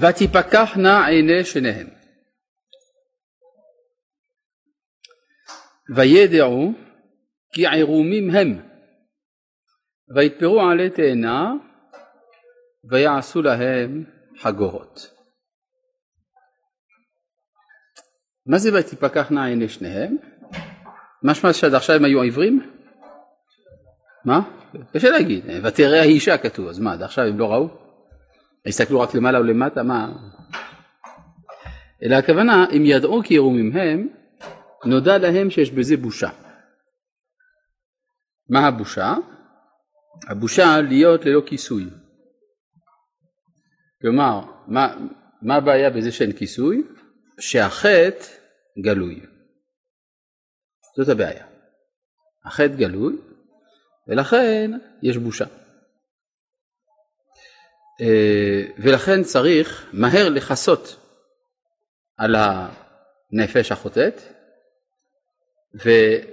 ותפקחנה 0.00 1.06
עיני 1.06 1.44
שניהם. 1.44 1.88
וידעו 5.96 6.72
כי 7.52 7.66
עירומים 7.68 8.30
הם, 8.30 8.62
ויתפרו 10.14 10.60
עלי 10.60 10.90
תאנה 10.90 11.52
ויעשו 12.90 13.42
להם 13.42 14.04
חגורות. 14.38 15.10
מה 18.46 18.58
זה 18.58 18.70
ותפקחנה 18.74 19.46
עיני 19.46 19.68
שניהם? 19.68 20.16
משמע 21.22 21.52
שעד 21.52 21.74
עכשיו 21.74 21.96
הם 21.96 22.04
היו 22.04 22.22
עיוורים? 22.22 22.72
מה? 24.24 24.40
קשה 24.92 25.10
להגיד, 25.10 25.44
ותראה 25.64 26.00
האישה 26.00 26.38
כתוב, 26.38 26.68
אז 26.68 26.78
מה, 26.78 26.92
עד 26.92 27.02
עכשיו 27.02 27.24
הם 27.24 27.38
לא 27.38 27.52
ראו? 27.52 27.81
הסתכלו 28.66 29.00
רק 29.00 29.14
למעלה 29.14 29.38
או 29.38 29.42
למטה, 29.42 29.82
מה? 29.82 30.12
אלא 32.02 32.14
הכוונה, 32.16 32.66
אם 32.76 32.82
ידעו 32.84 33.22
כי 33.24 33.34
ירומים 33.34 33.76
הם, 33.76 34.08
נודע 34.84 35.18
להם 35.18 35.50
שיש 35.50 35.70
בזה 35.70 35.96
בושה. 35.96 36.30
מה 38.48 38.66
הבושה? 38.66 39.14
הבושה 40.28 40.80
להיות 40.88 41.24
ללא 41.24 41.42
כיסוי. 41.46 41.90
כלומר, 44.00 44.40
מה, 44.66 44.94
מה 45.42 45.54
הבעיה 45.54 45.90
בזה 45.90 46.12
שאין 46.12 46.32
כיסוי? 46.32 46.82
שהחטא 47.40 48.24
גלוי. 48.84 49.26
זאת 50.96 51.08
הבעיה. 51.08 51.46
החטא 52.44 52.74
גלוי, 52.74 53.16
ולכן 54.08 54.70
יש 55.02 55.16
בושה. 55.16 55.61
אה, 58.00 58.62
ולכן 58.78 59.22
צריך 59.22 59.86
מהר 59.92 60.28
לכסות 60.28 60.96
על 62.16 62.34
הנפש 62.38 63.72
החוטאת, 63.72 64.22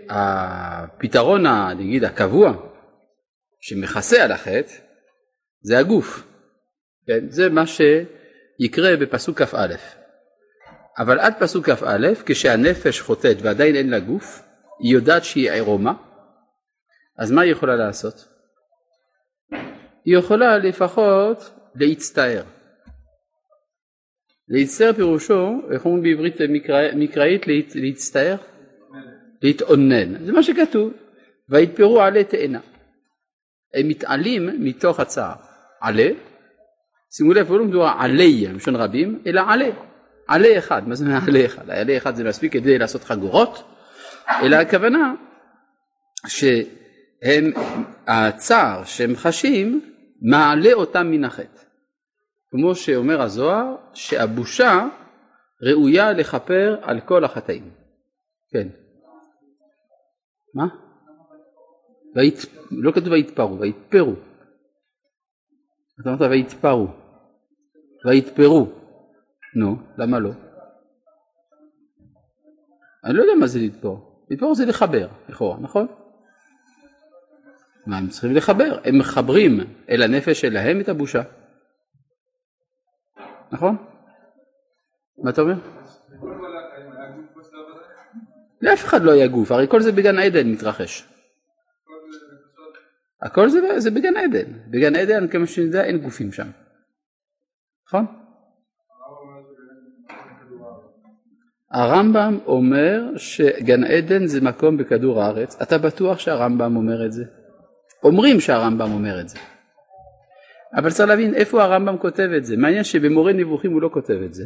והפתרון, 0.10 1.46
נגיד, 1.78 2.04
הקבוע, 2.04 2.54
שמכסה 3.62 4.24
על 4.24 4.32
החטא, 4.32 4.74
זה 5.62 5.80
הגוף. 5.80 6.24
כן? 7.08 7.30
זה 7.30 7.50
מה 7.50 7.64
שיקרה 7.68 8.98
בפסוק 8.98 9.42
כ"א. 9.42 9.76
אבל 10.98 11.20
עד 11.20 11.34
פסוק 11.40 11.70
כ"א, 11.70 12.08
כשהנפש 12.26 13.02
חוטאת 13.02 13.38
ועדיין 13.42 13.76
אין 13.76 13.90
לה 13.90 14.00
גוף, 14.00 14.42
היא 14.80 14.94
יודעת 14.94 15.23
שהיא 15.23 15.52
עירומה, 15.52 15.94
אז 17.18 17.32
מה 17.32 17.42
היא 17.42 17.52
יכולה 17.52 17.76
לעשות? 17.76 18.39
היא 20.10 20.18
יכולה 20.18 20.58
לפחות 20.58 21.52
להצטער. 21.76 22.44
להצטער 24.48 24.94
פירושו, 24.94 25.62
איך 25.72 25.86
אומרים 25.86 26.04
בעברית 26.04 26.42
מקרא, 26.50 26.82
מקראית 26.96 27.46
להצטער? 27.76 28.36
להתאונן. 29.42 30.26
זה 30.26 30.32
מה 30.32 30.44
שכתוב. 30.44 30.94
ויתפרו 31.50 32.02
עלי 32.02 32.24
תאנה. 32.24 32.60
הם 33.74 33.88
מתעלים 33.88 34.50
מתוך 34.60 35.00
הצער. 35.00 35.36
עלה, 35.82 36.10
שימו 37.12 37.34
לב, 37.34 37.52
לא 37.52 37.66
מדובר 37.66 37.92
עלי, 38.00 38.48
לשון 38.48 38.76
רבים, 38.76 39.22
אלא 39.28 39.42
עלה. 39.48 39.70
עלה 40.28 40.58
אחד, 40.58 40.88
מה 40.88 40.96
זה 40.96 41.06
עלה 41.28 41.46
אחד? 41.46 41.70
עלה 41.70 41.98
אחד 41.98 42.16
זה 42.16 42.23
מספיק 42.23 42.54
כדי 42.54 42.78
לעשות 42.78 43.04
חגורות, 43.04 43.64
אלא 44.44 44.56
הכוונה 44.56 45.14
שהם, 46.28 47.52
הצער 48.08 48.84
שהם 48.84 49.16
חשים 49.16 49.89
מעלה 50.22 50.73
אותם 50.73 51.08
מן 51.12 51.23
החטא. 51.23 51.62
כמו 52.52 52.75
שאומר 52.75 53.22
הזוהר, 53.22 53.75
שהבושה 53.94 54.88
ראויה 55.61 56.11
לכפר 56.11 56.78
על 56.81 57.02
כל 57.02 57.23
החטאים. 57.23 57.72
כן. 58.50 58.67
מה? 60.53 60.67
וית... 62.16 62.36
לא 62.71 62.92
כתוב 62.92 63.08
ויתפרו, 63.08 63.60
ויתפרו. 63.60 64.14
אתה 66.02 66.10
אמרת 66.10 66.21
ויתפרו. 66.21 66.88
ויתפרו. 68.05 68.67
נו, 69.55 69.76
למה 69.98 70.20
לא? 70.20 70.30
אני 73.04 73.14
לא 73.14 73.21
יודע 73.21 73.33
מה 73.39 73.48
זה 73.48 73.60
לתפור. 73.60 74.26
לתפור 74.30 74.55
זה 74.55 74.65
לחבר, 74.65 75.08
לכאורה, 75.30 75.60
נכון? 75.60 75.88
מה 77.88 77.98
הם 77.98 78.08
צריכים 78.08 78.36
לחבר? 78.36 78.80
הם 78.84 79.00
מחברים 79.00 79.60
אל 79.90 80.04
הנפש 80.04 80.42
שלהם 80.42 80.80
את 80.80 80.90
הבושה. 80.90 81.22
נכון? 83.52 83.78
מה 85.23 85.30
אתה 85.30 85.42
אומר? 85.42 85.56
לאף 88.62 88.86
אחד 88.86 89.02
לא 89.02 89.12
היה 89.12 89.28
גוף, 89.28 89.52
הרי 89.52 89.68
כל 89.68 89.82
זה 89.82 89.92
בגן 89.92 90.20
עדן 90.20 90.52
מתרחש. 90.52 91.06
הכל 93.22 93.50
זה, 93.50 93.80
זה 93.80 93.92
בגן 93.92 94.18
עדן, 94.18 94.72
בגן 94.72 94.95
עדן 94.95 95.28
כמה 95.28 95.48
שאני 95.48 95.68
יודע 95.68 95.84
אין 95.84 95.98
גופים 95.98 96.32
שם, 96.32 96.48
נכון? 97.88 98.06
הרמב"ם 101.72 102.38
אומר 102.45 103.18
שגן 103.18 103.84
עדן 103.84 104.28
זה 104.28 104.42
מקום 104.42 104.78
בכדור 104.78 105.23
הארץ, 105.23 105.62
אתה 105.62 105.78
בטוח 105.78 106.20
שהרמב"ם 106.20 106.76
אומר 106.76 107.06
את 107.06 107.12
זה? 107.12 107.39
אומרים 108.04 108.39
שהרמב"ם 108.39 108.92
אומר 108.92 109.21
את 109.21 109.30
זה. 109.30 109.39
אבל 110.76 110.89
צריך 110.89 111.10
להבין 111.10 111.33
איפה 111.33 111.64
הרמב"ם 111.64 111.98
כותב 111.98 112.30
את 112.37 112.45
זה. 112.45 112.58
מעניין 112.58 112.83
שבמורה 112.83 113.33
נבוכים 113.33 113.71
הוא 113.71 113.82
לא 113.82 113.89
כותב 113.93 114.21
את 114.26 114.33
זה. 114.33 114.43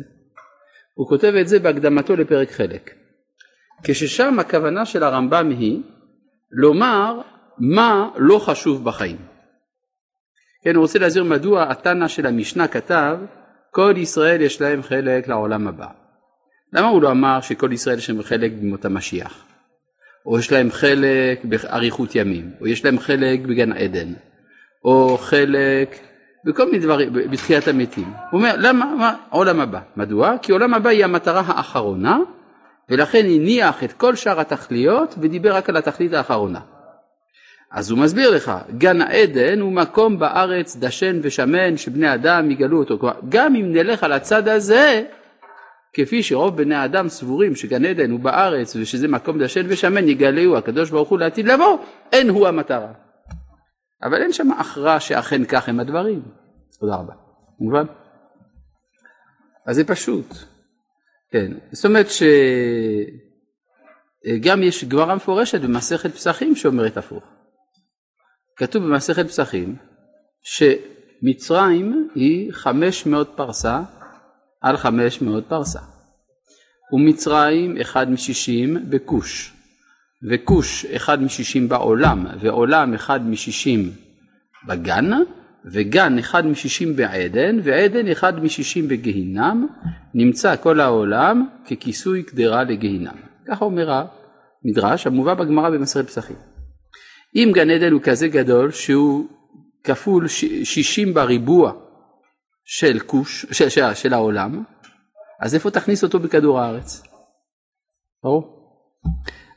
הוא 0.93 1.07
כותב 1.07 1.33
את 1.41 1.47
זה 1.47 1.59
בהקדמתו 1.59 2.15
לפרק 2.15 2.51
חלק. 2.51 2.91
כששם 3.83 4.39
הכוונה 4.39 4.85
של 4.85 5.03
הרמב"ם 5.03 5.49
היא 5.49 5.81
לומר 6.51 7.21
מה 7.57 8.09
לא 8.17 8.39
חשוב 8.39 8.85
בחיים. 8.85 9.17
כן, 10.63 10.75
הוא 10.75 10.81
רוצה 10.81 10.99
להסביר 10.99 11.23
מדוע 11.23 11.71
התנא 11.71 12.07
של 12.07 12.25
המשנה 12.25 12.67
כתב 12.67 13.17
כל 13.71 13.93
ישראל 13.97 14.41
יש 14.41 14.61
להם 14.61 14.83
חלק 14.83 15.27
לעולם 15.27 15.67
הבא. 15.67 15.87
למה 16.73 16.87
הוא 16.87 17.01
לא 17.01 17.11
אמר 17.11 17.41
שכל 17.41 17.73
ישראל 17.73 17.97
יש 17.97 18.09
להם 18.09 18.23
חלק 18.23 18.51
במות 18.51 18.85
המשיח? 18.85 19.45
או 20.25 20.39
יש 20.39 20.51
להם 20.51 20.71
חלק 20.71 21.45
באריכות 21.45 22.15
ימים, 22.15 22.51
או 22.61 22.67
יש 22.67 22.85
להם 22.85 22.99
חלק 22.99 23.39
בגן 23.39 23.71
עדן, 23.71 24.13
או 24.85 25.17
חלק 25.17 25.99
בכל 26.45 26.65
מיני 26.65 26.79
דברים, 26.79 27.13
בתחיית 27.13 27.67
המתים. 27.67 28.13
הוא 28.31 28.39
אומר, 28.39 28.55
למה, 28.57 28.85
מה, 28.85 29.15
עולם 29.29 29.59
הבא. 29.59 29.79
מדוע? 29.95 30.35
כי 30.41 30.51
עולם 30.51 30.73
הבא 30.73 30.89
היא 30.89 31.03
המטרה 31.03 31.43
האחרונה, 31.47 32.19
ולכן 32.89 33.25
הניח 33.25 33.83
את 33.83 33.93
כל 33.93 34.15
שאר 34.15 34.39
התכליות 34.39 35.15
ודיבר 35.17 35.55
רק 35.55 35.69
על 35.69 35.77
התכלית 35.77 36.13
האחרונה. 36.13 36.59
אז 37.71 37.91
הוא 37.91 37.99
מסביר 37.99 38.29
לך, 38.29 38.51
גן 38.77 39.01
העדן 39.01 39.59
הוא 39.59 39.71
מקום 39.71 40.19
בארץ 40.19 40.77
דשן 40.77 41.19
ושמן 41.21 41.77
שבני 41.77 42.13
אדם 42.13 42.51
יגלו 42.51 42.79
אותו. 42.79 42.99
כלומר, 42.99 43.15
גם 43.29 43.55
אם 43.55 43.73
נלך 43.73 44.03
על 44.03 44.11
הצד 44.11 44.47
הזה, 44.47 45.03
כפי 45.93 46.23
שרוב 46.23 46.57
בני 46.57 46.75
האדם 46.75 47.09
סבורים 47.09 47.55
שגן 47.55 47.85
עדן 47.85 48.11
הוא 48.11 48.19
בארץ 48.19 48.75
ושזה 48.75 49.07
מקום 49.07 49.43
דשן 49.43 49.65
ושמן 49.69 50.09
יגלהו 50.09 50.57
הקדוש 50.57 50.89
ברוך 50.89 51.09
הוא 51.09 51.19
לעתיד 51.19 51.47
לבוא, 51.47 51.77
אין 52.11 52.29
הוא 52.29 52.47
המטרה. 52.47 52.93
אבל 54.03 54.21
אין 54.21 54.33
שם 54.33 54.51
הכרעה 54.51 54.99
שאכן 54.99 55.45
כך 55.45 55.69
הם 55.69 55.79
הדברים. 55.79 56.21
תודה 56.79 56.95
רבה. 56.95 57.13
מובן? 57.59 57.85
אז 59.65 59.75
זה 59.75 59.83
פשוט. 59.83 60.25
כן, 61.31 61.51
זאת 61.71 61.85
אומרת 61.85 62.07
שגם 64.29 64.63
יש 64.63 64.85
גמרא 64.85 65.15
מפורשת 65.15 65.61
במסכת 65.61 66.13
פסחים 66.13 66.55
שאומרת 66.55 66.97
הפוך. 66.97 67.23
כתוב 68.55 68.83
במסכת 68.83 69.27
פסחים 69.27 69.75
שמצרים 70.43 72.09
היא 72.15 72.51
500 72.53 73.33
פרסה 73.35 73.81
על 74.63 74.77
500 74.77 75.43
פרסה. 75.47 75.79
ומצרים 76.93 77.77
אחד 77.81 78.11
משישים 78.11 78.77
בכוש, 78.89 79.53
וכוש 80.29 80.85
אחד 80.85 81.23
משישים 81.23 81.69
בעולם, 81.69 82.25
ועולם 82.41 82.93
אחד 82.93 83.27
משישים 83.27 83.91
בגן, 84.67 85.11
וגן 85.65 86.17
אחד 86.19 86.45
משישים 86.45 86.95
בעדן, 86.95 87.59
ועדן 87.63 88.07
אחד 88.07 88.43
משישים 88.43 88.87
בגיהינם, 88.87 89.67
נמצא 90.13 90.55
כל 90.55 90.79
העולם 90.79 91.47
ככיסוי 91.65 92.23
קדרה 92.23 92.63
לגיהינם. 92.63 93.15
ככה 93.47 93.65
אומר 93.65 94.03
המדרש 94.65 95.07
המובא 95.07 95.33
בגמרא 95.33 95.69
במסכת 95.69 96.07
פסחים. 96.07 96.35
אם 97.35 97.51
גן 97.53 97.69
עדן 97.69 97.91
הוא 97.91 98.01
כזה 98.01 98.27
גדול 98.27 98.71
שהוא 98.71 99.27
כפול 99.83 100.27
שישים 100.63 101.13
בריבוע 101.13 101.82
של 102.65 102.99
כוש, 102.99 103.45
של, 103.51 103.69
של, 103.69 103.93
של 103.93 104.13
העולם, 104.13 104.63
אז 105.41 105.55
איפה 105.55 105.71
תכניס 105.71 106.03
אותו 106.03 106.19
בכדור 106.19 106.59
הארץ? 106.59 107.03
ברור. 108.23 108.63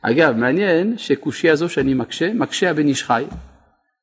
אגב, 0.01 0.35
מעניין 0.35 0.97
שקושייה 0.97 1.55
זו 1.55 1.69
שאני 1.69 1.93
מקשה, 1.93 2.33
מקשה 2.33 2.69
הבן 2.69 2.87
איש 2.87 3.03
חי 3.03 3.25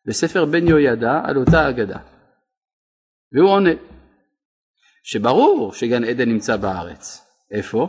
בספר 0.07 0.45
בן 0.45 0.69
יהוידע 0.69 1.21
על 1.25 1.37
אותה 1.37 1.69
אגדה. 1.69 1.99
והוא 3.33 3.51
עונה. 3.51 3.71
שברור 5.03 5.73
שגן 5.73 6.05
עדן 6.05 6.29
נמצא 6.29 6.57
בארץ. 6.57 7.21
איפה? 7.51 7.89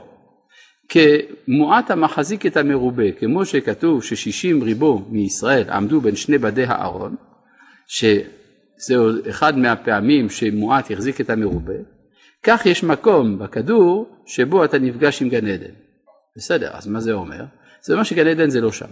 כמועט 0.89 1.91
המחזיק 1.91 2.45
את 2.45 2.57
המרובה, 2.57 3.11
כמו 3.11 3.45
שכתוב 3.45 4.03
ששישים 4.03 4.63
ריבו 4.63 5.06
מישראל 5.09 5.69
עמדו 5.69 6.01
בין 6.01 6.15
שני 6.15 6.38
בדי 6.38 6.63
הארון, 6.63 7.15
שזהו 8.80 9.10
אחד 9.30 9.57
מהפעמים 9.57 10.30
שמועט 10.30 10.92
החזיק 10.92 11.22
את 11.22 11.30
המרובה, 11.30 11.74
כך 12.44 12.66
יש 12.66 12.83
מקום 12.83 13.39
בכדור 13.39 14.16
שבו 14.25 14.66
אתה 14.66 14.80
נפגש 14.80 15.22
עם 15.22 15.30
גן 15.30 15.48
עדן. 15.48 15.74
בסדר, 16.38 16.69
אז 16.74 16.88
מה 16.88 17.00
זה 17.00 17.12
אומר? 17.12 17.45
זה 17.81 17.94
אומר 17.94 18.04
שגן 18.04 18.27
עדן 18.27 18.50
זה 18.50 18.62
לא 18.62 18.72
שם, 18.72 18.89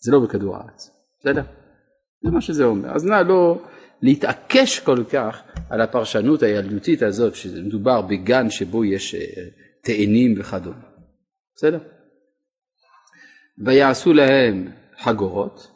זה 0.00 0.12
לא 0.12 0.20
בכדור 0.20 0.56
הארץ, 0.56 0.90
בסדר? 1.20 1.42
זה 2.24 2.30
מה 2.30 2.40
שזה 2.40 2.64
אומר. 2.64 2.94
אז 2.94 3.04
נא 3.04 3.22
לא 3.28 3.62
להתעקש 4.02 4.80
כל 4.80 5.04
כך 5.12 5.42
על 5.70 5.80
הפרשנות 5.80 6.42
הילדותית 6.42 7.02
הזאת, 7.02 7.34
שמדובר 7.34 8.02
בגן 8.02 8.50
שבו 8.50 8.84
יש 8.84 9.14
אה, 9.14 9.20
תאנים 9.82 10.34
וכדומה. 10.40 10.86
בסדר? 11.56 11.78
ויעשו 13.64 14.12
להם 14.12 14.68
חגורות. 15.02 15.73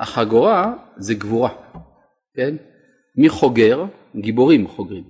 החגורה 0.00 0.72
זה 0.96 1.14
גבורה, 1.14 1.50
כן? 2.34 2.56
מי 3.16 3.28
חוגר? 3.28 3.84
גיבורים 4.16 4.68
חוגרים. 4.68 5.04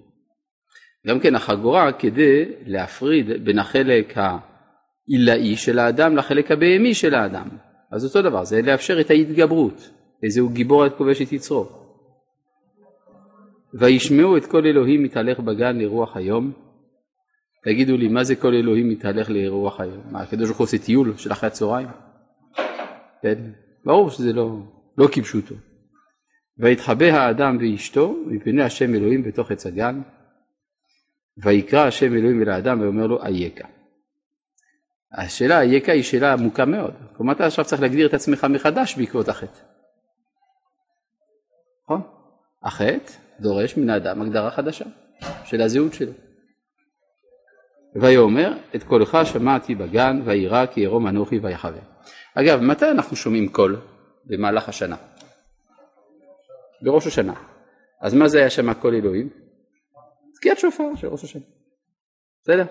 גם 1.06 1.20
כן 1.20 1.34
החגורה 1.34 1.92
כדי 1.92 2.44
להפריד 2.66 3.44
בין 3.44 3.58
החלק 3.58 4.14
העילאי 4.16 5.56
של 5.56 5.78
האדם 5.78 6.16
לחלק 6.16 6.50
הבהמי 6.50 6.94
של 6.94 7.14
האדם. 7.14 7.48
אז 7.92 8.04
אותו 8.04 8.22
דבר, 8.22 8.44
זה 8.44 8.62
לאפשר 8.62 9.00
את 9.00 9.10
ההתגברות, 9.10 9.90
איזהו 10.22 10.48
גיבור 10.48 10.87
את 10.87 10.92
כובש 10.98 11.22
את 11.22 11.32
יצרו. 11.32 11.66
וישמעו 13.75 14.37
את 14.37 14.46
כל 14.46 14.66
אלוהים 14.66 15.02
מתהלך 15.02 15.40
בגן 15.40 15.78
לרוח 15.78 16.16
היום. 16.16 16.52
תגידו 17.64 17.96
לי, 17.96 18.08
מה 18.08 18.25
זה 18.25 18.37
כל 18.37 18.54
אלוהים 18.54 18.88
מתהלך 18.88 19.31
לרוח 19.31 19.81
היום? 19.81 20.02
מה, 20.10 20.22
הקדוש 20.22 20.46
ברוך 20.46 20.58
הוא 20.58 20.64
עושה 20.64 20.78
טיול 20.78 21.16
של 21.16 21.32
אחרי 21.32 21.46
הצהריים? 21.46 21.88
כן, 23.22 23.38
ברור 23.84 24.10
שזה 24.10 24.32
לא, 24.32 24.56
לא 24.98 25.08
כפשוטו. 25.12 25.54
ויתחבא 26.58 27.04
האדם 27.04 27.58
ואשתו 27.60 28.16
מפני 28.26 28.62
השם 28.62 28.94
אלוהים 28.94 29.22
בתוך 29.22 29.50
עץ 29.50 29.66
הגן, 29.66 30.02
ויקרא 31.44 31.87
השם 31.87 32.14
אלוהים 32.14 32.42
אל 32.42 32.48
האדם 32.48 32.81
ואומר 32.81 33.06
לו 33.06 33.22
אייכה. 33.22 33.69
השאלה 35.19 35.60
אייכה 35.60 35.92
היא 35.92 36.02
שאלה 36.02 36.32
עמוקה 36.32 36.64
מאוד. 36.64 36.94
כלומר 37.16 37.32
אתה 37.32 37.46
עכשיו 37.46 37.64
צריך 37.64 37.82
להגדיר 37.82 38.06
את 38.06 38.14
עצמך 38.14 38.46
מחדש 38.50 38.98
בעקבות 38.98 39.28
החטא. 39.28 39.60
נכון? 41.84 42.02
החטא 42.62 43.12
דורש 43.40 43.76
מן 43.76 43.90
האדם 43.90 44.22
הגדרה 44.22 44.50
חדשה 44.50 44.84
של 45.44 45.60
הזהות 45.60 45.94
שלו. 45.94 46.12
ויאמר 47.94 48.52
את 48.76 48.82
קולך 48.82 49.19
שמעתי 49.25 49.75
בגן 49.75 50.22
וירא 50.25 50.66
כי 50.66 50.81
ירום 50.81 51.06
אנוכי 51.06 51.38
ויחווה. 51.38 51.81
אגב 52.34 52.60
מתי 52.60 52.90
אנחנו 52.90 53.16
שומעים 53.16 53.48
קול 53.48 53.81
במהלך 54.31 54.69
השנה? 54.69 54.97
בראש 56.82 57.06
השנה. 57.06 57.35
אז 58.00 58.15
מה 58.15 58.29
זה 58.29 58.38
היה 58.38 58.50
שם 58.50 58.75
קול 58.75 58.94
אלוהים? 58.94 59.29
תקיעת 60.35 60.59
שופר 60.59 60.85
של 60.97 61.06
ראש 61.06 61.25
השנה. 61.25 61.43
בסדר? 62.43 62.65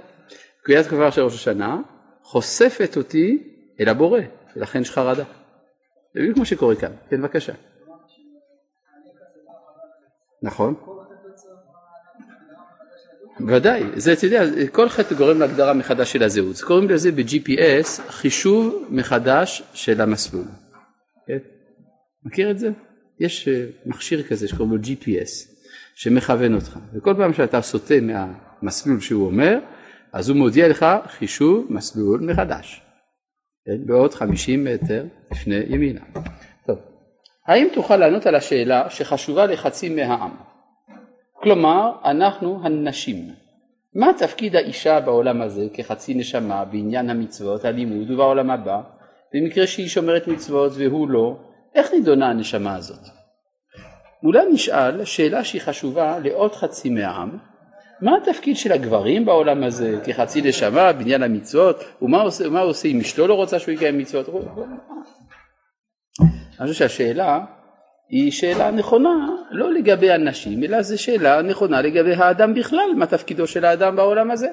תקיעת 0.64 0.86
שופר 0.86 1.10
של 1.10 1.22
ראש 1.22 1.36
השנה 1.36 1.78
חושפת 2.24 2.98
אותי 2.98 3.54
אל 3.80 3.90
הבורא, 3.90 4.20
ולכן 4.56 4.82
יש 4.82 4.92
חרדה. 4.92 5.24
זה 6.14 6.20
בדיוק 6.20 6.36
כמו 6.36 6.46
שקורה 6.46 6.76
כאן. 6.76 6.92
כן, 7.10 7.22
בבקשה. 7.22 7.54
נכון. 10.42 10.76
בוודאי, 13.40 13.84
זה 13.96 14.14
אתה 14.14 14.26
יודע, 14.26 14.44
כל 14.72 14.90
חטא 14.90 15.16
גורם 15.16 15.40
להגדרה 15.40 15.74
מחדש 15.74 16.14
של 16.14 16.24
הזהות, 16.24 16.62
קוראים 16.62 16.90
לזה 16.90 17.12
ב-GPS 17.12 18.02
חישוב 18.08 18.86
מחדש 18.90 19.64
של 19.74 20.02
המסלול. 20.02 20.46
מכיר 22.26 22.52
את 22.52 22.60
זה? 22.60 22.70
יש 23.20 23.48
אה, 23.48 23.66
מכשיר 23.86 24.24
כזה 24.24 24.48
שקוראים 24.48 24.76
לו 24.76 24.82
GPS, 24.84 25.60
שמכוון 25.96 26.56
אותך, 26.56 26.80
וכל 26.94 27.14
פעם 27.18 27.34
שאתה 27.34 27.62
סוטה 27.62 27.96
מהמסלול 28.02 29.00
שהוא 29.00 29.26
אומר, 29.26 29.60
אז 30.14 30.30
הוא 30.30 30.38
מודיע 30.38 30.68
לך 30.68 30.86
חישוב 31.08 31.68
מסלול 31.70 32.22
מחדש, 32.22 32.82
כן? 33.66 33.86
בעוד 33.86 34.14
50 34.14 34.64
מטר 34.64 35.06
לפני 35.32 35.56
ימינה. 35.56 36.02
טוב, 36.68 36.78
האם 37.48 37.68
תוכל 37.74 37.98
לענות 37.98 38.26
על 38.26 38.36
השאלה 38.36 38.90
שחשובה 38.90 39.46
לחצי 39.46 39.90
מהעם? 39.90 40.32
כלומר, 41.34 41.92
אנחנו 42.06 42.60
הנשים. 42.64 43.16
מה 43.96 44.08
תפקיד 44.18 44.56
האישה 44.56 45.00
בעולם 45.00 45.42
הזה 45.42 45.68
כחצי 45.74 46.14
נשמה 46.14 46.66
בעניין 46.66 47.10
המצוות, 47.10 47.66
הלימוד 47.66 48.12
ובעולם 48.12 48.52
הבא, 48.52 48.82
במקרה 49.34 49.68
שהיא 49.68 49.88
שומרת 49.88 50.28
מצוות 50.28 50.72
והוא 50.76 51.10
לא, 51.10 51.38
איך 51.76 51.94
נידונה 51.94 52.30
הנשמה 52.30 52.76
הזאת? 52.76 53.00
אולי 54.24 54.46
נשאל 54.52 55.06
שאלה 55.06 55.44
שהיא 55.44 55.62
חשובה 55.62 56.20
לעוד 56.20 56.56
חצי 56.56 56.90
מהעם, 56.90 57.38
מה 58.02 58.12
התפקיד 58.18 58.58
של 58.58 58.72
הגברים 58.72 59.26
בעולם 59.26 59.64
הזה 59.64 60.00
כחצי 60.06 60.42
נשמה 60.42 60.94
בעניין 60.94 61.24
המצוות, 61.24 61.84
ומה 62.02 62.22
עושה, 62.22 62.46
הוא 62.46 62.60
עושה 62.60 62.88
אם 62.88 63.00
אשתו 63.00 63.28
לא 63.28 63.34
רוצה 63.34 63.60
שהוא 63.60 63.74
יקיים 63.74 63.98
מצוות? 63.98 64.30
אני 66.60 66.72
חושב 66.72 66.88
שהשאלה 66.88 67.40
היא 68.10 68.32
שאלה 68.32 68.72
נכונה 68.72 69.28
לא 69.52 69.74
לגבי 69.74 70.12
הנשים, 70.12 70.64
אלא 70.64 70.82
זו 70.82 71.04
שאלה 71.04 71.42
נכונה 71.42 71.82
לגבי 71.82 72.14
האדם 72.14 72.54
בכלל, 72.54 72.90
מה 72.96 73.06
תפקידו 73.06 73.48
של 73.48 73.66
האדם 73.66 73.96
בעולם 73.96 74.32
הזה. 74.32 74.48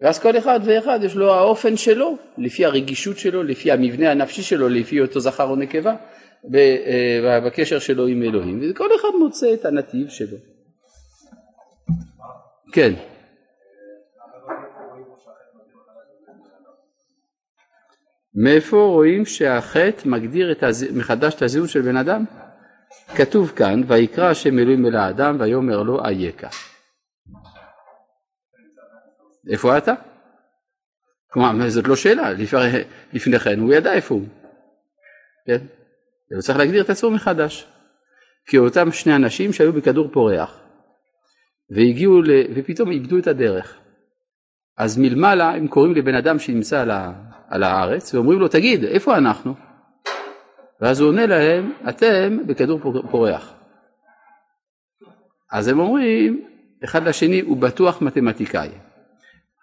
ואז 0.00 0.18
כל 0.18 0.38
אחד 0.38 0.60
ואחד 0.64 1.00
יש 1.02 1.16
לו 1.16 1.32
האופן 1.34 1.76
שלו, 1.76 2.16
לפי 2.38 2.64
הרגישות 2.64 3.18
שלו, 3.18 3.42
לפי 3.42 3.72
המבנה 3.72 4.10
הנפשי 4.10 4.42
שלו, 4.42 4.68
לפי 4.68 5.00
אותו 5.00 5.20
זכר 5.20 5.44
או 5.44 5.56
נקבה, 5.56 5.94
אה, 6.54 7.40
בקשר 7.46 7.78
שלו 7.78 8.06
עם 8.06 8.22
אלוהים, 8.22 8.70
וכל 8.70 8.88
אחד 9.00 9.08
מוצא 9.18 9.54
את 9.54 9.64
הנתיב 9.64 10.08
שלו. 10.08 10.36
כן. 12.72 12.92
מאיפה 18.34 18.76
רואים 18.76 19.24
שהחטא 19.24 20.08
מגדיר 20.08 20.52
את 20.52 20.62
הז... 20.62 20.96
מחדש 20.96 21.34
את 21.34 21.42
הזהות 21.42 21.68
של 21.68 21.80
בן 21.80 21.96
אדם? 21.96 22.24
כתוב 23.16 23.52
כאן, 23.56 23.82
ויקרא 23.86 24.30
השם 24.30 24.58
אלוהים 24.58 24.86
אל 24.86 24.96
האדם 24.96 25.36
ויאמר 25.40 25.82
לו 25.82 26.04
אייכה. 26.04 26.48
איפה 29.50 29.78
אתה? 29.78 29.94
כלומר, 31.30 31.68
זאת 31.68 31.88
לא 31.88 31.96
שאלה, 31.96 32.32
לפני 33.12 33.38
כן 33.38 33.60
הוא 33.60 33.74
ידע 33.74 33.92
איפה 33.92 34.14
הוא. 34.14 34.26
כן? 35.46 35.66
הוא 36.32 36.40
צריך 36.40 36.58
להגדיר 36.58 36.82
את 36.82 36.90
עצמו 36.90 37.10
מחדש. 37.10 37.66
כי 38.46 38.58
אותם 38.58 38.92
שני 38.92 39.16
אנשים 39.16 39.52
שהיו 39.52 39.72
בכדור 39.72 40.08
פורח 40.12 40.60
והגיעו 41.70 42.22
ל... 42.22 42.30
ופתאום 42.54 42.90
איבדו 42.90 43.18
את 43.18 43.26
הדרך. 43.26 43.78
אז 44.78 44.98
מלמעלה 44.98 45.50
הם 45.50 45.68
קוראים 45.68 45.94
לבן 45.94 46.14
אדם 46.14 46.38
שנמצא 46.38 46.80
על, 46.80 46.90
ה... 46.90 47.12
על 47.48 47.62
הארץ 47.62 48.14
ואומרים 48.14 48.38
לו 48.38 48.48
תגיד 48.48 48.84
איפה 48.84 49.16
אנחנו? 49.16 49.54
ואז 50.80 51.00
הוא 51.00 51.08
עונה 51.08 51.26
להם 51.26 51.72
אתם 51.88 52.46
בכדור 52.46 52.80
פורח. 53.10 53.52
אז 55.52 55.68
הם 55.68 55.78
אומרים 55.78 56.48
אחד 56.84 57.02
לשני 57.02 57.40
הוא 57.40 57.56
בטוח 57.56 58.02
מתמטיקאי. 58.02 58.70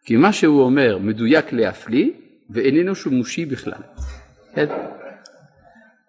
כי 0.03 0.15
מה 0.15 0.33
שהוא 0.33 0.61
אומר 0.61 0.97
מדויק 0.97 1.53
להפליא 1.53 2.09
ואיננו 2.49 2.95
שימושי 2.95 3.45
בכלל. 3.45 3.81
כן? 4.55 4.65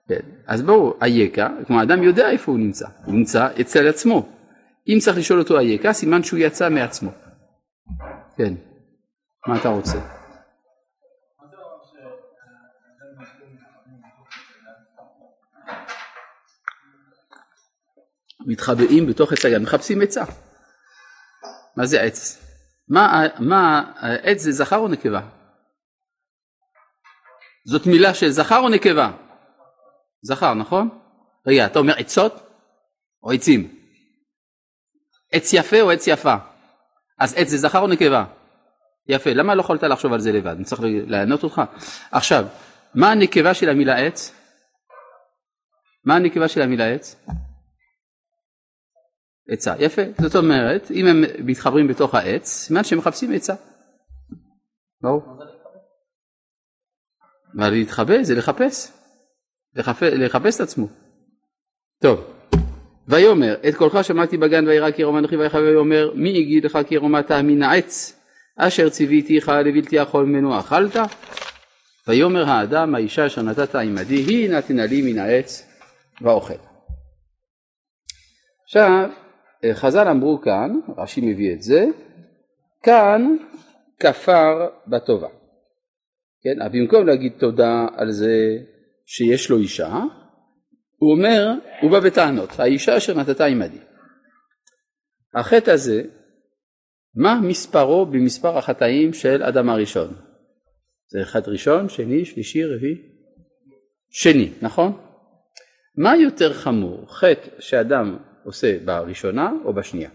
כן. 0.08 0.20
אז 0.46 0.62
בואו, 0.62 0.94
אייכה, 1.02 1.48
כלומר 1.66 1.80
האדם 1.80 2.02
יודע 2.02 2.30
איפה 2.30 2.52
הוא 2.52 2.60
נמצא, 2.60 2.86
הוא 3.04 3.14
נמצא 3.14 3.48
אצל 3.60 3.88
עצמו. 3.88 4.28
אם 4.88 4.98
צריך 5.00 5.18
לשאול 5.18 5.38
אותו 5.38 5.58
אייכה, 5.58 5.92
סימן 5.92 6.22
שהוא 6.22 6.38
יצא 6.38 6.70
מעצמו. 6.70 7.10
כן, 8.36 8.54
מה 9.46 9.60
אתה 9.60 9.68
רוצה? 9.68 9.98
מתחבאים 18.46 19.06
בתוך 19.06 19.32
עץ 19.32 19.44
הגן, 19.44 19.62
מחפשים 19.62 20.02
עצה. 20.02 20.24
מה 21.76 21.86
זה 21.86 22.02
עץ? 22.02 22.43
מה, 22.88 23.22
מה, 23.38 23.92
עץ 24.22 24.40
זה 24.40 24.52
זכר 24.52 24.76
או 24.76 24.88
נקבה? 24.88 25.20
זאת 27.66 27.86
מילה 27.86 28.14
של 28.14 28.30
זכר 28.30 28.58
או 28.58 28.68
נקבה? 28.68 29.10
זכר, 30.22 30.54
נכון? 30.54 30.88
רגע, 31.46 31.66
אתה 31.66 31.78
אומר 31.78 31.94
עצות 31.98 32.34
או 33.22 33.30
עצים? 33.30 33.78
עץ 35.32 35.52
יפה 35.52 35.80
או 35.80 35.90
עץ 35.90 36.06
יפה? 36.06 36.34
אז 37.18 37.34
עץ 37.36 37.48
זה 37.48 37.58
זכר 37.58 37.78
או 37.78 37.86
נקבה? 37.86 38.24
יפה, 39.08 39.30
למה 39.30 39.54
לא 39.54 39.60
יכולת 39.60 39.82
לחשוב 39.82 40.12
על 40.12 40.20
זה 40.20 40.32
לבד? 40.32 40.54
אני 40.56 40.64
צריך 40.64 40.82
לענות 40.84 41.42
אותך. 41.42 41.62
עכשיו, 42.10 42.44
מה 42.94 43.10
הנקבה 43.10 43.54
של 43.54 43.68
המילה 43.68 43.96
עץ? 43.96 44.34
מה 46.04 46.16
הנקבה 46.16 46.48
של 46.48 46.62
המילה 46.62 46.94
עץ? 46.94 47.16
עצה, 49.48 49.74
יפה. 49.78 50.02
זאת 50.20 50.36
אומרת, 50.36 50.90
אם 50.90 51.06
הם 51.06 51.24
מתחברים 51.38 51.88
בתוך 51.88 52.14
העץ, 52.14 52.48
סימן 52.48 52.84
שהם 52.84 52.98
מחפשים 52.98 53.32
עצה. 53.32 53.54
ברור. 55.02 55.22
מה 57.54 57.70
להתחבא 57.70 58.22
זה 58.22 58.34
לחפש. 58.34 58.92
לחפש, 59.74 60.12
לחפש 60.12 60.56
את 60.56 60.60
עצמו. 60.60 60.88
טוב. 62.02 62.34
ויאמר 63.08 63.54
את 63.68 63.74
קולך 63.74 64.04
שמעתי 64.04 64.36
בגן 64.36 64.66
וירא 64.66 64.90
כי 64.90 65.02
ירום 65.02 65.18
אנוכי 65.18 65.36
ויחי 65.36 65.58
ויאמר 65.58 66.12
מי 66.14 66.28
יגיד 66.28 66.64
לך 66.64 66.78
כי 66.88 66.94
ירום 66.94 67.18
אתה 67.18 67.42
מן 67.42 67.62
העץ 67.62 68.20
אשר 68.56 68.88
ציוויתיך 68.88 69.48
לבלתי 69.48 70.02
אכול 70.02 70.24
ממנו 70.24 70.60
אכלת 70.60 70.96
ויאמר 72.08 72.48
האדם 72.48 72.94
האישה 72.94 73.26
אשר 73.26 73.42
נתת 73.42 73.74
עמדי 73.74 74.14
היא 74.14 74.50
נתנה 74.50 74.86
לי 74.86 75.12
מן 75.12 75.18
העץ 75.18 75.68
ואוכל. 76.20 76.54
עכשיו 78.64 79.10
חז"ל 79.72 80.08
אמרו 80.08 80.40
כאן, 80.40 80.80
רש"י 80.98 81.20
מביא 81.20 81.52
את 81.52 81.62
זה, 81.62 81.84
כאן 82.82 83.36
כפר 84.00 84.68
בטובה. 84.86 85.28
כן, 86.42 86.72
במקום 86.72 87.06
להגיד 87.06 87.32
תודה 87.38 87.86
על 87.96 88.10
זה 88.10 88.58
שיש 89.06 89.50
לו 89.50 89.58
אישה, 89.58 90.02
הוא 90.96 91.12
אומר, 91.12 91.52
הוא 91.82 91.90
בא 91.90 92.00
בטענות, 92.00 92.60
האישה 92.60 92.96
אשר 92.96 93.14
נתתה 93.14 93.44
עמדי. 93.44 93.78
החטא 95.34 95.70
הזה, 95.70 96.02
מה 97.16 97.40
מספרו 97.42 98.06
במספר 98.06 98.58
החטאים 98.58 99.12
של 99.12 99.42
אדם 99.42 99.68
הראשון? 99.68 100.14
זה 101.08 101.24
חטא 101.24 101.50
ראשון, 101.50 101.88
שני, 101.88 102.24
שלישי, 102.24 102.64
רביעי? 102.64 102.94
שני, 104.10 104.50
נכון? 104.62 104.98
מה 105.98 106.16
יותר 106.16 106.52
חמור, 106.52 107.06
חטא 107.08 107.48
שאדם 107.58 108.18
עושה 108.44 108.78
בראשונה 108.84 109.52
או 109.64 109.72
בשנייה? 109.72 110.10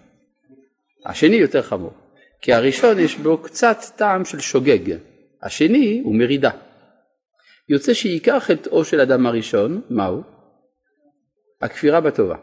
השני 1.05 1.35
יותר 1.35 1.61
חמור, 1.61 1.93
כי 2.41 2.53
הראשון 2.53 2.99
יש 2.99 3.17
בו 3.17 3.37
קצת 3.37 3.77
טעם 3.95 4.25
של 4.25 4.39
שוגג, 4.39 4.97
השני 5.41 6.01
הוא 6.03 6.15
מרידה. 6.15 6.51
יוצא 7.69 7.93
שעיקר 7.93 8.39
חטאו 8.39 8.83
של 8.83 9.01
אדם 9.01 9.25
הראשון, 9.25 9.81
מהו? 9.89 10.23
הכפירה 11.61 12.01
בטובה. 12.01 12.35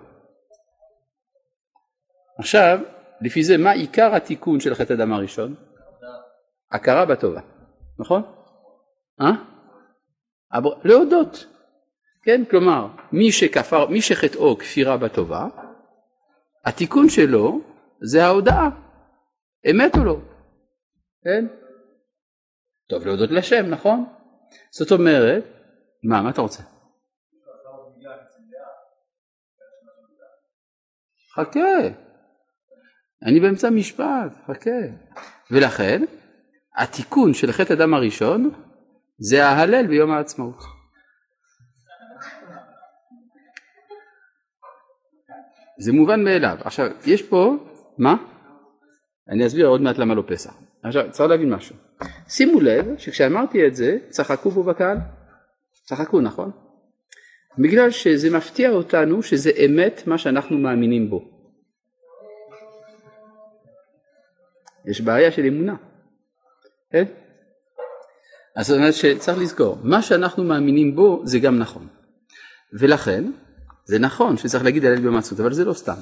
עכשיו, 2.39 2.79
לפי 3.21 3.43
זה 3.43 3.57
מה 3.57 3.71
עיקר 3.71 4.15
התיקון 4.15 4.61
של 4.61 4.75
חטא 4.75 4.93
אדם 4.93 5.13
הראשון? 5.13 5.55
הכרה 6.73 7.07
בטובה, 7.07 7.41
נכון? 7.99 8.23
אה? 9.21 9.33
להודות, 10.85 11.47
כן? 12.23 12.45
כלומר, 12.51 12.87
מי 13.13 13.33
שכפר, 13.33 13.87
מי 13.87 14.01
שחטאו 14.01 14.59
כפירה 14.59 14.97
בטובה, 14.97 15.47
התיקון 16.67 17.09
שלו 17.09 17.61
זה 18.03 18.25
ההודעה, 18.25 18.71
אמת 19.71 19.97
או 19.97 20.05
לא, 20.05 20.17
כן? 21.25 21.47
טוב 22.89 23.07
להודות 23.07 23.31
לשם, 23.31 23.67
נכון? 23.71 24.05
זאת 24.71 24.93
אומרת, 24.93 25.45
מה, 26.05 26.23
מה 26.23 26.31
אתה 26.31 26.41
רוצה? 26.41 26.63
חכה, 31.35 31.89
אני 33.23 33.41
באמצע 33.41 33.71
משפט, 33.71 34.33
חכה. 34.47 34.71
ולכן, 35.51 36.03
התיקון 36.77 37.35
של 37.35 37.53
חטא 37.53 37.73
הדם 37.73 37.95
הראשון 37.95 38.51
זה 39.19 39.47
ההלל 39.47 39.87
ביום 39.87 40.11
העצמאות. 40.11 40.76
זה 45.79 45.93
מובן 45.93 46.25
מאליו. 46.25 46.57
עכשיו, 46.61 46.91
יש 47.07 47.23
פה, 47.23 47.57
מה? 47.99 48.17
אני 49.29 49.47
אסביר 49.47 49.67
עוד 49.67 49.81
מעט 49.81 49.99
למה 49.99 50.15
לא 50.15 50.23
פסח. 50.27 50.55
עכשיו, 50.83 51.05
צריך 51.11 51.31
להבין 51.31 51.55
משהו. 51.55 51.77
שימו 52.29 52.61
לב 52.61 52.99
שכשאמרתי 52.99 53.67
את 53.67 53.75
זה, 53.75 53.99
צחקו 54.09 54.51
פה 54.51 54.63
בקהל. 54.63 54.97
צחקו, 55.85 56.21
נכון? 56.21 56.51
בגלל 57.59 57.91
שזה 57.91 58.37
מפתיע 58.37 58.71
אותנו 58.71 59.23
שזה 59.23 59.51
אמת 59.67 60.03
מה 60.07 60.19
שאנחנו 60.19 60.59
מאמינים 60.59 61.11
בו. 61.11 61.37
יש 64.87 65.01
בעיה 65.01 65.33
של 65.33 65.45
אמונה, 65.47 65.75
כן? 66.91 67.05
אז 68.57 68.67
זאת 68.67 68.79
אומרת 68.79 68.95
שצריך 68.95 69.39
לזכור, 69.39 69.79
מה 69.83 70.03
שאנחנו 70.03 70.45
מאמינים 70.45 70.97
בו 70.97 71.23
זה 71.25 71.39
גם 71.39 71.59
נכון. 71.59 71.89
ולכן, 72.81 73.25
זה 73.87 73.99
נכון 73.99 74.37
שצריך 74.37 74.65
להגיד 74.65 74.85
הלל 74.85 75.01
ביום 75.01 75.17
העצמאות, 75.17 75.41
אבל 75.41 75.53
זה 75.53 75.65
לא 75.65 75.73
סתם. 75.73 76.01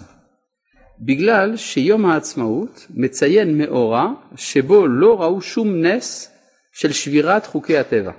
בגלל 1.01 1.57
שיום 1.57 2.07
העצמאות 2.07 2.87
מציין 2.91 3.59
מאורע 3.59 4.09
שבו 4.37 4.87
לא 4.87 5.23
ראו 5.23 5.43
שום 5.43 5.87
נס 5.87 6.31
של 6.73 6.93
שבירת 6.93 7.47
חוקי 7.47 7.79
הטבע. 7.79 8.13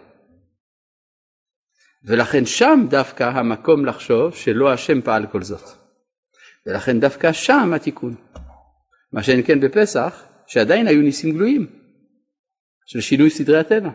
ולכן 2.08 2.46
שם 2.46 2.86
דווקא 2.90 3.24
המקום 3.24 3.86
לחשוב 3.86 4.36
שלא 4.36 4.74
השם 4.74 5.02
פעל 5.02 5.28
כל 5.32 5.44
זאת. 5.44 5.64
ולכן 6.66 7.00
דווקא 7.00 7.32
שם 7.32 7.74
התיקון. 7.74 8.16
מה 9.14 9.24
שאין 9.24 9.44
כן 9.46 9.60
בפסח, 9.60 10.24
שעדיין 10.48 10.88
היו 10.88 11.02
ניסים 11.02 11.36
גלויים 11.36 11.68
של 12.86 13.02
שינוי 13.02 13.30
סדרי 13.30 13.60
הטבע. 13.60 13.90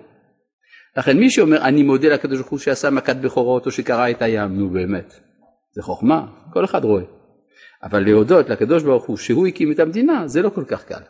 לכן 0.96 1.18
מי 1.18 1.30
שאומר 1.30 1.64
אני 1.64 1.82
מודה 1.82 2.08
לקדוש 2.08 2.38
ברוך 2.38 2.50
הוא 2.50 2.58
שעשה 2.58 2.90
מכת 2.90 3.16
בכורות 3.16 3.66
או 3.66 3.70
שקרע 3.70 4.10
את 4.10 4.22
הים, 4.22 4.58
נו 4.58 4.70
באמת, 4.70 5.20
זה 5.72 5.82
חוכמה, 5.82 6.26
כל 6.52 6.64
אחד 6.64 6.84
רואה. 6.84 7.04
אבל 7.82 8.04
להודות 8.04 8.48
לקדוש 8.48 8.82
ברוך 8.82 9.04
הוא 9.04 9.16
שהוא 9.16 9.46
הקים 9.46 9.72
את 9.72 9.78
המדינה 9.78 10.28
זה 10.28 10.42
לא 10.42 10.50
כל 10.50 10.64
כך 10.64 10.84
קל. 10.84 11.02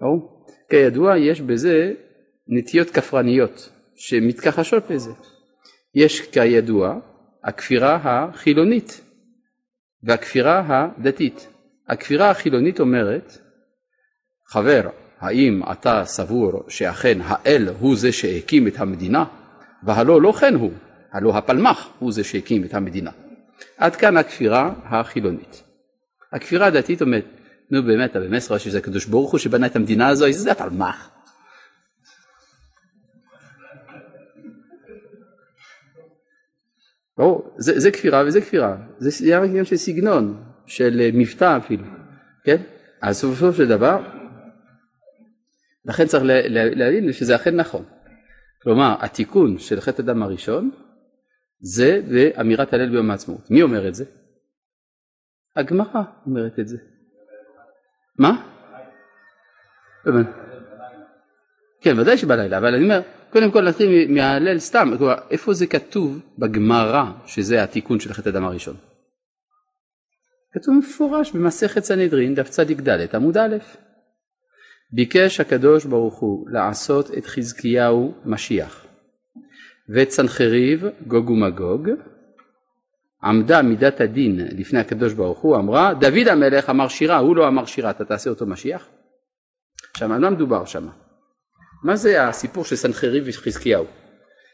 ברור? 0.00 0.46
כידוע 0.70 1.18
יש 1.18 1.40
בזה 1.40 1.92
נטיות 2.48 2.90
כפרניות 2.90 3.70
שמתכחשות 3.96 4.90
לזה. 4.90 5.12
יש 5.94 6.20
כידוע 6.20 6.98
הכפירה 7.44 7.98
החילונית 8.02 9.00
והכפירה 10.02 10.62
הדתית. 10.68 11.48
הכפירה 11.88 12.30
החילונית 12.30 12.80
אומרת, 12.80 13.38
חבר, 14.46 14.88
האם 15.18 15.62
אתה 15.72 16.02
סבור 16.04 16.64
שאכן 16.68 17.18
האל 17.22 17.68
הוא 17.80 17.96
זה 17.96 18.12
שהקים 18.12 18.66
את 18.66 18.78
המדינה? 18.78 19.24
והלא 19.82 20.22
לא 20.22 20.32
כן 20.32 20.54
הוא, 20.54 20.72
הלא 21.12 21.36
הפלמ"ח 21.36 21.88
הוא 21.98 22.12
זה 22.12 22.24
שהקים 22.24 22.64
את 22.64 22.74
המדינה. 22.74 23.10
עד 23.76 23.96
כאן 23.96 24.16
הכפירה 24.16 24.74
החילונית. 24.84 25.62
הכפירה 26.32 26.66
הדתית 26.66 27.02
אומרת, 27.02 27.24
נו 27.70 27.82
באמת, 27.82 28.10
אתה 28.10 28.20
באמת 28.20 28.42
רואה 28.48 28.58
שזה 28.58 28.78
הקדוש 28.78 29.04
ברוך 29.04 29.30
הוא 29.30 29.38
שבנה 29.38 29.66
את 29.66 29.76
המדינה 29.76 30.08
הזו, 30.08 30.26
איזה 30.26 30.42
זה 30.42 30.52
הפלמ"ח. 30.52 31.10
ברור, 37.18 37.54
זה, 37.58 37.80
זה 37.80 37.90
כפירה 37.90 38.22
וזה 38.26 38.40
כפירה, 38.40 38.76
זה 38.98 39.38
רק 39.38 39.48
עניין 39.48 39.64
של 39.64 39.76
סגנון, 39.76 40.42
של 40.66 41.00
אה, 41.00 41.10
מבטא 41.14 41.56
אפילו, 41.56 41.84
כן? 42.44 42.62
אז 43.02 43.24
בסופו 43.24 43.52
של 43.52 43.68
דבר, 43.68 44.02
לכן 45.84 46.06
צריך 46.06 46.22
להבין 46.52 47.12
שזה 47.12 47.36
אכן 47.36 47.56
נכון. 47.56 47.84
כלומר, 48.62 48.96
התיקון 49.00 49.58
של 49.58 49.80
חטא 49.80 50.02
הדם 50.02 50.22
הראשון 50.22 50.70
זה 51.60 52.00
באמירת 52.08 52.72
הלל 52.72 52.90
ביום 52.90 53.10
העצמאות. 53.10 53.50
מי 53.50 53.62
אומר 53.62 53.88
את 53.88 53.94
זה? 53.94 54.04
הגמרא 55.56 56.02
אומרת 56.26 56.58
את 56.58 56.68
זה. 56.68 56.76
מה? 58.18 58.44
כן, 61.80 61.98
ודאי 61.98 62.18
שבלילה, 62.18 62.58
אבל 62.58 62.74
אני 62.74 62.84
אומר, 62.84 63.00
קודם 63.30 63.50
כל 63.50 63.68
נתחיל 63.68 64.12
מההלל 64.12 64.58
סתם, 64.58 64.90
כלומר, 64.98 65.14
איפה 65.30 65.54
זה 65.54 65.66
כתוב 65.66 66.20
בגמרא 66.38 67.04
שזה 67.26 67.62
התיקון 67.62 68.00
של 68.00 68.12
חטא 68.12 68.28
הדם 68.28 68.44
הראשון? 68.44 68.76
כתוב 70.52 70.74
מפורש 70.78 71.32
במסכת 71.32 71.84
סנהדרין, 71.84 72.34
דף 72.34 72.48
צ"ד 72.48 73.14
עמוד 73.14 73.36
א', 73.36 73.56
ביקש 74.92 75.40
הקדוש 75.40 75.84
ברוך 75.84 76.18
הוא 76.18 76.50
לעשות 76.50 77.10
את 77.18 77.26
חזקיהו 77.26 78.14
משיח. 78.24 78.87
ואת 79.88 80.10
סנחריב 80.10 80.84
גוג 81.06 81.30
ומגוג, 81.30 81.90
עמדה 83.24 83.62
מידת 83.62 84.00
הדין 84.00 84.40
לפני 84.58 84.78
הקדוש 84.78 85.12
ברוך 85.12 85.38
הוא, 85.38 85.56
אמרה, 85.56 85.94
דוד 85.94 86.28
המלך 86.28 86.70
אמר 86.70 86.88
שירה, 86.88 87.16
הוא 87.16 87.36
לא 87.36 87.48
אמר 87.48 87.64
שירה, 87.64 87.90
אתה 87.90 88.04
תעשה 88.04 88.30
אותו 88.30 88.46
משיח? 88.46 88.88
עכשיו, 89.92 90.12
על 90.12 90.20
מה 90.20 90.30
מדובר 90.30 90.64
שם? 90.64 90.88
מה 91.84 91.96
זה 91.96 92.28
הסיפור 92.28 92.64
של 92.64 92.76
סנחריב 92.76 93.24
וחזקיהו? 93.26 93.84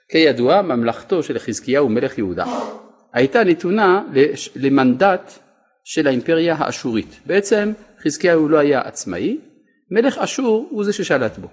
כידוע, 0.09 0.63
ממלכתו 0.63 1.23
של 1.23 1.39
חזקיהו 1.39 1.89
מלך 1.89 2.19
יהודה 2.19 2.45
הייתה 3.15 3.45
נתונה 3.45 4.03
למנדט 4.57 5.33
של 5.85 6.07
האימפריה 6.07 6.55
האשורית. 6.55 7.21
בעצם 7.27 7.73
חזקיהו 8.03 8.49
לא 8.49 8.59
היה 8.59 8.81
עצמאי, 8.81 9.39
מלך 9.91 10.19
אשור 10.19 10.69
הוא 10.71 10.85
זה 10.85 10.93
ששלט 10.93 11.39
בו. 11.39 11.49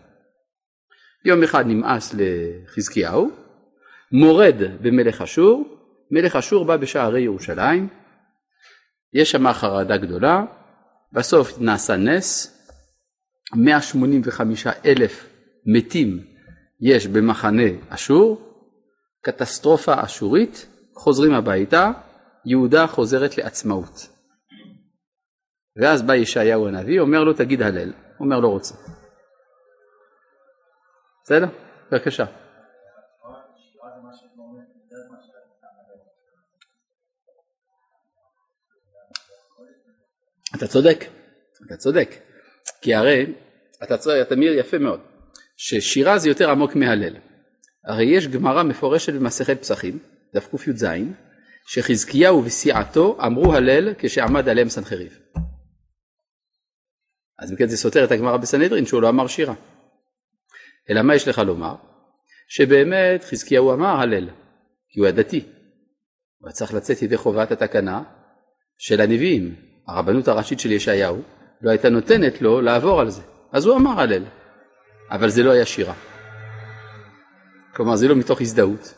יום 1.25 1.43
אחד 1.43 1.67
נמאס 1.67 2.15
לחזקיהו, 2.17 3.31
מורד 4.12 4.56
במלך 4.82 5.22
אשור, 5.22 5.77
מלך 6.12 6.36
אשור 6.36 6.65
בא 6.65 6.77
בשערי 6.77 7.22
ירושלים, 7.22 7.88
יש 9.13 9.32
שם 9.32 9.53
חרדה 9.53 9.98
גדולה, 9.98 10.44
בסוף 11.13 11.60
נעשה 11.60 11.98
נס, 11.98 12.58
185 13.56 14.68
אלף 14.68 15.30
מתים 15.65 16.20
יש 16.82 17.08
במחנה 17.08 17.70
אשור, 17.89 18.41
קטסטרופה 19.22 20.03
אשורית, 20.06 20.68
חוזרים 20.96 21.34
הביתה, 21.34 21.91
יהודה 22.46 22.88
חוזרת 22.88 23.38
לעצמאות. 23.38 24.08
ואז 25.82 26.01
בא 26.01 26.15
ישעיהו 26.15 26.68
הנביא, 26.68 27.00
אומר 27.00 27.24
לו 27.24 27.34
תגיד 27.34 27.62
הלל, 27.62 27.94
אומר 28.20 28.39
לא 28.39 28.48
רוצה. 28.48 28.75
בסדר? 31.24 31.48
בבקשה. 31.91 32.40
אתה 40.62 40.70
צודק, 40.70 41.06
אתה 41.65 41.77
צודק, 41.77 42.10
כי 42.82 42.96
הרי 42.96 43.25
אתה, 43.84 43.98
צודק, 43.98 44.18
אתה 44.22 44.36
מעיר 44.36 44.60
יפה 44.60 44.77
מאוד, 44.77 45.00
ששירה 45.58 46.18
זה 46.18 46.30
יותר 46.30 46.50
עמוק 46.50 46.75
מהלל. 46.75 47.15
הרי 47.86 48.06
יש 48.06 48.27
גמרא 48.27 48.63
מפורשת 48.63 49.13
במסכת 49.13 49.62
פסחים, 49.62 50.00
דף 50.36 50.56
קי"ז, 50.56 50.86
שחזקיהו 51.68 52.46
וסיעתו 52.46 53.18
אמרו 53.25 53.53
הלל 53.53 53.94
כשעמד 53.98 54.50
עליהם 54.50 54.70
סנחריב. 54.70 55.20
אז 57.39 57.51
מכן 57.51 57.68
זה 57.68 57.77
סותר 57.77 58.03
את 58.03 58.12
הגמרא 58.12 58.38
בסנהדרין 58.38 58.86
שהוא 58.86 59.01
לא 59.01 59.10
אמר 59.10 59.27
שירה. 59.27 59.53
אלא 60.89 61.01
מה 61.01 61.15
יש 61.15 61.27
לך 61.27 61.38
לומר? 61.38 61.75
שבאמת 62.48 63.24
חזקיהו 63.24 63.74
אמר 63.74 64.01
הלל, 64.01 64.30
כי 64.89 65.00
הוא 65.00 65.06
היה 65.06 65.15
דתי. 65.15 65.39
הוא 66.38 66.48
היה 66.48 66.53
צריך 66.53 66.74
לצאת 66.74 67.01
ידי 67.01 67.18
חובת 67.18 67.51
התקנה 67.51 68.03
של 68.77 69.01
הנביאים. 69.01 69.71
הרבנות 69.91 70.27
הראשית 70.27 70.60
של 70.60 70.71
ישעיהו 70.71 71.21
לא 71.62 71.69
הייתה 71.69 71.89
נותנת 71.89 72.41
לו 72.41 72.62
לעבור 72.62 73.01
על 73.01 73.10
זה. 73.10 73.21
אז 73.51 73.65
הוא 73.65 73.77
אמר 73.77 74.01
הלל, 74.01 74.24
אבל 75.10 75.29
זה 75.29 75.43
לא 75.43 75.51
היה 75.51 75.65
שירה. 75.65 75.93
כלומר 77.75 77.95
זה 77.95 78.07
לא 78.07 78.15
מתוך 78.15 78.41
הזדהות. 78.41 78.93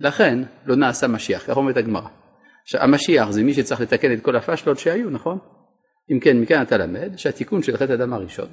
לכן 0.00 0.38
לא 0.66 0.76
נעשה 0.76 1.08
משיח, 1.08 1.44
כך 1.46 1.56
אומרת 1.56 1.76
הגמרא. 1.76 2.08
עכשיו 2.62 2.80
המשיח 2.80 3.30
זה 3.30 3.42
מי 3.42 3.54
שצריך 3.54 3.80
לתקן 3.80 4.12
את 4.12 4.22
כל 4.22 4.36
הפשלות 4.36 4.78
שהיו, 4.78 5.10
נכון? 5.10 5.38
אם 6.12 6.20
כן, 6.20 6.40
מכאן 6.40 6.62
אתה 6.62 6.76
למד 6.76 7.16
שהתיקון 7.16 7.62
של 7.62 7.76
חטא 7.76 7.92
הדם 7.92 8.12
הראשון, 8.12 8.48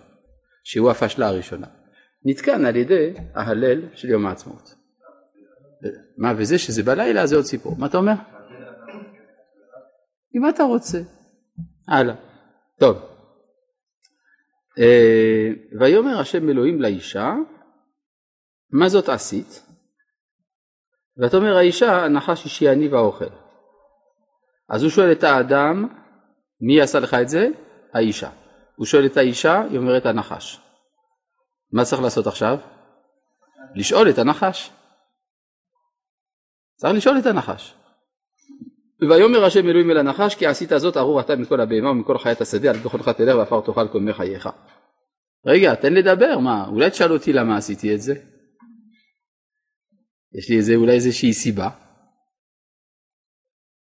שהוא 0.63 0.91
הפשלה 0.91 1.27
הראשונה, 1.27 1.67
נתקן 2.25 2.65
על 2.65 2.75
ידי 2.75 3.13
ההלל 3.35 3.81
של 3.93 4.09
יום 4.09 4.25
העצמאות. 4.25 4.75
מה, 6.17 6.33
וזה 6.37 6.57
שזה 6.57 6.83
בלילה 6.83 7.25
זה 7.25 7.35
עוד 7.35 7.45
סיפור. 7.45 7.75
מה 7.77 7.85
אתה 7.85 7.97
אומר? 7.97 8.13
אם 10.35 10.49
אתה 10.49 10.63
רוצה. 10.63 10.99
הלאה. 11.89 12.15
טוב. 12.79 12.97
אה, 14.79 15.49
ויאמר 15.79 16.19
השם 16.19 16.49
אלוהים 16.49 16.81
לאישה, 16.81 17.33
מה 18.71 18.89
זאת 18.89 19.09
עשית? 19.09 19.65
ותאמר 21.17 21.57
האישה, 21.57 22.05
הנחש 22.05 22.45
אישי 22.45 22.69
אני 22.69 22.87
והאוכל. 22.87 23.29
אז 24.69 24.83
הוא 24.83 24.91
שואל 24.91 25.11
את 25.11 25.23
האדם, 25.23 25.87
מי 26.61 26.81
עשה 26.81 26.99
לך 26.99 27.13
את 27.13 27.29
זה? 27.29 27.47
האישה. 27.93 28.29
הוא 28.75 28.85
שואל 28.85 29.05
את 29.05 29.17
האישה, 29.17 29.61
היא 29.61 29.77
אומרת 29.77 30.05
הנחש. 30.05 30.61
מה 31.71 31.85
צריך 31.85 32.01
לעשות 32.01 32.27
עכשיו? 32.27 32.57
לשאול 33.75 34.09
את 34.09 34.17
הנחש. 34.17 34.71
צריך 36.75 36.93
לשאול 36.93 37.19
את 37.19 37.25
הנחש. 37.25 37.75
ויאמר 39.01 39.45
השם 39.45 39.67
אלוהים 39.67 39.91
אל 39.91 39.97
הנחש 39.97 40.35
כי 40.35 40.45
עשית 40.45 40.69
זאת 40.77 40.97
ארור 40.97 41.19
אתה 41.19 41.35
מכל 41.35 41.61
הבהמה 41.61 41.91
ומכל 41.91 42.17
חיית 42.17 42.41
השדה 42.41 42.69
על 42.69 42.77
כוחך 42.77 43.09
תלך 43.09 43.35
ועפר 43.37 43.61
תאכל 43.61 43.87
כל 43.87 43.97
ימי 43.97 44.13
חייך. 44.13 44.49
רגע 45.45 45.75
תן 45.75 45.93
לדבר 45.93 46.39
מה 46.39 46.67
אולי 46.67 46.89
תשאל 46.89 47.11
אותי 47.11 47.33
למה 47.33 47.57
עשיתי 47.57 47.95
את 47.95 48.01
זה? 48.01 48.13
יש 50.33 50.49
לי 50.49 50.57
איזה 50.57 50.75
אולי 50.75 50.93
איזושהי 50.93 51.33
סיבה. 51.33 51.69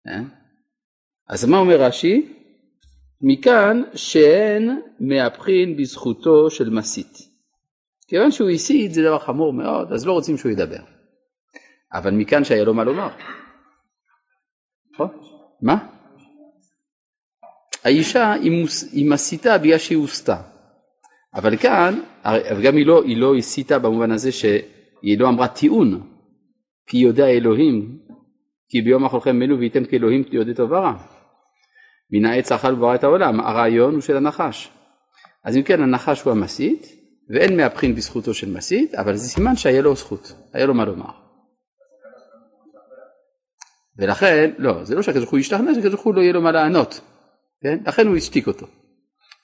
אה? 0.07 0.21
אז 1.29 1.45
מה 1.45 1.57
אומר 1.57 1.81
רש"י? 1.81 2.33
מכאן 3.21 3.81
שאין 3.95 4.81
מהפכין 4.99 5.77
בזכותו 5.77 6.49
של 6.49 6.69
מסית. 6.69 7.17
כיוון 8.07 8.31
שהוא 8.31 8.49
הסית 8.49 8.93
זה 8.93 9.01
דבר 9.01 9.19
חמור 9.19 9.53
מאוד, 9.53 9.91
אז 9.93 10.05
לא 10.05 10.11
רוצים 10.11 10.37
שהוא 10.37 10.51
ידבר. 10.51 10.83
אבל 11.93 12.11
מכאן 12.11 12.43
שהיה 12.43 12.63
לו 12.63 12.73
מה 12.73 12.83
לומר. 12.83 13.09
נכון? 14.93 15.07
מה? 15.61 15.87
האישה 17.83 18.33
היא 18.91 19.09
מסיתה 19.09 19.57
בגלל 19.57 19.77
שהיא 19.77 19.97
הוסתה. 19.97 20.41
אבל 21.35 21.57
כאן, 21.57 21.99
וגם 22.57 22.75
היא 22.75 22.85
לא, 22.85 23.03
היא 23.03 23.17
לא 23.17 23.35
הסיתה 23.35 23.79
במובן 23.79 24.11
הזה 24.11 24.31
שהיא 24.31 25.19
לא 25.19 25.29
אמרה 25.29 25.47
טיעון, 25.47 26.07
כי 26.87 26.97
יודע 26.97 27.27
אלוהים, 27.27 27.97
כי 28.69 28.81
ביום 28.81 29.05
אכולכם 29.05 29.39
מנו 29.39 29.59
וייתם 29.59 29.85
כאלוהים 29.85 30.23
יודעי 30.31 30.53
טוב 30.53 30.71
ורע. 30.71 30.93
מן 32.11 32.25
העץ 32.25 32.51
אכל 32.51 32.73
וברא 32.73 32.95
את 32.95 33.03
העולם, 33.03 33.39
הרעיון 33.39 33.93
הוא 33.93 34.01
של 34.01 34.17
הנחש. 34.17 34.69
אז 35.45 35.57
אם 35.57 35.63
כן 35.63 35.81
הנחש 35.81 36.21
הוא 36.21 36.31
המסית, 36.31 36.85
ואין 37.29 37.57
מהפכין 37.57 37.95
בזכותו 37.95 38.33
של 38.33 38.51
מסית, 38.51 38.95
אבל 38.95 39.15
זה 39.15 39.29
סימן 39.29 39.55
שהיה 39.55 39.81
לו 39.81 39.95
זכות, 39.95 40.33
היה 40.53 40.65
לו 40.65 40.73
מה 40.73 40.85
לומר. 40.85 41.20
ולכן, 44.01 44.51
לא, 44.57 44.83
זה 44.83 44.95
לא 44.95 45.01
שהקדוש 45.01 45.23
ברוך 45.23 45.31
הוא 45.31 45.39
ישתכנע, 45.39 45.73
שהקדוש 45.73 45.93
ברוך 45.93 46.05
הוא 46.05 46.15
לא 46.15 46.21
יהיה 46.21 46.33
לו 46.33 46.41
מה 46.41 46.51
לענות, 46.51 47.01
כן? 47.63 47.77
לכן 47.85 48.07
הוא 48.07 48.17
השתיק 48.17 48.47
אותו. 48.47 48.67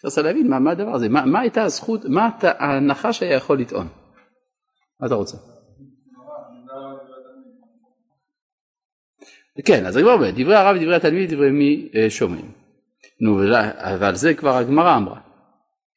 צריך 0.01 0.17
להבין 0.17 0.49
מה, 0.49 0.59
מה 0.59 0.71
הדבר 0.71 0.95
הזה, 0.95 1.09
מה, 1.09 1.25
מה 1.25 1.39
הייתה 1.39 1.63
הזכות, 1.63 2.05
מה 2.05 2.29
אתה, 2.37 2.51
הנחש 2.59 3.23
היה 3.23 3.35
יכול 3.35 3.59
לטעון? 3.59 3.87
מה 4.99 5.07
אתה 5.07 5.15
רוצה? 5.15 5.37
כן, 9.65 9.85
אז 9.85 9.97
הגמרא 9.97 10.13
אומרת, 10.13 10.33
דברי 10.33 10.55
הרב 10.55 10.75
ודברי 10.75 10.95
התלמיד 10.95 11.33
דברי 11.33 11.51
מי 11.51 11.89
אה, 11.95 12.09
שומעים. 12.09 12.51
נו, 13.21 13.39
אבל 13.77 14.15
זה 14.15 14.33
כבר 14.33 14.57
הגמרא 14.57 14.97
אמרה. 14.97 15.19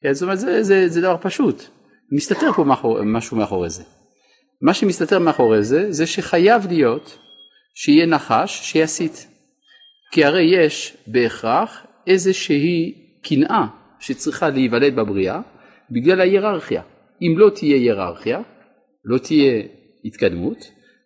כן, 0.03 0.13
זאת 0.13 0.23
אומרת, 0.23 0.39
זה, 0.39 0.63
זה, 0.63 0.87
זה 0.87 1.01
דבר 1.01 1.17
פשוט. 1.21 1.63
מסתתר 2.11 2.53
פה 2.53 2.63
מאחור, 2.63 3.03
משהו 3.03 3.37
מאחורי 3.37 3.69
זה. 3.69 3.83
מה 4.61 4.73
שמסתתר 4.73 5.19
מאחורי 5.19 5.63
זה, 5.63 5.91
זה 5.91 6.07
שחייב 6.07 6.67
להיות 6.67 7.17
שיהיה 7.83 8.05
נחש 8.05 8.71
שיסית. 8.71 9.27
כי 10.11 10.25
הרי 10.25 10.41
יש 10.41 10.97
בהכרח 11.07 11.85
איזושהי 12.07 13.07
קנאה 13.23 13.65
שצריכה 13.99 14.49
להיוולד 14.49 14.95
בבריאה 14.95 15.39
בגלל 15.91 16.21
ההיררכיה. 16.21 16.81
אם 17.21 17.35
לא 17.37 17.49
תהיה 17.49 17.75
היררכיה, 17.75 18.41
לא 19.05 19.17
תהיה 19.17 19.63
התקדמות, 20.05 20.57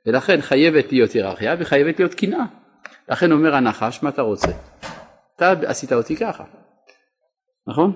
ולכן 0.05 0.41
חייבת 0.41 0.91
להיות 0.91 1.11
היררכיה 1.11 1.55
וחייבת 1.59 1.99
להיות 1.99 2.13
קנאה. 2.13 2.45
לכן 3.09 3.31
אומר 3.31 3.55
הנחש, 3.55 3.99
מה 4.03 4.09
אתה 4.09 4.21
רוצה? 4.21 4.51
אתה 5.35 5.53
עשית 5.65 5.93
אותי 5.93 6.15
ככה, 6.15 6.43
נכון? 7.67 7.93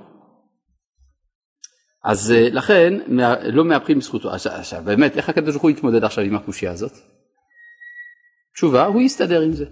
אז 2.04 2.32
אה, 2.32 2.50
לכן 2.52 2.94
לא 3.44 3.66
מהפכים 3.66 3.98
בזכותו. 3.98 4.32
עכשיו 4.34 4.82
באמת, 4.86 5.18
איך 5.18 5.30
הקדוש 5.30 5.52
ברוך 5.52 5.64
הוא 5.64 5.72
יתמודד 5.72 6.04
עכשיו 6.04 6.24
עם 6.24 6.36
הקושייה 6.36 6.72
הזאת? 6.72 7.19
תשובה, 8.54 8.86
הוא 8.86 9.02
יסתדר 9.02 9.42
עם 9.42 9.52
זה. 9.52 9.66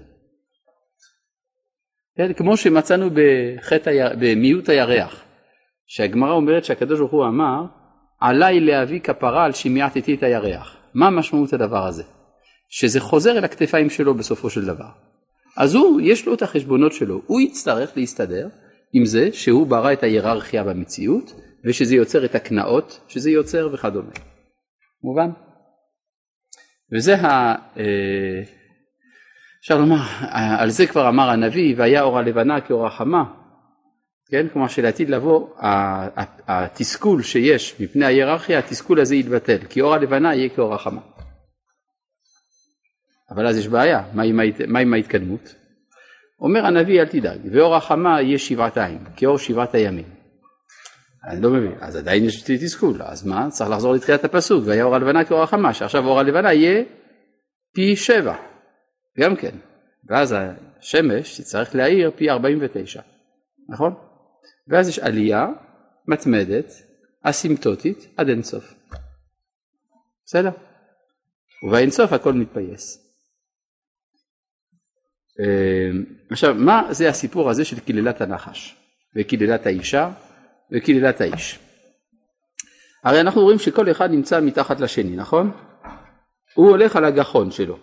כן, 2.17 2.33
כמו 2.33 2.57
שמצאנו 2.57 3.09
בחטא, 3.13 4.09
במיעוט 4.19 4.69
הירח, 4.69 5.23
שהגמרא 5.87 6.31
אומרת 6.31 6.65
שהקדוש 6.65 6.99
ברוך 6.99 7.11
הוא 7.11 7.25
אמר, 7.25 7.65
עליי 8.19 8.59
להביא 8.59 8.99
כפרה 8.99 9.45
על 9.45 9.51
שמיעתתי 9.51 10.13
את 10.13 10.23
הירח. 10.23 10.77
מה 10.93 11.09
משמעות 11.09 11.53
הדבר 11.53 11.85
הזה? 11.85 12.03
שזה 12.69 12.99
חוזר 12.99 13.37
אל 13.37 13.43
הכתפיים 13.43 13.89
שלו 13.89 14.13
בסופו 14.13 14.49
של 14.49 14.65
דבר. 14.65 14.89
אז 15.57 15.75
הוא, 15.75 16.01
יש 16.01 16.25
לו 16.25 16.33
את 16.33 16.41
החשבונות 16.41 16.93
שלו, 16.93 17.21
הוא 17.25 17.41
יצטרך 17.41 17.97
להסתדר 17.97 18.49
עם 18.93 19.05
זה 19.05 19.29
שהוא 19.33 19.67
ברא 19.67 19.93
את 19.93 20.03
ההיררכיה 20.03 20.63
במציאות, 20.63 21.33
ושזה 21.65 21.95
יוצר 21.95 22.25
את 22.25 22.35
הקנאות 22.35 22.99
שזה 23.07 23.31
יוצר 23.31 23.69
וכדומה. 23.73 24.11
מובן? 25.03 25.29
וזה 26.93 27.15
ה... 27.15 27.55
אה, 27.77 28.41
אפשר 29.67 29.77
לומר, 29.77 30.01
על 30.59 30.69
זה 30.69 30.87
כבר 30.87 31.09
אמר 31.09 31.29
הנביא, 31.29 31.75
והיה 31.77 32.01
אור 32.01 32.17
הלבנה 32.17 32.61
כאור 32.61 32.87
החמה, 32.87 33.23
כן? 34.29 34.47
כלומר 34.53 34.67
שלעתיד 34.67 35.09
לבוא, 35.09 35.47
התסכול 36.47 37.21
שיש 37.21 37.81
מפני 37.81 38.05
ההיררכיה, 38.05 38.59
התסכול 38.59 38.99
הזה 38.99 39.15
יתבטל, 39.15 39.57
כי 39.69 39.81
אור 39.81 39.93
הלבנה 39.93 40.35
יהיה 40.35 40.49
כאור 40.49 40.73
החמה. 40.73 41.01
אבל 43.31 43.47
אז 43.47 43.57
יש 43.57 43.67
בעיה, 43.67 44.03
מה 44.13 44.79
עם, 44.79 44.93
ההתקדמות? 44.93 45.55
אומר 46.39 46.65
הנביא 46.65 47.01
אל 47.01 47.07
תדאג, 47.07 47.39
ואור 47.51 47.75
החמה 47.75 48.21
יהיה 48.21 48.37
שבעתיים, 48.37 48.99
כאור 49.15 49.37
שבעת 49.37 49.75
הימים. 49.75 50.07
אני 51.27 51.41
לא 51.41 51.49
מבין, 51.49 51.77
אז 51.81 51.95
עדיין 51.95 52.23
יש 52.23 52.41
תסכול, 52.41 53.01
אז 53.01 53.27
מה? 53.27 53.49
צריך 53.49 53.69
לחזור 53.69 53.93
לתחילת 53.93 54.23
הפסוק, 54.25 54.63
והיה 54.65 54.83
אור 54.83 54.95
הלבנה 54.95 55.25
כאור 55.25 55.43
החמה, 55.43 55.73
שעכשיו 55.73 56.05
אור 56.05 56.19
הלבנה 56.19 56.53
יהיה 56.53 56.83
פי 57.73 57.95
שבע, 57.95 58.35
גם 59.19 59.35
כן. 59.35 59.57
ואז 60.09 60.35
השמש 60.37 61.39
תצטרך 61.39 61.75
להאיר 61.75 62.11
פי 62.15 62.29
49, 62.29 63.01
נכון? 63.69 63.93
ואז 64.67 64.89
יש 64.89 64.99
עלייה 64.99 65.47
מתמדת, 66.07 66.65
אסימפטוטית, 67.23 68.07
עד 68.17 68.29
אינסוף. 68.29 68.73
בסדר? 70.25 70.49
ובאינסוף 71.63 72.13
הכל 72.13 72.33
מתפייס. 72.33 73.03
אה, 75.39 75.89
עכשיו, 76.31 76.55
מה 76.55 76.87
זה 76.91 77.09
הסיפור 77.09 77.49
הזה 77.49 77.65
של 77.65 77.79
קללת 77.79 78.21
הנחש, 78.21 78.75
וקללת 79.15 79.65
האישה, 79.65 80.11
וקללת 80.71 81.21
האיש? 81.21 81.59
הרי 83.03 83.21
אנחנו 83.21 83.41
רואים 83.41 83.59
שכל 83.59 83.91
אחד 83.91 84.11
נמצא 84.11 84.41
מתחת 84.41 84.79
לשני, 84.79 85.15
נכון? 85.15 85.51
הוא 86.55 86.69
הולך 86.69 86.95
על 86.95 87.05
הגחון 87.05 87.51
שלו. 87.51 87.79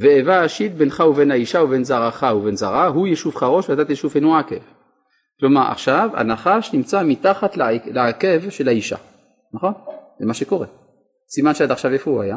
ואיבה 0.00 0.46
אשית 0.46 0.74
בינך 0.74 1.00
ובין 1.00 1.30
האישה 1.30 1.62
ובין 1.62 1.84
זרעך 1.84 2.24
ובין 2.36 2.56
זרעה, 2.56 2.86
הוא 2.86 3.06
ישוב 3.06 3.42
ראש 3.42 3.70
ואתה 3.70 3.84
תשופנו 3.84 4.36
עקב. 4.36 4.56
כלומר 5.40 5.70
עכשיו 5.70 6.10
הנחש 6.14 6.70
נמצא 6.74 7.02
מתחת 7.04 7.56
לעקב 7.86 8.50
של 8.50 8.68
האישה, 8.68 8.96
נכון? 9.54 9.72
זה 10.20 10.26
מה 10.26 10.34
שקורה. 10.34 10.66
סימן 11.28 11.54
שעד 11.54 11.70
עכשיו 11.70 11.92
איפה 11.92 12.10
הוא 12.10 12.22
היה? 12.22 12.36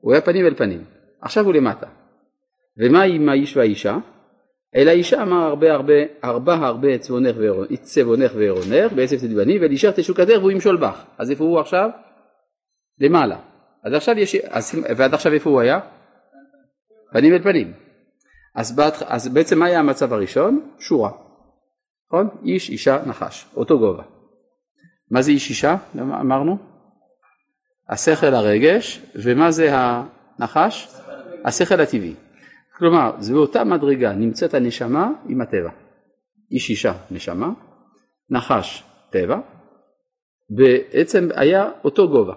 הוא 0.00 0.12
היה 0.12 0.20
פנים 0.20 0.46
אל 0.46 0.54
פנים, 0.54 0.84
עכשיו 1.20 1.44
הוא 1.44 1.54
למטה. 1.54 1.86
ומה 2.78 3.02
עם 3.02 3.28
האיש 3.28 3.56
והאישה? 3.56 3.96
אל 4.76 4.88
האישה 4.88 5.22
אמר 5.22 5.36
הרבה 5.36 5.72
הרבה, 5.72 5.94
הרבה 6.22 6.54
הרבה 6.54 6.98
צבעונך 7.82 8.32
ועירונך, 8.34 8.92
בעצם 8.94 9.16
תדבני, 9.16 9.58
ואל 9.58 9.70
אישה 9.70 9.92
תשוקתך 9.92 10.34
והוא 10.38 10.50
ימשול 10.50 10.76
בך. 10.76 11.04
אז 11.18 11.30
איפה 11.30 11.44
הוא 11.44 11.60
עכשיו? 11.60 11.90
למעלה. 13.00 13.36
אז 13.84 13.92
עכשיו 13.92 14.18
יש, 14.18 14.34
אז, 14.34 14.82
ועד 14.96 15.14
עכשיו 15.14 15.32
איפה 15.32 15.50
הוא 15.50 15.60
היה? 15.60 15.80
פנים 17.14 17.32
אל 17.32 17.42
פנים. 17.42 17.72
אז, 18.54 18.76
בת, 18.76 18.94
אז 19.06 19.28
בעצם 19.28 19.58
מה 19.58 19.66
היה 19.66 19.78
המצב 19.78 20.12
הראשון? 20.12 20.70
שורה. 20.78 21.10
נכון? 22.08 22.28
איש, 22.44 22.70
אישה, 22.70 23.02
נחש, 23.06 23.46
אותו 23.56 23.78
גובה. 23.78 24.02
מה 25.10 25.22
זה 25.22 25.30
איש 25.30 25.50
אישה? 25.50 25.76
אמרנו? 25.96 26.58
השכל 27.88 28.34
הרגש, 28.34 29.02
ומה 29.14 29.50
זה 29.50 29.70
הנחש? 29.72 30.88
השכל 31.44 31.80
הטבעי. 31.80 32.14
כלומר, 32.76 33.12
זה 33.18 33.32
באותה 33.32 33.64
מדרגה 33.64 34.12
נמצאת 34.12 34.54
הנשמה 34.54 35.12
עם 35.28 35.40
הטבע. 35.40 35.70
איש 36.50 36.70
אישה 36.70 36.92
נשמה, 37.10 37.50
נחש 38.30 38.84
טבע, 39.10 39.40
בעצם 40.50 41.28
היה 41.34 41.70
אותו 41.84 42.08
גובה. 42.08 42.34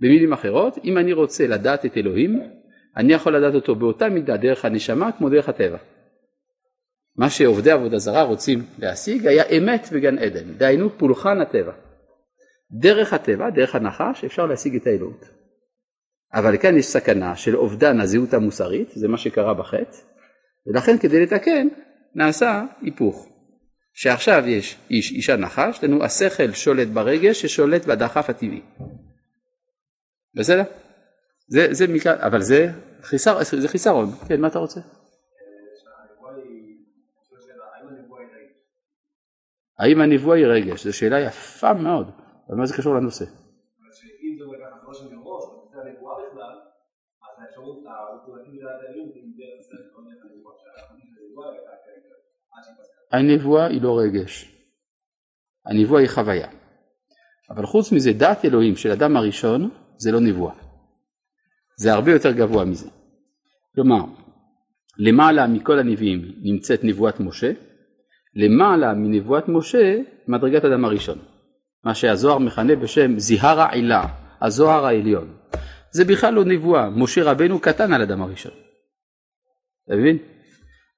במילים 0.00 0.32
אחרות, 0.32 0.78
אם 0.84 0.98
אני 0.98 1.12
רוצה 1.12 1.46
לדעת 1.46 1.84
את 1.86 1.96
אלוהים, 1.96 2.57
אני 2.98 3.12
יכול 3.12 3.36
לדעת 3.36 3.54
אותו 3.54 3.74
באותה 3.74 4.08
מידה 4.08 4.36
דרך 4.36 4.64
הנשמה 4.64 5.12
כמו 5.12 5.28
דרך 5.28 5.48
הטבע. 5.48 5.78
מה 7.16 7.30
שעובדי 7.30 7.70
עבודה 7.70 7.98
זרה 7.98 8.22
רוצים 8.22 8.62
להשיג 8.78 9.26
היה 9.26 9.44
אמת 9.44 9.88
בגן 9.92 10.18
עדן, 10.18 10.52
דהיינו 10.52 10.98
פולחן 10.98 11.40
הטבע. 11.40 11.72
דרך 12.72 13.12
הטבע, 13.12 13.50
דרך 13.50 13.74
הנחש, 13.74 14.24
אפשר 14.24 14.46
להשיג 14.46 14.76
את 14.76 14.86
האלוהות. 14.86 15.24
אבל 16.34 16.56
כאן 16.56 16.76
יש 16.76 16.86
סכנה 16.86 17.36
של 17.36 17.56
אובדן 17.56 18.00
הזהות 18.00 18.34
המוסרית, 18.34 18.90
זה 18.90 19.08
מה 19.08 19.18
שקרה 19.18 19.54
בחטא, 19.54 19.98
ולכן 20.66 20.98
כדי 20.98 21.22
לתקן 21.22 21.68
נעשה 22.14 22.64
היפוך. 22.80 23.28
שעכשיו 23.92 24.48
יש 24.48 24.76
איש, 24.90 25.12
אישה 25.12 25.36
נחש, 25.36 25.84
לנו 25.84 26.04
השכל 26.04 26.52
שולט 26.52 26.88
ברגש 26.88 27.42
ששולט 27.42 27.84
בדחף 27.84 28.30
הטבעי. 28.30 28.60
בסדר? 30.34 30.62
זה, 31.48 31.68
זה 31.70 31.86
מכאן, 31.86 32.16
אבל 32.18 32.42
זה, 32.42 32.68
חיסר, 33.02 33.38
זה 33.42 33.68
חיסרון. 33.68 34.10
כן, 34.28 34.40
מה 34.40 34.48
אתה 34.48 34.58
רוצה? 34.58 34.80
האם 39.78 40.00
הנבואה 40.00 40.36
היא 40.36 40.46
רגש? 40.46 40.84
זו 40.84 40.96
שאלה 40.96 41.20
יפה 41.20 41.72
מאוד, 41.72 42.10
אבל 42.48 42.56
מה 42.56 42.66
זה 42.66 42.74
קשור 42.76 42.94
לנושא? 42.94 43.24
הנבואה 53.12 53.66
היא 53.66 53.82
לא 53.82 53.98
רגש, 53.98 54.54
הנבואה 55.66 56.00
היא 56.00 56.08
חוויה. 56.08 56.48
אבל 57.50 57.66
חוץ 57.66 57.92
מזה 57.92 58.12
דעת 58.12 58.44
אלוהים 58.44 58.76
של 58.76 58.90
אדם 58.90 59.16
הראשון 59.16 59.70
זה 59.96 60.12
לא 60.12 60.20
נבואה. 60.20 60.67
זה 61.78 61.92
הרבה 61.92 62.12
יותר 62.12 62.32
גבוה 62.32 62.64
מזה. 62.64 62.88
כלומר, 63.74 64.04
למעלה 64.98 65.46
מכל 65.46 65.78
הנביאים 65.78 66.32
נמצאת 66.42 66.84
נבואת 66.84 67.20
משה, 67.20 67.52
למעלה 68.34 68.94
מנבואת 68.94 69.48
משה 69.48 69.98
מדרגת 70.28 70.64
אדם 70.64 70.84
הראשון, 70.84 71.18
מה 71.84 71.94
שהזוהר 71.94 72.38
מכנה 72.38 72.76
בשם 72.76 73.18
זיהר 73.18 73.60
העילה, 73.60 74.04
הזוהר 74.42 74.86
העליון. 74.86 75.36
זה 75.90 76.04
בכלל 76.04 76.34
לא 76.34 76.44
נבואה, 76.44 76.90
משה 76.90 77.24
רבנו 77.24 77.60
קטן 77.60 77.92
על 77.92 78.02
אדם 78.02 78.22
הראשון. 78.22 78.52
אתה 79.84 79.96
מבין? 79.96 80.18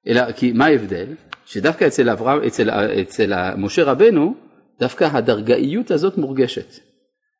אלא 0.06 0.32
כי 0.32 0.52
מה 0.52 0.66
ההבדל? 0.66 1.06
שדווקא 1.46 1.86
אצל, 1.86 2.10
אברהם, 2.10 2.42
אצל, 2.42 2.70
אצל 2.70 3.54
משה 3.56 3.84
רבנו, 3.84 4.34
דווקא 4.80 5.04
הדרגאיות 5.04 5.90
הזאת 5.90 6.18
מורגשת. 6.18 6.74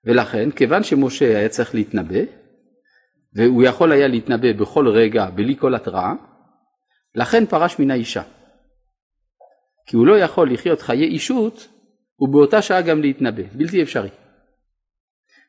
ולכן, 0.05 0.51
כיוון 0.51 0.83
שמשה 0.83 1.39
היה 1.39 1.49
צריך 1.49 1.75
להתנבא, 1.75 2.40
והוא 3.35 3.63
יכול 3.63 3.93
היה 3.93 4.09
להתנבא 4.09 4.53
בכל 4.53 4.89
רגע 4.89 5.27
בלי 5.31 5.57
כל 5.57 5.75
התראה, 5.75 6.13
לכן 7.15 7.47
פרש 7.47 7.79
מן 7.79 7.91
האישה. 7.91 8.23
כי 9.87 9.97
הוא 9.97 10.07
לא 10.07 10.19
יכול 10.19 10.53
לחיות 10.53 10.81
חיי 10.81 11.05
אישות 11.05 11.69
ובאותה 12.21 12.63
שעה 12.63 12.83
גם 12.83 13.01
להתנבא, 13.01 13.43
בלתי 13.53 13.83
אפשרי. 13.83 14.09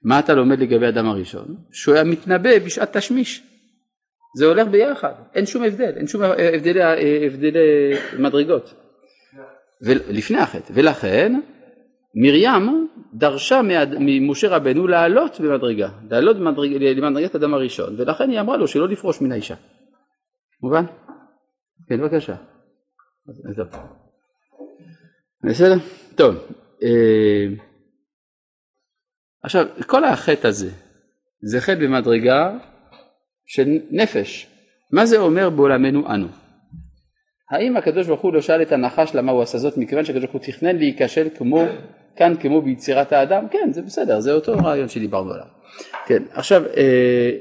מה 0.03 0.19
אתה 0.19 0.33
לומד 0.33 0.59
לגבי 0.59 0.87
אדם 0.87 1.05
הראשון? 1.05 1.55
שהוא 1.71 1.95
היה 1.95 2.03
מתנבא 2.03 2.59
בשעת 2.59 2.97
תשמיש. 2.97 3.43
זה 4.37 4.45
הולך 4.45 4.67
ביחד, 4.67 5.13
אין 5.33 5.45
שום 5.45 5.63
הבדל, 5.63 5.93
אין 5.97 6.07
שום 6.07 6.21
הבדלי, 6.23 6.83
הבדלי 7.25 7.93
מדרגות. 8.19 8.73
לפני 10.09 10.37
החטא, 10.37 10.73
ולכן 10.75 11.39
מרים 12.15 12.89
דרשה 13.13 13.61
ממשה 13.99 14.55
רבנו 14.55 14.87
לעלות 14.87 15.39
במדרגה, 15.39 15.89
לעלות 16.09 16.37
למדרגת 16.37 17.35
אדם 17.35 17.53
הראשון, 17.53 17.95
ולכן 17.97 18.29
היא 18.29 18.39
אמרה 18.39 18.57
לו 18.57 18.67
שלא 18.67 18.87
לפרוש 18.87 19.21
מן 19.21 19.31
האישה. 19.31 19.55
מובן? 20.63 20.85
כן, 21.89 22.01
בבקשה. 22.01 22.35
בסדר? 25.43 25.75
טוב. 26.15 26.35
אה, 26.83 27.45
עכשיו, 29.43 29.65
כל 29.87 30.03
החטא 30.03 30.47
הזה, 30.47 30.69
זה 31.41 31.61
חטא 31.61 31.79
במדרגה 31.79 32.57
של 33.45 33.67
נפש. 33.91 34.47
מה 34.91 35.05
זה 35.05 35.17
אומר 35.17 35.49
בעולמנו 35.49 36.13
אנו? 36.13 36.27
האם 37.51 37.77
הקדוש 37.77 38.07
ברוך 38.07 38.21
הוא 38.21 38.33
לא 38.33 38.41
שאל 38.41 38.61
את 38.61 38.71
הנחש 38.71 39.15
למה 39.15 39.31
הוא 39.31 39.41
עשה 39.41 39.57
זאת 39.57 39.77
מכיוון 39.77 40.05
שהקדוש 40.05 40.23
ברוך 40.23 40.33
הוא 40.33 40.53
תכנן 40.53 40.75
להיכשל 40.75 41.27
כמו 41.37 41.65
כאן 42.15 42.33
כמו 42.39 42.61
ביצירת 42.61 43.11
האדם? 43.11 43.47
כן 43.51 43.69
זה 43.71 43.81
בסדר 43.81 44.19
זה 44.19 44.33
אותו 44.33 44.53
רעיון 44.57 44.87
שדיברנו 44.87 45.33
עליו. 45.33 45.45
כן 46.05 46.23
עכשיו 46.31 46.63
אה, 46.77 47.31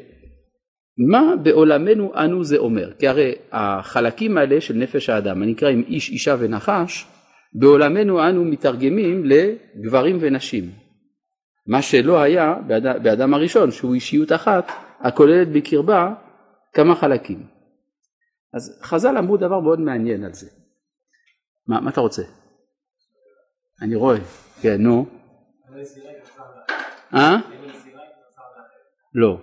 מה 1.11 1.37
בעולמנו 1.42 2.12
אנו 2.14 2.44
זה 2.44 2.56
אומר? 2.59 2.92
כי 2.98 3.09
הרי 3.09 3.35
החלקים 3.52 4.38
האלה 4.38 4.61
של 4.61 4.74
נפש 4.74 5.11
האדם 5.11 5.42
הנקראים 5.42 5.85
איש 5.87 6.11
אישה 6.11 6.37
ונחש 6.38 7.06
בעולמנו 7.52 8.28
אנו 8.28 8.44
מתרגמים 8.44 9.24
לגברים 9.24 10.18
ונשים 10.20 10.70
מה 11.66 11.83
שלא 11.83 12.20
היה 12.20 12.54
באדם, 12.66 13.02
באדם 13.02 13.35
הראשון 13.35 13.70
שהוא 13.70 13.94
אישיות 13.94 14.33
אחת 14.33 14.68
הכוללת 15.00 15.48
בקרבה 15.52 16.14
כמה 16.72 16.94
חלקים. 16.94 17.46
אז 18.54 18.80
חז"ל 18.83 19.18
אמרו 19.18 19.37
דבר 19.37 19.61
מאוד 19.61 19.80
מעניין 19.80 20.24
על 20.24 20.35
זה. 20.35 20.46
מה, 21.66 21.80
מה 21.80 21.90
אתה 21.90 22.00
רוצה? 22.00 22.22
אני 23.83 23.94
רואה, 23.94 24.18
כן, 24.62 24.77
נו. 24.83 25.07
אה? 27.14 27.37
לא. 29.14 29.40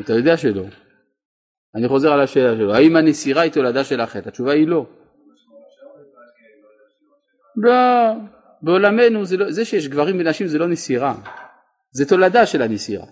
אתה 0.00 0.12
יודע 0.12 0.36
שלא. 0.36 0.64
אני 1.74 1.88
חוזר 1.88 2.12
על 2.12 2.20
השאלה 2.20 2.56
שלו, 2.56 2.74
האם 2.74 2.96
הנסירה 2.96 3.42
היא 3.42 3.52
תולדה 3.52 3.84
של 3.84 4.00
החטא? 4.00 4.28
התשובה 4.28 4.52
היא 4.52 4.68
לא. 4.68 4.86
לא, 7.56 7.72
בעולמנו 8.62 9.22
לא, 9.38 9.50
זה 9.50 9.64
שיש 9.64 9.88
גברים 9.88 10.16
ונשים 10.20 10.46
זה 10.46 10.58
לא 10.58 10.68
נסירה, 10.68 11.14
זה 11.90 12.08
תולדה 12.08 12.46
של 12.46 12.62
הנסירה. 12.62 13.06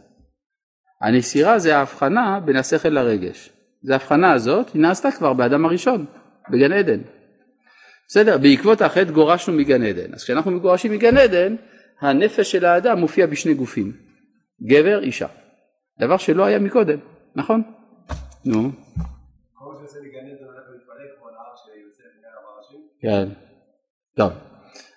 הנסירה 1.02 1.58
זה 1.58 1.76
ההבחנה 1.76 2.40
בין 2.44 2.56
השכל 2.56 2.88
לרגש. 2.88 3.50
זה 3.82 3.92
ההבחנה 3.92 4.32
הזאת, 4.32 4.70
היא 4.74 4.82
נעשתה 4.82 5.10
כבר 5.10 5.32
באדם 5.32 5.64
הראשון, 5.64 6.06
בגן 6.50 6.72
עדן. 6.72 7.00
בסדר? 8.10 8.38
בעקבות 8.38 8.82
החטא 8.82 9.10
גורשנו 9.10 9.54
מגן 9.54 9.82
עדן. 9.82 10.14
אז 10.14 10.24
כשאנחנו 10.24 10.50
מגורשים 10.50 10.92
מגן 10.92 11.16
עדן, 11.16 11.56
הנפש 12.00 12.52
של 12.52 12.64
האדם 12.64 12.98
מופיע 12.98 13.26
בשני 13.26 13.54
גופים, 13.54 13.92
גבר, 14.62 15.02
אישה. 15.02 15.26
דבר 16.00 16.16
שלא 16.16 16.44
היה 16.44 16.58
מקודם, 16.58 16.98
נכון? 17.36 17.62
נו. 18.44 18.70
כן, 23.00 23.28
טוב, 24.16 24.32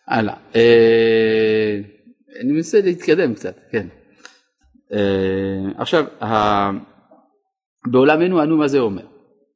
הלאה. 0.07 0.35
אה, 0.55 1.79
אני 2.39 2.51
מנסה 2.51 2.81
להתקדם 2.81 3.33
קצת, 3.33 3.55
כן. 3.71 3.87
אה, 4.93 5.71
עכשיו, 5.77 6.05
בעולמנו 7.87 8.43
אנו 8.43 8.57
מה 8.57 8.67
זה 8.67 8.79
אומר? 8.79 9.12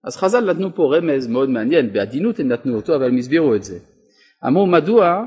אז 0.08 0.18
חז"ל 0.18 0.52
נתנו 0.52 0.76
פה 0.76 0.96
רמז 0.96 1.28
מאוד 1.28 1.50
מעניין, 1.50 1.94
בעדינות 1.94 2.40
הם 2.40 2.48
נתנו 2.48 2.76
אותו, 2.76 2.96
אבל 2.96 3.08
הם 3.08 3.18
הסבירו 3.18 3.56
את 3.56 3.64
זה. 3.64 3.80
אמרו 4.48 4.68
מדוע 4.68 5.24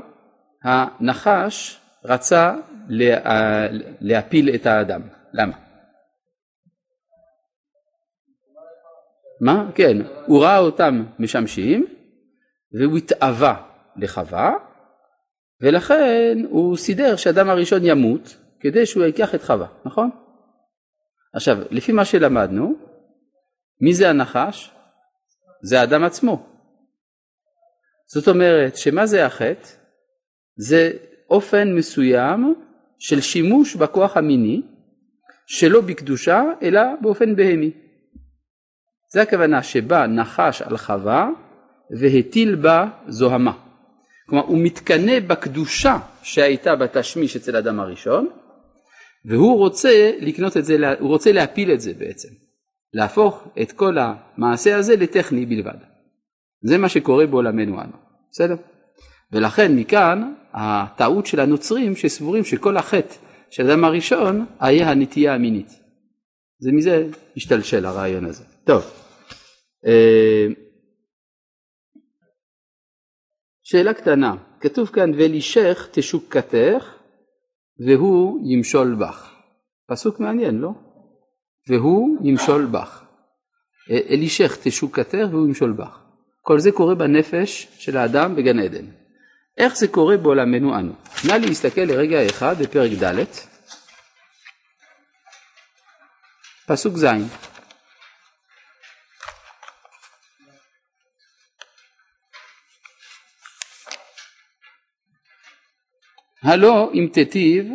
הנחש 0.63 1.79
רצה 2.05 2.55
לה, 2.89 3.67
להפיל 4.01 4.55
את 4.55 4.65
האדם, 4.65 5.01
למה? 5.33 5.53
מה? 9.41 9.69
כן, 9.75 9.97
הוא 10.25 10.43
ראה 10.43 10.57
אותם 10.57 11.03
משמשים 11.19 11.85
והוא 12.79 12.97
התאווה 12.97 13.61
לחווה 13.95 14.53
ולכן 15.61 16.37
הוא 16.49 16.77
סידר 16.77 17.15
שהאדם 17.15 17.49
הראשון 17.49 17.79
ימות 17.83 18.37
כדי 18.59 18.85
שהוא 18.85 19.03
ייקח 19.03 19.35
את 19.35 19.43
חווה, 19.43 19.67
נכון? 19.85 20.09
עכשיו, 21.33 21.57
לפי 21.71 21.91
מה 21.91 22.05
שלמדנו, 22.05 22.90
מי 23.81 23.93
זה 23.93 24.09
הנחש? 24.09 24.71
זה 25.63 25.81
האדם 25.81 26.03
עצמו. 26.03 26.45
זאת 28.13 28.27
אומרת, 28.27 28.77
שמה 28.77 29.05
זה 29.05 29.25
החטא? 29.25 29.67
זה 30.57 30.91
אופן 31.29 31.73
מסוים 31.75 32.55
של 32.99 33.21
שימוש 33.21 33.75
בכוח 33.75 34.17
המיני, 34.17 34.61
שלא 35.47 35.81
בקדושה, 35.81 36.43
אלא 36.61 36.81
באופן 37.01 37.35
בהמי. 37.35 37.71
זה 39.13 39.21
הכוונה 39.21 39.63
שבא 39.63 40.05
נחש 40.07 40.61
על 40.61 40.77
חווה 40.77 41.29
והטיל 41.99 42.55
בה 42.55 42.89
זוהמה. 43.07 43.57
כלומר 44.29 44.45
הוא 44.45 44.57
מתקנא 44.63 45.19
בקדושה 45.19 45.97
שהייתה 46.23 46.75
בתשמיש 46.75 47.35
אצל 47.35 47.55
אדם 47.55 47.79
הראשון 47.79 48.29
והוא 49.25 49.57
רוצה 49.57 50.11
לקנות 50.19 50.57
את 50.57 50.65
זה, 50.65 50.77
הוא 50.99 51.09
רוצה 51.09 51.31
להפיל 51.31 51.71
את 51.71 51.81
זה 51.81 51.93
בעצם, 51.93 52.29
להפוך 52.93 53.47
את 53.61 53.71
כל 53.71 53.97
המעשה 53.97 54.77
הזה 54.77 54.95
לטכני 54.95 55.45
בלבד. 55.45 55.77
זה 56.61 56.77
מה 56.77 56.89
שקורה 56.89 57.27
בעולמנו 57.27 57.81
אנו, 57.81 57.97
בסדר? 58.31 58.55
ולכן 59.31 59.75
מכאן 59.75 60.33
הטעות 60.53 61.25
של 61.25 61.39
הנוצרים 61.39 61.95
שסבורים 61.95 62.43
שכל 62.43 62.77
החטא 62.77 63.15
של 63.49 63.69
אדם 63.69 63.83
הראשון 63.83 64.45
היה 64.59 64.91
הנטייה 64.91 65.35
המינית. 65.35 65.69
זה 66.59 66.71
מזה 66.71 67.07
השתלשל 67.37 67.85
הרעיון 67.85 68.25
הזה. 68.25 68.43
טוב, 68.63 68.83
אה, 69.85 70.47
שאלה 73.63 73.93
קטנה, 73.93 74.35
כתוב 74.59 74.89
כאן 74.89 75.11
ולישך 75.13 75.89
תשוקתך 75.91 76.95
והוא 77.87 78.39
ימשול 78.45 78.95
בך. 78.95 79.35
פסוק 79.87 80.19
מעניין, 80.19 80.55
לא? 80.55 80.71
והוא 81.67 82.27
ימשול 82.27 82.65
בך. 82.65 83.03
אלישך 83.89 84.57
תשוקתך 84.63 85.27
והוא 85.31 85.47
ימשול 85.47 85.71
בך. 85.71 85.99
כל 86.41 86.59
זה 86.59 86.71
קורה 86.71 86.95
בנפש 86.95 87.67
של 87.77 87.97
האדם 87.97 88.35
בגן 88.35 88.59
עדן. 88.59 88.85
איך 89.57 89.75
זה 89.75 89.87
קורה 89.87 90.17
בעולמנו 90.17 90.79
אנו? 90.79 90.93
נא 91.27 91.33
להסתכל 91.33 91.81
לרגע 91.81 92.25
אחד 92.25 92.55
בפרק 92.59 92.91
ד', 93.03 93.23
פסוק 96.67 96.97
ז'. 96.97 97.05
הלא 106.43 106.91
אם 106.93 107.09
תיטיב, 107.13 107.65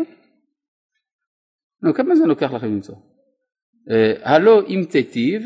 נו 1.83 1.95
כמה 1.95 2.17
זמן 2.17 2.29
לוקח 2.29 2.51
לכם 2.53 2.67
למצוא? 2.67 2.95
אה, 3.91 4.35
הלא 4.35 4.63
אם 4.69 4.85
תיטיב, 4.91 5.43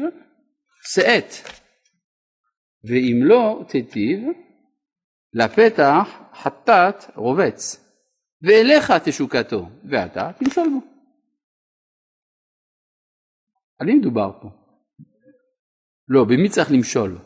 שאת, 0.83 1.33
ואם 2.85 3.21
לא 3.23 3.65
תיטיב, 3.69 4.23
לפתח 5.33 6.09
חטאת 6.35 7.05
רובץ, 7.15 7.87
ואליך 8.43 8.93
תשוקתו, 9.05 9.69
ואתה 9.91 10.31
תמשול 10.39 10.69
בו. 10.69 10.81
על 13.79 13.87
מי 13.87 13.95
מדובר 13.95 14.31
פה? 14.43 14.49
לא, 16.09 16.25
במי 16.25 16.49
צריך 16.49 16.71
למשול? 16.73 17.19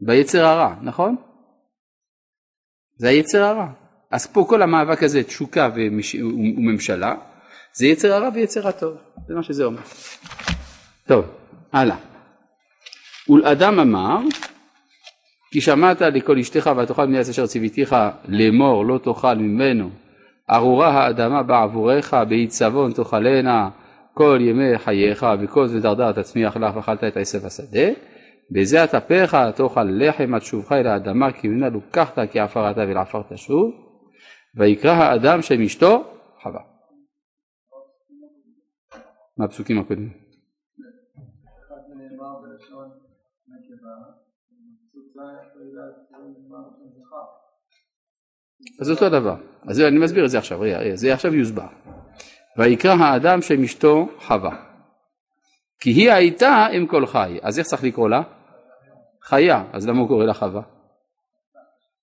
ביצר 0.00 0.44
הרע, 0.44 0.74
נכון? 0.82 1.16
זה 2.96 3.08
היצר 3.08 3.42
הרע. 3.42 3.72
אז 4.10 4.26
פה 4.26 4.46
כל 4.48 4.62
המאבק 4.62 5.02
הזה, 5.02 5.22
תשוקה 5.22 5.68
ומש... 5.76 6.14
וממשלה, 6.14 7.14
זה 7.76 7.86
יצר 7.86 8.12
הרע 8.12 8.28
ויצר 8.34 8.68
הטוב, 8.68 8.96
זה 9.28 9.34
מה 9.34 9.42
שזה 9.42 9.64
אומר. 9.64 9.80
טוב, 11.06 11.24
הלאה. 11.72 11.96
ולאדם 13.28 13.80
אמר, 13.80 14.18
כי 15.50 15.60
שמעת 15.60 16.00
לכל 16.00 16.38
אשתך 16.38 16.70
ותאכל 16.76 17.06
מן 17.06 17.16
אשר 17.16 17.46
ציוויתיך 17.46 17.96
לאמור 18.28 18.86
לא 18.86 18.98
תאכל 18.98 19.34
ממנו, 19.34 19.90
ארורה 20.50 20.88
האדמה 20.88 21.42
בעבורך 21.42 22.14
בעיצבון 22.28 22.92
תאכלנה 22.92 23.68
כל 24.14 24.38
ימי 24.40 24.78
חייך 24.78 25.26
וכל 25.40 25.66
זה 25.66 25.80
דרדר 25.80 26.12
תצמיח 26.12 26.56
לך 26.56 26.76
ואכלת 26.76 27.04
את 27.04 27.16
עשב 27.16 27.46
השדה, 27.46 27.88
בזה 28.50 28.84
אטפך 28.84 29.36
תאכל 29.54 29.84
לחם 29.84 30.34
עד 30.34 30.42
שובך 30.42 30.72
אל 30.72 30.86
האדמה 30.86 31.32
כי 31.32 31.48
ממנה 31.48 31.68
לוקחת 31.68 32.18
כי 32.30 32.40
עפרת 32.40 32.76
ולעפר 32.76 33.22
תשוב 33.28 33.70
ויקרא 34.56 34.92
האדם 34.92 35.42
שם 35.42 35.62
אשתו 35.62 36.04
חווה. 36.42 36.73
מה 39.36 39.44
הפסוקים 39.44 39.78
הקודמים? 39.78 40.12
אז 48.80 48.90
אותו 48.90 49.08
דבר, 49.08 49.36
אז 49.68 49.80
אני 49.80 49.98
מסביר 49.98 50.24
את 50.24 50.30
זה 50.30 50.38
עכשיו, 50.38 50.60
זה 50.94 51.14
עכשיו 51.14 51.34
יוסבר. 51.34 51.66
ויקרא 52.58 52.94
האדם 52.94 53.42
שם 53.42 53.62
אשתו 53.62 54.08
חווה. 54.18 54.56
כי 55.80 55.90
היא 55.90 56.12
הייתה 56.12 56.66
אם 56.76 56.86
כל 56.86 57.06
חי, 57.06 57.38
אז 57.42 57.58
איך 57.58 57.66
צריך 57.66 57.84
לקרוא 57.84 58.08
לה? 58.08 58.22
חיה, 59.22 59.64
אז 59.72 59.88
למה 59.88 60.00
הוא 60.00 60.08
קורא 60.08 60.24
לה 60.24 60.34
חווה? 60.34 60.62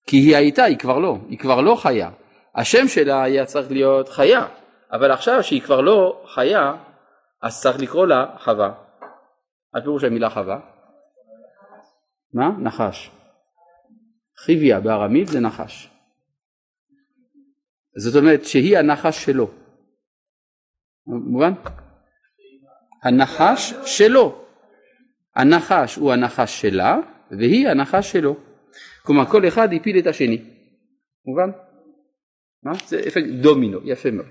כי 0.08 0.17
היא 0.17 0.38
הייתה, 0.38 0.63
היא 0.63 0.78
כבר 0.78 1.00
לא, 1.00 1.17
היא 1.30 1.39
כבר 1.39 1.62
לא 1.62 1.76
חיה, 1.76 2.10
השם 2.56 2.88
שלה 2.88 3.24
היה 3.24 3.46
צריך 3.46 3.72
להיות 3.72 4.10
חיה, 4.10 4.48
אבל 4.91 5.12
עכשיו 5.12 5.44
שהיא 5.44 5.62
כבר 5.62 5.82
לא 5.82 6.24
חיה, 6.34 6.74
אז 7.43 7.62
צריך 7.62 7.80
לקרוא 7.80 8.08
לה 8.08 8.25
חווה. 8.39 8.73
מה 9.73 9.82
פירוש 9.82 10.04
המילה 10.04 10.30
חווה? 10.30 10.60
מה? 12.34 12.49
נחש. 12.60 13.12
חיביה 14.38 14.80
בארמית 14.80 15.27
זה 15.27 15.39
נחש. 15.39 15.89
זאת 17.97 18.21
אומרת 18.21 18.45
שהיא 18.45 18.77
הנחש 18.77 19.25
שלו. 19.25 19.51
מובן? 21.06 21.54
הנחש 23.04 23.73
שלו. 23.86 24.45
הנחש 25.36 25.95
הוא 25.95 26.13
הנחש 26.13 26.62
שלה 26.62 26.97
והיא 27.32 27.67
הנחש 27.67 28.12
שלו. 28.12 28.38
כלומר 29.04 29.25
כל 29.25 29.47
אחד 29.47 29.73
הפיל 29.73 29.99
את 29.99 30.08
השני. 30.08 30.43
מובן? 31.25 31.49
מה? 32.63 32.71
זה 32.88 32.99
אפקט 33.08 33.30
דומינו, 33.41 33.80
יפה 33.84 34.12
מאוד. 34.12 34.27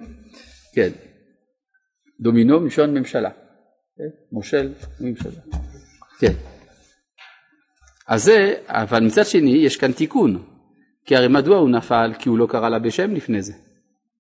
כן. 0.74 1.09
דומינו 2.20 2.60
מלשון 2.60 2.94
ממשלה. 2.94 3.30
מושל 4.32 4.72
ממשלה. 5.00 5.40
כן. 6.18 6.32
אז 8.08 8.24
זה, 8.24 8.54
אבל 8.66 9.04
מצד 9.04 9.26
שני 9.26 9.50
יש 9.50 9.76
כאן 9.76 9.92
תיקון. 9.92 10.42
כי 11.04 11.16
הרי 11.16 11.28
מדוע 11.28 11.56
הוא 11.56 11.70
נפל? 11.70 12.12
כי 12.18 12.28
הוא 12.28 12.38
לא 12.38 12.46
קרא 12.46 12.68
לה 12.68 12.78
בשם 12.78 13.14
לפני 13.14 13.42
זה. 13.42 13.52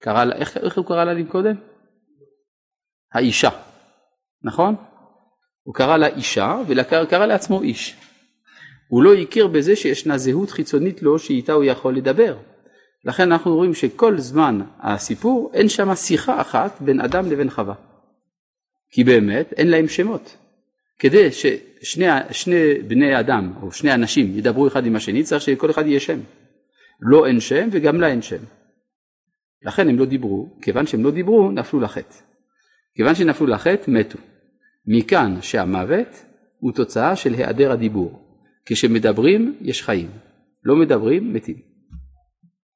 קרא 0.00 0.24
לה, 0.24 0.34
איך, 0.34 0.56
איך 0.56 0.76
הוא 0.76 0.86
קרא 0.86 1.04
לה 1.04 1.24
קודם? 1.28 1.54
האישה, 3.14 3.50
נכון? 4.42 4.74
הוא 5.62 5.74
קרא 5.74 5.96
לה 5.96 6.06
אישה 6.06 6.62
וקרא 6.68 7.26
לעצמו 7.26 7.62
איש. 7.62 7.96
הוא 8.88 9.02
לא 9.02 9.14
הכיר 9.14 9.46
בזה 9.46 9.76
שישנה 9.76 10.18
זהות 10.18 10.50
חיצונית 10.50 11.02
לו 11.02 11.18
שאיתה 11.18 11.52
הוא 11.52 11.64
יכול 11.64 11.96
לדבר. 11.96 12.36
לכן 13.04 13.32
אנחנו 13.32 13.54
רואים 13.54 13.74
שכל 13.74 14.18
זמן 14.18 14.60
הסיפור 14.80 15.50
אין 15.54 15.68
שם 15.68 15.94
שיחה 15.94 16.40
אחת 16.40 16.80
בין 16.80 17.00
אדם 17.00 17.30
לבין 17.30 17.50
חווה. 17.50 17.89
כי 18.90 19.04
באמת 19.04 19.52
אין 19.52 19.70
להם 19.70 19.88
שמות. 19.88 20.36
כדי 20.98 21.28
ששני 21.32 22.74
בני 22.88 23.20
אדם 23.20 23.52
או 23.62 23.72
שני 23.72 23.94
אנשים 23.94 24.38
ידברו 24.38 24.68
אחד 24.68 24.86
עם 24.86 24.96
השני 24.96 25.22
צריך 25.22 25.42
שלכל 25.42 25.70
אחד 25.70 25.86
יהיה 25.86 26.00
שם. 26.00 26.20
לא 27.00 27.26
אין 27.26 27.40
שם 27.40 27.68
וגם 27.72 28.00
לה 28.00 28.08
אין 28.08 28.22
שם. 28.22 28.42
לכן 29.62 29.88
הם 29.88 29.98
לא 29.98 30.04
דיברו, 30.04 30.48
כיוון 30.62 30.86
שהם 30.86 31.04
לא 31.04 31.10
דיברו 31.10 31.50
נפלו 31.50 31.80
לחטא. 31.80 32.14
כיוון 32.94 33.14
שנפלו 33.14 33.46
לחטא 33.46 33.90
מתו. 33.90 34.18
מכאן 34.86 35.42
שהמוות 35.42 36.24
הוא 36.58 36.72
תוצאה 36.72 37.16
של 37.16 37.34
היעדר 37.34 37.72
הדיבור. 37.72 38.36
כשמדברים 38.66 39.58
יש 39.60 39.82
חיים. 39.82 40.10
לא 40.64 40.76
מדברים, 40.76 41.32
מתים. 41.32 41.56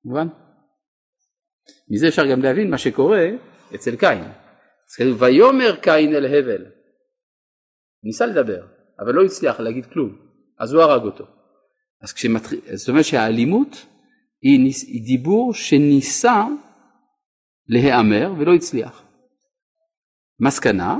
מובן? 0.05 0.29
מזה 1.91 2.09
אפשר 2.09 2.27
גם 2.27 2.43
להבין 2.43 2.71
מה 2.71 2.79
שקורה 2.79 3.29
אצל 3.75 3.97
קין. 3.97 4.44
אז 4.89 4.95
כתוב 4.95 5.23
ויאמר 5.23 5.77
קין 5.77 6.15
אל 6.15 6.27
הבל. 6.27 6.65
ניסה 8.05 8.27
לדבר, 8.27 8.67
אבל 8.99 9.15
לא 9.15 9.25
הצליח 9.25 9.61
להגיד 9.61 9.87
כלום, 9.87 10.17
אז 10.59 10.73
הוא 10.73 10.83
הרג 10.83 11.03
אותו. 11.03 11.25
אז 12.03 12.13
כשמתחיל, 12.13 12.61
זאת 12.75 12.89
אומרת 12.89 13.05
שהאלימות 13.05 13.87
היא, 14.43 14.61
ניס, 14.61 14.83
היא 14.83 15.07
דיבור 15.07 15.55
שניסה 15.55 16.45
להיאמר 17.69 18.33
ולא 18.39 18.55
הצליח. 18.55 19.03
מסקנה, 20.41 20.97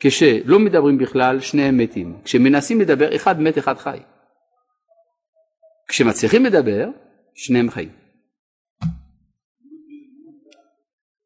כשלא 0.00 0.58
מדברים 0.58 0.98
בכלל 0.98 1.40
שניהם 1.40 1.78
מתים, 1.78 2.20
כשמנסים 2.24 2.80
לדבר 2.80 3.16
אחד 3.16 3.40
מת 3.40 3.58
אחד 3.58 3.78
חי. 3.78 3.98
כשמצליחים 5.88 6.44
לדבר 6.44 6.88
שניהם 7.34 7.70
חיים. 7.70 7.99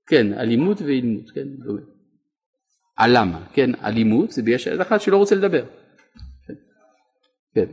כן, 0.06 0.38
אלימות 0.38 0.82
ואילמות, 0.82 1.30
כן, 1.30 1.48
הלמה, 2.98 3.46
כן, 3.52 3.70
אלימות 3.84 4.30
זה 4.30 4.42
בגלל 4.42 4.58
שיש 4.58 4.78
אחד 4.80 5.00
שלא 5.00 5.16
רוצה 5.16 5.34
לדבר. 5.34 5.64
כן. 7.54 7.66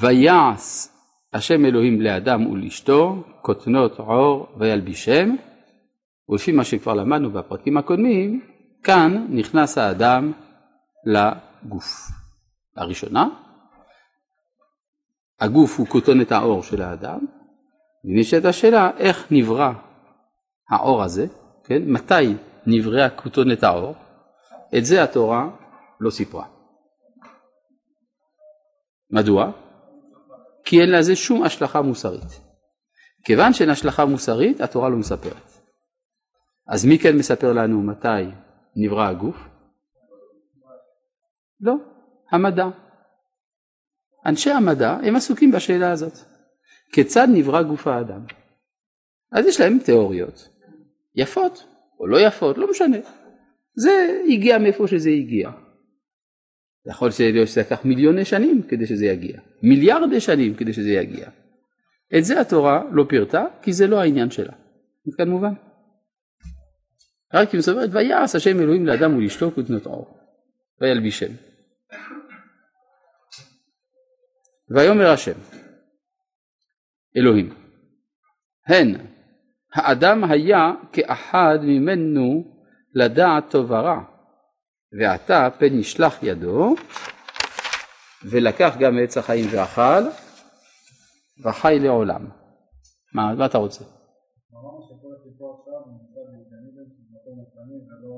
ויעש 0.00 0.88
השם 1.32 1.64
אלוהים 1.64 2.00
לאדם 2.00 2.46
ולאשתו 2.46 3.24
כותנות 3.42 3.98
עור 3.98 4.46
וילבישם 4.58 5.34
ולפי 6.28 6.52
מה 6.52 6.64
שכבר 6.64 6.94
למדנו 6.94 7.30
בפרקים 7.30 7.76
הקודמים 7.76 8.40
כאן 8.82 9.26
נכנס 9.30 9.78
האדם 9.78 10.32
לגוף. 11.04 12.08
הראשונה 12.76 13.28
הגוף 15.40 15.78
הוא 15.78 15.86
כותנת 15.86 16.32
העור 16.32 16.62
של 16.62 16.82
האדם 16.82 17.18
ונשאלת 18.04 18.44
השאלה 18.44 18.90
איך 18.98 19.26
נברא 19.30 19.72
העור 20.72 21.02
הזה, 21.02 21.26
כן? 21.64 21.82
מתי 21.86 22.34
נבראה 22.66 23.10
כותנת 23.10 23.62
העור? 23.62 23.94
את 24.78 24.84
זה 24.84 25.02
התורה 25.02 25.48
לא 26.00 26.10
סיפרה. 26.10 26.46
מדוע? 29.10 29.52
כי 30.64 30.80
אין 30.80 30.90
לזה 30.90 31.16
שום 31.16 31.42
השלכה 31.42 31.82
מוסרית. 31.82 32.40
כיוון 33.24 33.52
שאין 33.52 33.70
השלכה 33.70 34.04
מוסרית, 34.04 34.60
התורה 34.60 34.88
לא 34.88 34.96
מספרת. 34.96 35.52
אז 36.68 36.84
מי 36.84 36.98
כן 36.98 37.16
מספר 37.16 37.52
לנו 37.52 37.82
מתי 37.82 38.08
נברא 38.76 39.08
הגוף? 39.08 39.36
לא, 41.60 41.74
המדע. 42.30 42.66
אנשי 44.26 44.50
המדע 44.50 44.90
הם 45.02 45.16
עסוקים 45.16 45.52
בשאלה 45.52 45.92
הזאת. 45.92 46.12
כיצד 46.92 47.28
נברא 47.32 47.62
גוף 47.62 47.86
האדם? 47.86 48.26
אז 49.32 49.46
יש 49.46 49.60
להם 49.60 49.78
תיאוריות, 49.84 50.48
יפות 51.14 51.66
או 52.00 52.06
לא 52.06 52.26
יפות, 52.26 52.58
לא 52.58 52.70
משנה. 52.70 52.96
זה 53.74 54.20
הגיע 54.28 54.58
מאיפה 54.58 54.86
שזה 54.88 55.10
הגיע. 55.10 55.50
יכול 56.86 57.10
להיות 57.20 57.48
שזה 57.48 57.60
לקח 57.60 57.84
מיליוני 57.84 58.24
שנים 58.24 58.62
כדי 58.62 58.86
שזה 58.86 59.06
יגיע, 59.06 59.40
מיליארדי 59.62 60.20
שנים 60.20 60.54
כדי 60.54 60.72
שזה 60.72 60.90
יגיע. 60.90 61.28
את 62.18 62.24
זה 62.24 62.40
התורה 62.40 62.82
לא 62.92 63.04
פירטה, 63.08 63.44
כי 63.62 63.72
זה 63.72 63.86
לא 63.86 64.00
העניין 64.00 64.30
שלה. 64.30 64.52
כאן 65.16 65.28
מובן? 65.28 65.52
רק 67.34 67.50
היא 67.50 67.58
מסוברת, 67.58 67.90
ויעש 67.92 68.34
השם 68.34 68.60
אלוהים 68.60 68.86
לאדם 68.86 69.16
ולאשתו 69.16 69.50
כותנות 69.54 69.86
עור, 69.86 70.18
וילבישם. 70.80 71.32
ויאמר 74.70 75.10
השם, 75.10 75.38
אלוהים, 77.16 77.54
הן, 78.66 78.94
האדם 79.74 80.24
היה 80.24 80.72
כאחד 80.92 81.58
ממנו 81.62 82.44
לדעת 82.94 83.50
טוב 83.50 83.70
ורע, 83.70 84.00
ועתה 85.00 85.48
פן 85.58 85.78
ישלח 85.78 86.22
ידו 86.22 86.74
ולקח 88.30 88.74
גם 88.80 88.96
מעץ 88.96 89.16
החיים 89.16 89.46
ואכל 89.52 90.02
וחי 91.44 91.78
לעולם. 91.82 92.28
מה, 93.14 93.34
מה 93.34 93.46
אתה 93.46 93.58
רוצה? 93.58 93.84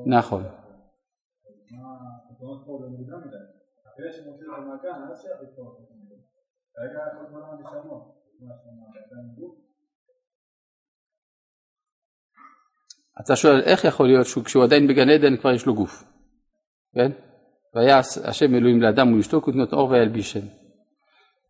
נכון. 0.07 0.43
אתה 13.21 13.37
שואל 13.37 13.61
איך 13.61 13.85
יכול 13.85 14.07
להיות 14.07 14.27
שכשהוא 14.27 14.65
עדיין 14.65 14.87
בגן 14.87 15.11
עדן 15.11 15.37
כבר 15.37 15.53
יש 15.53 15.67
לו 15.67 15.75
גוף? 15.75 16.05
כן? 16.95 17.11
והיה 17.75 17.99
השם 18.25 18.55
אלוהים 18.55 18.83
לאדם 18.83 19.13
ולאשתו 19.13 19.41
כותנות 19.41 19.73
עור 19.73 19.91
וילבישם. 19.91 20.47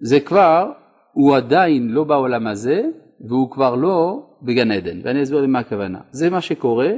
זה 0.01 0.21
כבר, 0.21 0.73
הוא 1.13 1.37
עדיין 1.37 1.89
לא 1.89 2.05
בעולם 2.05 2.47
הזה 2.47 2.83
והוא 3.29 3.51
כבר 3.51 3.75
לא 3.75 4.27
בגן 4.43 4.71
עדן, 4.71 5.01
ואני 5.05 5.23
אסביר 5.23 5.41
למה 5.41 5.59
הכוונה. 5.59 6.01
זה 6.11 6.31
מה 6.31 6.41
שקורה 6.41 6.91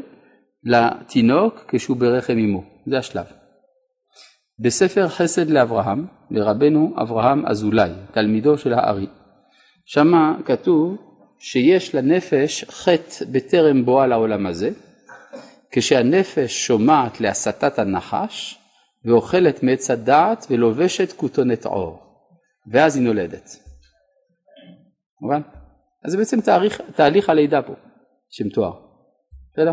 לתינוק 0.64 1.64
כשהוא 1.68 1.96
ברחם 1.96 2.38
אמו, 2.38 2.62
זה 2.86 2.98
השלב. 2.98 3.26
בספר 4.58 5.08
חסד 5.08 5.50
לאברהם, 5.50 6.06
לרבנו 6.30 6.94
אברהם 7.02 7.46
אזולאי, 7.46 7.90
תלמידו 8.12 8.58
של 8.58 8.72
הארי, 8.72 9.06
שמה 9.84 10.36
כתוב 10.44 10.96
שיש 11.38 11.94
לנפש 11.94 12.64
חטא 12.64 13.24
בטרם 13.32 13.84
בואה 13.84 14.06
לעולם 14.06 14.46
הזה, 14.46 14.70
כשהנפש 15.70 16.66
שומעת 16.66 17.20
להסתת 17.20 17.78
הנחש 17.78 18.58
ואוכלת 19.04 19.62
מעץ 19.62 19.90
הדעת 19.90 20.46
ולובשת 20.50 21.12
כותונת 21.12 21.66
עור, 21.66 22.02
ואז 22.72 22.96
היא 22.96 23.04
נולדת. 23.04 23.56
מובן? 25.20 25.40
אז 26.04 26.12
זה 26.12 26.18
בעצם 26.18 26.40
תהליך, 26.40 26.80
תהליך 26.94 27.30
הלידה 27.30 27.62
פה 27.62 27.74
שמתואר. 28.30 28.72
בסדר? 29.52 29.72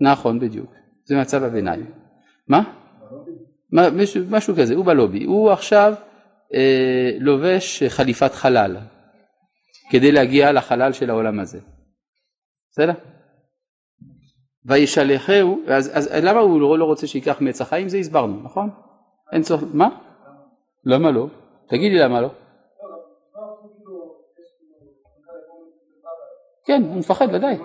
נכון, 0.00 0.40
בדיוק. 0.40 0.72
זה 1.04 1.16
מצב 1.16 1.42
הביניים. 1.42 1.90
מה? 2.48 2.62
משהו, 3.72 4.22
משהו 4.30 4.54
כזה, 4.56 4.74
הוא 4.74 4.84
בלובי. 4.84 5.24
הוא 5.24 5.50
עכשיו 5.50 5.94
אה, 6.54 7.10
לובש 7.20 7.82
חליפת 7.82 8.34
חלל 8.34 8.76
כדי 9.94 10.12
להגיע 10.12 10.52
לחלל 10.52 10.92
של 10.92 11.10
העולם 11.10 11.40
הזה. 11.40 11.60
בסדר? 12.70 12.92
וישלחהו, 14.64 15.60
אז, 15.68 15.90
אז 15.98 16.24
למה 16.24 16.40
הוא 16.40 16.60
לא, 16.60 16.78
לא 16.78 16.84
רוצה 16.84 17.06
שייקח 17.06 17.40
מעץ 17.40 17.60
החיים? 17.60 17.88
זה 17.88 17.98
הסברנו, 17.98 18.42
נכון? 18.42 18.70
אין 19.32 19.42
צורך, 19.42 19.62
מה? 19.74 19.88
למה 20.84 21.10
לא? 21.10 21.26
תגיד 21.68 21.92
לי 21.92 21.98
למה 21.98 22.20
לא. 22.20 22.28
כן, 26.66 26.82
הוא 26.82 26.96
מפחד, 26.96 27.26
ודאי. 27.32 27.58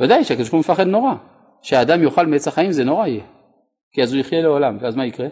ודאי 0.00 0.24
שהקדוש 0.24 0.50
ברוך 0.50 0.66
הוא 0.66 0.72
מפחד 0.72 0.86
נורא. 0.86 1.14
שהאדם 1.62 2.02
יאכל 2.02 2.26
מעץ 2.26 2.48
החיים 2.48 2.72
זה 2.72 2.84
נורא 2.84 3.06
יהיה. 3.06 3.24
כי 3.92 4.02
אז 4.02 4.12
הוא 4.12 4.20
יחיה 4.20 4.42
לעולם, 4.42 4.78
ואז 4.80 4.96
מה 4.96 5.06
יקרה? 5.06 5.28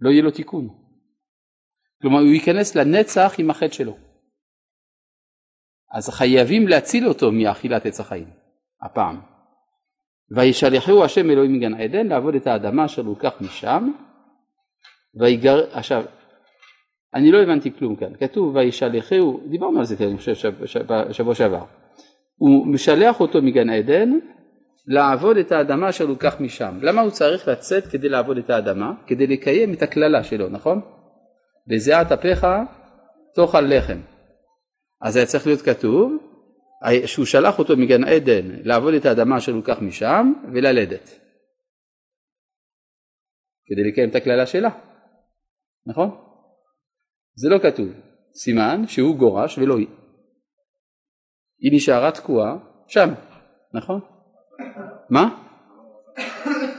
לא 0.00 0.10
יהיה 0.10 0.22
לו 0.22 0.30
תיקון. 0.30 0.79
כלומר, 2.02 2.18
הוא 2.18 2.28
ייכנס 2.28 2.74
לנצח 2.74 3.34
עם 3.38 3.50
החטא 3.50 3.74
שלו. 3.74 3.96
אז 5.92 6.08
חייבים 6.08 6.68
להציל 6.68 7.08
אותו 7.08 7.32
מאכילת 7.32 7.86
עץ 7.86 8.00
החיים. 8.00 8.30
הפעם. 8.82 9.20
וישלחו 10.30 11.04
השם 11.04 11.30
אלוהים 11.30 11.52
מגן 11.52 11.74
עדן 11.74 12.06
לעבוד 12.06 12.34
את 12.34 12.46
האדמה 12.46 12.84
אשר 12.84 13.02
לוקח 13.02 13.32
משם. 13.40 13.90
ויגר... 15.20 15.64
עכשיו, 15.72 16.04
אני 17.14 17.32
לא 17.32 17.42
הבנתי 17.42 17.72
כלום 17.78 17.96
כאן, 17.96 18.12
כתוב 18.20 18.56
וישלחהו, 18.56 19.40
דיברנו 19.50 19.78
על 19.78 19.84
זה 19.84 20.04
אני 20.04 20.16
חושב 20.16 20.34
שבוע 21.12 21.34
שעבר, 21.34 21.64
הוא 22.36 22.66
משלח 22.66 23.20
אותו 23.20 23.42
מגן 23.42 23.70
עדן 23.70 24.10
לעבוד 24.86 25.36
את 25.36 25.52
האדמה 25.52 25.88
אשר 25.88 26.06
לוקח 26.06 26.36
משם. 26.40 26.78
למה 26.82 27.00
הוא 27.00 27.10
צריך 27.10 27.48
לצאת 27.48 27.86
כדי 27.86 28.08
לעבוד 28.08 28.38
את 28.38 28.50
האדמה? 28.50 28.92
כדי 29.06 29.26
לקיים 29.26 29.72
את 29.72 29.82
הקללה 29.82 30.24
שלו, 30.24 30.48
נכון? 30.48 30.80
בזיעת 31.66 32.12
אפיך 32.12 32.46
תאכל 33.34 33.60
לחם. 33.60 34.00
אז 35.00 35.16
היה 35.16 35.26
צריך 35.26 35.46
להיות 35.46 35.62
כתוב 35.62 36.12
שהוא 37.06 37.26
שלח 37.26 37.58
אותו 37.58 37.76
מגן 37.76 38.04
עדן 38.04 38.60
לעבוד 38.64 38.94
את 38.94 39.06
האדמה 39.06 39.38
אשר 39.38 39.52
לוקח 39.52 39.78
משם 39.80 40.32
וללדת. 40.52 41.20
כדי 43.66 43.90
לקיים 43.90 44.10
את 44.10 44.14
הקללה 44.14 44.46
שלה, 44.46 44.68
נכון? 45.86 46.10
זה 47.34 47.48
לא 47.48 47.58
כתוב, 47.58 47.88
סימן 48.34 48.86
שהוא 48.86 49.16
גורש 49.16 49.58
ולא 49.58 49.78
היא. 49.78 49.88
היא 51.58 51.76
נשארה 51.76 52.12
תקועה 52.12 52.56
שם, 52.88 53.08
נכון? 53.74 54.00
מה? 55.10 55.42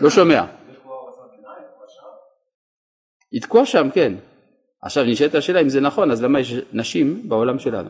לא 0.01 0.09
שומע. 0.09 0.45
היא 3.31 3.41
תקועה 3.41 3.65
שם, 3.65 3.87
כן. 3.93 4.13
עכשיו 4.81 5.03
נשאלת 5.03 5.35
השאלה 5.35 5.61
אם 5.61 5.69
זה 5.69 5.81
נכון, 5.81 6.11
אז 6.11 6.23
למה 6.23 6.39
יש 6.39 6.53
נשים 6.73 7.29
בעולם 7.29 7.59
שלנו? 7.59 7.89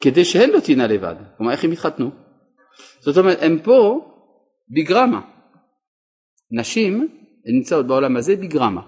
כדי 0.00 0.24
שהן 0.24 0.50
לא 0.50 0.60
תהיינה 0.60 0.86
לבד. 0.86 1.14
כלומר, 1.36 1.52
איך 1.52 1.64
הם 1.64 1.72
יתחתנו? 1.72 2.10
זאת 3.00 3.16
אומרת, 3.18 3.38
הם 3.40 3.58
פה 3.58 4.10
בגרמה. 4.68 5.20
נשים 6.50 7.08
נמצאות 7.46 7.86
בעולם 7.86 8.16
הזה 8.16 8.36
בגרמה. 8.36 8.82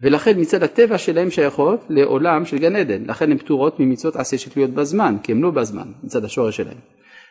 ולכן 0.00 0.40
מצד 0.40 0.62
הטבע 0.62 0.98
שלהם 0.98 1.30
שייכות 1.30 1.80
לעולם 1.88 2.44
של 2.44 2.58
גן 2.58 2.76
עדן. 2.76 3.04
לכן 3.04 3.30
הן 3.30 3.38
פטורות 3.38 3.80
ממצוות 3.80 4.16
עשה 4.16 4.38
שתלויות 4.38 4.70
בזמן, 4.70 5.16
כי 5.22 5.32
הן 5.32 5.40
לא 5.40 5.50
בזמן, 5.50 5.92
מצד 6.02 6.24
השורש 6.24 6.56
שלהם. 6.56 6.78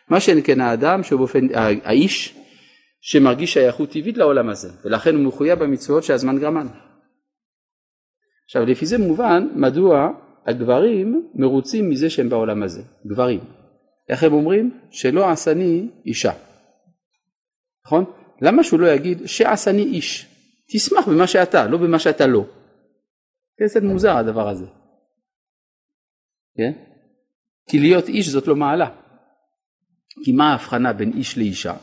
מה 0.08 0.20
שאין 0.20 0.40
כן 0.44 0.60
האדם, 0.60 1.02
שהוא 1.02 1.18
באופן, 1.18 1.46
האיש, 1.84 2.38
שמרגיש 3.02 3.52
שייכות 3.52 3.90
טבעית 3.90 4.16
לעולם 4.16 4.48
הזה, 4.48 4.68
ולכן 4.84 5.14
הוא 5.14 5.24
מחויב 5.24 5.58
במצוות 5.58 6.04
שהזמן 6.04 6.38
גרמן. 6.38 6.66
עכשיו 8.44 8.64
לפי 8.64 8.86
זה 8.86 8.98
מובן 8.98 9.48
מדוע 9.54 10.08
הגברים 10.46 11.30
מרוצים 11.34 11.90
מזה 11.90 12.10
שהם 12.10 12.28
בעולם 12.28 12.62
הזה, 12.62 12.82
גברים. 13.06 13.40
איך 14.08 14.22
הם 14.22 14.32
אומרים? 14.32 14.80
שלא 14.90 15.30
עשני 15.30 15.90
אישה. 16.06 16.32
נכון? 17.86 18.04
למה 18.42 18.64
שהוא 18.64 18.80
לא 18.80 18.86
יגיד 18.86 19.26
שעשני 19.26 19.82
איש? 19.82 20.26
תשמח 20.72 21.08
במה 21.08 21.26
שאתה, 21.26 21.66
לא 21.66 21.78
במה 21.78 21.98
שאתה 21.98 22.26
לא. 22.26 22.44
זה 23.64 23.80
מוזר 23.80 24.16
הדבר 24.16 24.48
הזה. 24.48 24.66
כן? 26.56 26.72
כי 27.70 27.78
להיות 27.78 28.08
איש 28.08 28.28
זאת 28.28 28.46
לא 28.46 28.56
מעלה. 28.56 28.90
כי 30.24 30.32
מה 30.32 30.50
ההבחנה 30.50 30.92
בין 30.92 31.12
איש 31.12 31.38
לאישה? 31.38 31.74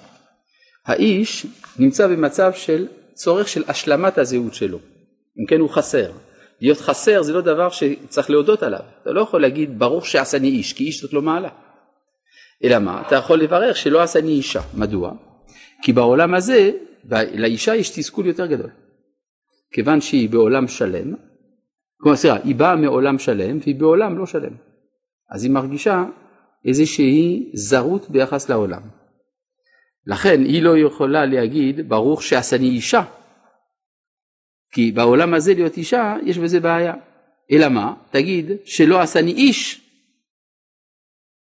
האיש 0.89 1.45
נמצא 1.79 2.07
במצב 2.07 2.51
של 2.53 2.87
צורך 3.13 3.47
של 3.47 3.63
השלמת 3.67 4.17
הזהות 4.17 4.53
שלו. 4.53 4.79
אם 5.39 5.45
כן 5.45 5.59
הוא 5.59 5.69
חסר. 5.69 6.11
להיות 6.61 6.77
חסר 6.77 7.23
זה 7.23 7.33
לא 7.33 7.41
דבר 7.41 7.69
שצריך 7.69 8.29
להודות 8.29 8.63
עליו. 8.63 8.79
אתה 9.01 9.11
לא 9.11 9.21
יכול 9.21 9.41
להגיד 9.41 9.79
ברוך 9.79 10.05
שעשני 10.05 10.47
איש, 10.47 10.73
כי 10.73 10.83
איש 10.83 11.01
זאת 11.01 11.13
לא 11.13 11.21
מעלה. 11.21 11.49
אלא 12.63 12.79
מה? 12.79 13.01
אתה 13.07 13.15
יכול 13.15 13.39
לברך 13.39 13.77
שלא 13.77 14.01
עשני 14.01 14.31
אישה. 14.31 14.61
מדוע? 14.73 15.13
כי 15.81 15.93
בעולם 15.93 16.33
הזה 16.33 16.71
לאישה 17.33 17.75
יש 17.75 17.89
תסכול 17.89 18.25
יותר 18.25 18.45
גדול. 18.45 18.69
כיוון 19.73 20.01
שהיא 20.01 20.29
בעולם 20.29 20.67
שלם, 20.67 21.13
כלומר 22.01 22.17
סליחה, 22.17 22.37
היא 22.43 22.55
באה 22.55 22.75
מעולם 22.75 23.19
שלם 23.19 23.57
והיא 23.57 23.75
בעולם 23.75 24.17
לא 24.17 24.25
שלם. 24.25 24.53
אז 25.31 25.43
היא 25.43 25.51
מרגישה 25.51 26.05
איזושהי 26.65 27.51
זרות 27.53 28.09
ביחס 28.09 28.49
לעולם. 28.49 28.98
לכן 30.07 30.41
היא 30.41 30.63
לא 30.63 30.77
יכולה 30.77 31.25
להגיד 31.25 31.89
ברוך 31.89 32.23
שעשני 32.23 32.69
אישה. 32.69 33.03
כי 34.71 34.91
בעולם 34.91 35.33
הזה 35.33 35.53
להיות 35.53 35.77
אישה 35.77 36.15
יש 36.25 36.37
בזה 36.37 36.59
בעיה. 36.59 36.93
אלא 37.51 37.69
מה? 37.69 37.93
תגיד 38.11 38.51
שלא 38.65 39.01
עשני 39.01 39.31
איש. 39.31 39.81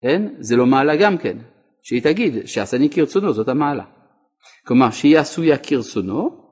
כן? 0.01 0.27
זה 0.39 0.55
לא 0.55 0.65
מעלה 0.65 0.95
גם 0.95 1.17
כן. 1.17 1.37
שהיא 1.83 2.01
תגיד 2.01 2.47
שעשני 2.47 2.89
כרצונו 2.89 3.33
זאת 3.33 3.47
המעלה. 3.47 3.83
כלומר 4.67 4.91
שהיא 4.91 5.19
עשויה 5.19 5.57
כרצונו 5.57 6.47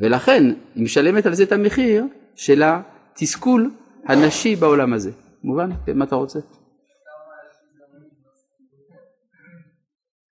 ולכן 0.00 0.44
היא 0.74 0.84
משלמת 0.84 1.26
על 1.26 1.34
זה 1.34 1.42
את 1.42 1.52
המחיר 1.52 2.04
של 2.36 2.62
התסכול 2.62 3.70
הנשי 4.04 4.56
בעולם 4.56 4.92
הזה. 4.92 5.10
מובן? 5.44 5.70
כן, 5.86 5.98
מה 5.98 6.04
אתה 6.04 6.16
רוצה? 6.16 6.38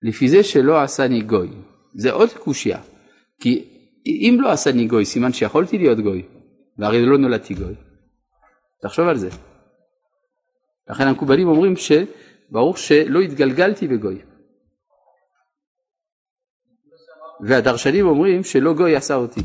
לפי 0.02 0.28
זה 0.28 0.44
שלא 0.44 0.82
עשני 0.82 1.22
גוי. 1.22 1.48
זה 1.94 2.12
עוד 2.12 2.32
קושייה. 2.32 2.80
כי 3.40 3.76
אם 4.06 4.38
לא 4.40 4.50
עשני 4.50 4.86
גוי, 4.86 5.04
סימן 5.04 5.32
שיכולתי 5.32 5.78
להיות 5.78 5.98
גוי, 5.98 6.22
והרי 6.78 7.06
לא 7.06 7.18
נולדתי 7.18 7.54
גוי. 7.54 7.74
תחשוב 8.82 9.08
על 9.08 9.16
זה. 9.16 9.28
לכן 10.88 11.06
המקובלים 11.06 11.48
אומרים 11.48 11.74
שברור 11.76 12.76
שלא 12.76 13.20
התגלגלתי 13.20 13.88
בגוי. 13.88 14.22
והדרשנים 17.40 18.06
אומרים 18.06 18.44
שלא 18.44 18.74
גוי 18.74 18.96
עשה 18.96 19.14
אותי. 19.14 19.40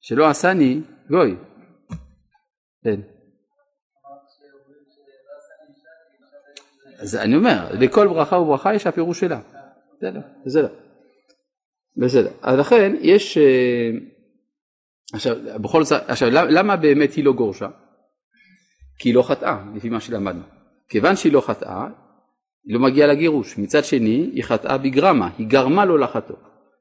שלא 0.00 0.28
עשני 0.28 0.80
גוי. 1.10 1.36
כן. 2.84 3.17
אז 6.98 7.16
אני 7.16 7.36
אומר, 7.36 7.66
לכל 7.72 8.08
ברכה 8.08 8.36
וברכה 8.36 8.74
יש 8.74 8.86
הפירוש 8.86 9.20
שלה. 9.20 9.40
בסדר, 9.96 10.20
בסדר. 10.46 10.68
בסדר. 11.96 12.30
אז 12.42 12.58
לכן 12.58 12.94
יש... 13.00 13.38
אה, 13.38 13.90
עכשיו, 15.14 15.36
בכל 15.62 15.84
זאת, 15.84 16.02
עכשיו, 16.06 16.30
למה 16.30 16.76
באמת 16.76 17.12
היא 17.12 17.24
לא 17.24 17.32
גורשה? 17.32 17.68
כי 18.98 19.08
היא 19.08 19.14
לא 19.14 19.22
חטאה, 19.22 19.64
לפי 19.74 19.88
מה 19.88 20.00
שלמדנו. 20.00 20.42
כיוון 20.88 21.16
שהיא 21.16 21.32
לא 21.32 21.40
חטאה, 21.40 21.88
היא 22.64 22.74
לא 22.74 22.80
מגיעה 22.80 23.08
לגירוש. 23.08 23.58
מצד 23.58 23.84
שני, 23.84 24.30
היא 24.32 24.44
חטאה 24.44 24.78
בגרמה, 24.78 25.30
היא 25.38 25.46
גרמה 25.46 25.84
לו 25.84 25.96
לחטוא. 25.96 26.36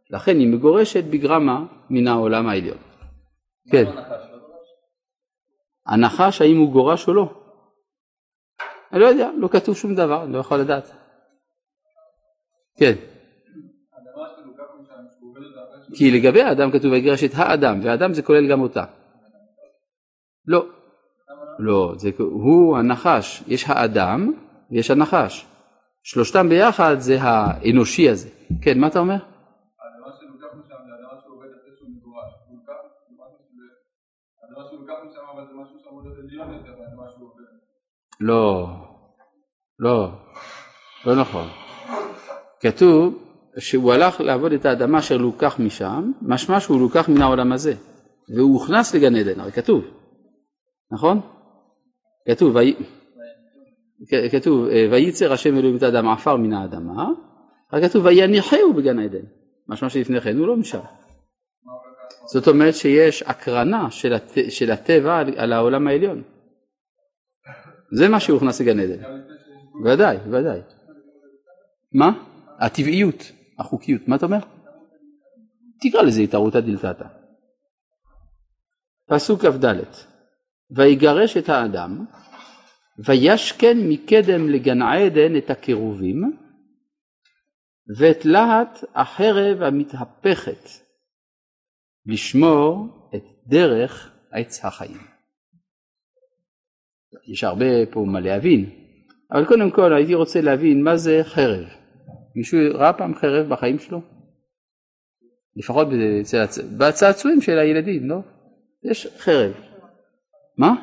לכן 0.10 0.40
היא 0.40 0.48
מגורשת 0.48 1.04
בגרמה 1.04 1.66
מן 1.90 2.08
העולם 2.08 2.48
העליון. 2.48 2.78
כן. 3.72 3.86
הנחש, 5.88 6.42
האם 6.42 6.58
הוא 6.58 6.72
גורש 6.72 7.08
או 7.08 7.14
לא? 7.14 7.37
אני 8.92 9.00
לא 9.02 9.06
יודע, 9.06 9.30
לא 9.38 9.48
כתוב 9.48 9.76
שום 9.76 9.96
דבר, 9.96 10.24
אני 10.24 10.34
לא 10.34 10.38
יכול 10.38 10.58
לדעת. 10.58 10.92
כן. 12.78 12.94
כי 15.98 16.12
לגבי 16.12 16.42
האדם 16.42 16.72
כתוב 16.72 16.92
ויגרש 16.92 17.24
את 17.24 17.32
האדם, 17.36 17.80
והאדם 17.84 18.14
זה 18.14 18.22
כולל 18.22 18.52
גם 18.52 18.62
אותה. 18.62 18.86
לא. 20.46 20.66
לא, 21.60 21.94
זה, 21.98 22.10
הוא 22.18 22.78
הנחש, 22.78 23.44
יש 23.48 23.66
האדם 23.68 24.34
ויש 24.72 24.92
הנחש. 24.92 25.46
שלושתם 26.04 26.50
ביחד 26.50 26.96
זה 27.00 27.18
האנושי 27.22 28.10
הזה. 28.10 28.30
כן, 28.62 28.80
מה 28.80 28.88
אתה 28.88 29.00
אומר? 29.00 29.18
לא, 38.20 38.68
לא, 39.80 40.10
לא 41.06 41.16
נכון. 41.16 41.48
כתוב 42.60 43.24
שהוא 43.60 43.94
הלך 43.94 44.22
לעבוד 44.22 44.54
את 44.54 44.66
האדמה 44.66 45.00
אשר 45.00 45.18
לוקח 45.18 45.60
משם, 45.60 46.12
משמע 46.22 46.60
שהוא 46.60 46.80
לוקח 46.80 47.10
מן 47.10 47.22
העולם 47.22 47.52
הזה, 47.52 47.74
והוא 48.36 48.54
הוכנס 48.54 48.96
לגן 48.96 49.16
עדן, 49.16 49.40
הרי 49.40 49.52
כתוב, 49.52 49.84
נכון? 50.92 51.22
כתוב, 52.30 52.56
וי... 52.56 52.76
כתוב, 54.32 54.68
וייצר 54.92 55.34
השם 55.34 55.58
אלוהים 55.58 55.78
את 55.78 55.84
האדם 55.84 56.10
עפר 56.10 56.36
מן 56.36 56.54
האדמה, 56.54 57.06
רק 57.74 57.84
כתוב 57.84 58.06
ויניחהו 58.06 58.74
בגן 58.74 59.00
עדן, 59.00 59.26
משמע 59.68 59.90
שלפני 59.90 60.22
כן 60.22 60.38
הוא 60.38 60.48
לא 60.48 60.58
משם. 60.58 60.80
זאת 62.26 62.48
אומרת 62.48 62.76
שיש 62.76 63.24
הקרנה 63.24 63.92
של, 63.92 64.14
הט... 64.14 64.38
של 64.50 64.72
הטבע 64.72 65.24
על 65.38 65.54
העולם 65.54 65.88
העליון. 65.88 66.24
זה 67.92 68.08
מה 68.08 68.20
שהוכנס 68.20 68.62
לגן 68.62 68.80
עדן. 68.80 69.04
ודאי, 69.86 70.18
ודאי. 70.32 70.60
מה? 71.92 72.24
הטבעיות, 72.60 73.32
החוקיות. 73.60 74.08
מה 74.08 74.16
אתה 74.16 74.26
אומר? 74.26 74.40
תקרא 75.82 76.02
לזה 76.02 76.22
התערותא 76.22 76.60
דלתתא. 76.60 77.06
פסוק 79.08 79.46
כ"ד: 79.46 79.76
ויגרש 80.72 81.38
את 81.38 81.50
האדם 81.50 82.06
וישכן 83.00 83.78
מקדם 83.90 84.50
לגן 84.50 84.82
עדן 84.82 85.38
את 85.38 85.50
הקירובים 85.50 86.38
ואת 87.98 88.26
להט 88.26 88.84
החרב 88.96 89.62
המתהפכת 89.62 90.70
לשמור 92.06 92.88
את 93.16 93.24
דרך 93.48 94.12
עץ 94.32 94.66
החיים. 94.66 95.17
יש 97.28 97.44
הרבה 97.44 97.86
פה 97.92 98.06
מה 98.08 98.20
להבין, 98.20 98.70
אבל 99.32 99.46
קודם 99.46 99.72
כל 99.72 99.94
הייתי 99.94 100.14
רוצה 100.14 100.42
להבין 100.42 100.84
מה 100.84 100.98
זה 100.98 101.20
חרב. 101.24 101.68
מישהו 102.36 102.60
ראה 102.74 102.94
פעם 102.94 103.16
חרב 103.16 103.50
בחיים 103.50 103.80
שלו? 103.80 104.02
לפחות 105.56 105.88
בצעצועים 106.78 107.42
של 107.42 107.60
הילדים, 107.60 108.10
לא? 108.10 108.20
יש 108.84 109.08
חרב. 109.18 109.54
מה? 110.58 110.74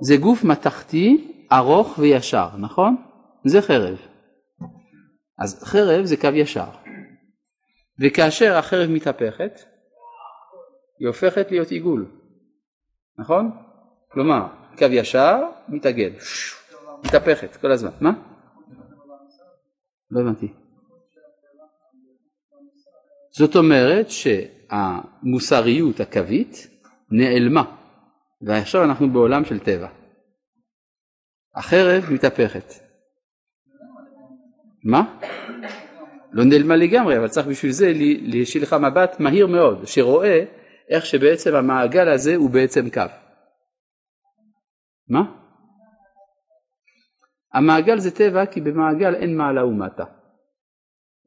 זה 0.00 0.16
גוף 0.16 0.44
מתכתי, 0.44 1.30
ארוך 1.52 1.98
וישר, 1.98 2.48
נכון? 2.58 2.96
זה 3.44 3.62
חרב. 3.62 3.98
אז 5.38 5.64
חרב 5.64 6.04
זה 6.04 6.16
קו 6.16 6.28
ישר. 6.34 6.68
וכאשר 8.00 8.56
החרב 8.56 8.90
מתהפכת, 8.90 9.60
היא 10.98 11.08
הופכת 11.08 11.50
להיות 11.50 11.70
עיגול, 11.70 12.06
נכון? 13.18 13.50
כלומר, 14.12 14.46
קו 14.78 14.86
ישר, 14.90 15.42
מתעגל, 15.68 16.10
מתהפכת 17.04 17.56
כל 17.56 17.72
הזמן. 17.72 17.90
מה? 18.00 18.12
לא 20.10 20.20
הבנתי. 20.20 20.48
זאת 23.30 23.56
אומרת 23.56 24.06
שהמוסריות 24.10 26.00
הקווית 26.00 26.68
נעלמה, 27.10 27.64
ועכשיו 28.42 28.84
אנחנו 28.84 29.10
בעולם 29.10 29.44
של 29.44 29.58
טבע. 29.58 29.88
החרב 31.54 32.04
מתהפכת. 32.10 32.72
מה? 34.84 35.18
לא 36.32 36.44
נעלמה 36.44 36.76
לגמרי, 36.76 37.18
אבל 37.18 37.28
צריך 37.28 37.46
בשביל 37.46 37.72
זה 37.72 37.92
שיהיה 38.44 38.62
לך 38.62 38.72
מבט 38.72 39.20
מהיר 39.20 39.46
מאוד, 39.46 39.86
שרואה 39.86 40.44
איך 40.88 41.06
שבעצם 41.06 41.54
המעגל 41.54 42.08
הזה 42.08 42.36
הוא 42.36 42.50
בעצם 42.50 42.90
קו. 42.90 43.23
מה? 45.08 45.22
המעגל 47.54 47.98
זה 47.98 48.10
טבע 48.10 48.46
כי 48.46 48.60
במעגל 48.60 49.14
אין 49.14 49.36
מעלה 49.36 49.66
ומטה. 49.66 50.04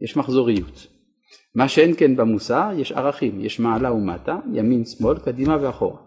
יש 0.02 0.18
מחזוריות. 0.18 0.88
מה 1.56 1.68
שאין 1.68 1.94
כן 1.98 2.16
במוסר, 2.16 2.70
יש 2.78 2.92
ערכים, 2.92 3.40
יש 3.40 3.60
מעלה 3.60 3.92
ומטה, 3.92 4.40
ימין, 4.54 4.86
שמאל, 4.86 5.20
קדימה 5.20 5.58
ואחורה. 5.62 5.98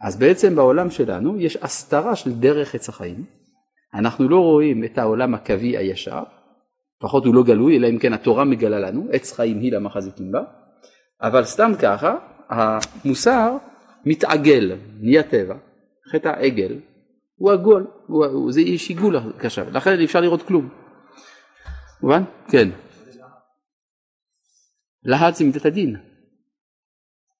אז 0.00 0.18
בעצם 0.18 0.56
בעולם 0.56 0.90
שלנו 0.90 1.40
יש 1.40 1.56
הסתרה 1.56 2.16
של 2.16 2.32
דרך 2.32 2.74
עץ 2.74 2.88
החיים. 2.88 3.24
אנחנו 3.94 4.28
לא 4.28 4.40
רואים 4.40 4.84
את 4.84 4.98
העולם 4.98 5.34
הקווי 5.34 5.76
הישר, 5.76 6.22
לפחות 7.00 7.24
הוא 7.24 7.34
לא 7.34 7.42
גלוי, 7.42 7.78
אלא 7.78 7.88
אם 7.88 7.98
כן 7.98 8.12
התורה 8.12 8.44
מגלה 8.44 8.78
לנו, 8.78 9.06
עץ 9.12 9.32
חיים 9.32 9.60
היא 9.60 9.72
למחזיקים 9.72 10.32
בה, 10.32 10.42
אבל 11.22 11.44
סתם 11.44 11.72
ככה, 11.82 12.16
המוסר 12.48 13.56
מתעגל, 14.06 14.76
נהיה 15.00 15.22
טבע, 15.22 15.54
חטא 16.12 16.28
העגל, 16.28 16.80
הוא 17.36 17.52
עגול, 17.52 17.86
זה 18.50 18.60
איש 18.60 18.88
עיגול 18.88 19.16
קשה, 19.38 19.70
לכן 19.70 19.98
אי 19.98 20.04
אפשר 20.04 20.20
לראות 20.20 20.42
כלום. 20.42 20.68
מובן? 22.02 22.22
כן. 22.48 22.68
להט 25.02 25.34
זה 25.34 25.44
מידת 25.44 25.64
הדין, 25.64 25.96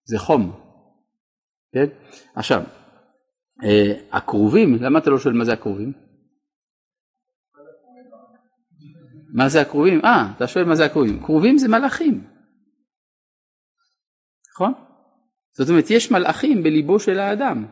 זה 0.05 0.19
חום. 0.19 0.61
כן? 1.73 1.87
עכשיו, 2.35 2.63
אה, 3.65 3.93
הכרובים, 4.13 4.83
למה 4.83 4.99
אתה 4.99 5.11
לא 5.11 5.19
שואל 5.19 5.35
מה 5.35 5.45
זה 5.45 5.53
הכרובים? 5.53 5.93
מה 9.35 9.49
זה 9.49 9.61
הכרובים? 9.61 10.01
אה, 10.05 10.33
אתה 10.37 10.47
שואל 10.47 10.65
מה 10.65 10.75
זה 10.75 10.85
הכרובים. 10.85 11.23
כרובים 11.23 11.59
זה 11.59 11.69
מלאכים. 11.69 12.25
נכון? 14.55 14.73
זאת 15.53 15.69
אומרת, 15.69 15.91
יש 15.91 16.13
מלאכים 16.13 16.63
בליבו 16.63 17.01
של 17.01 17.19
האדם, 17.19 17.67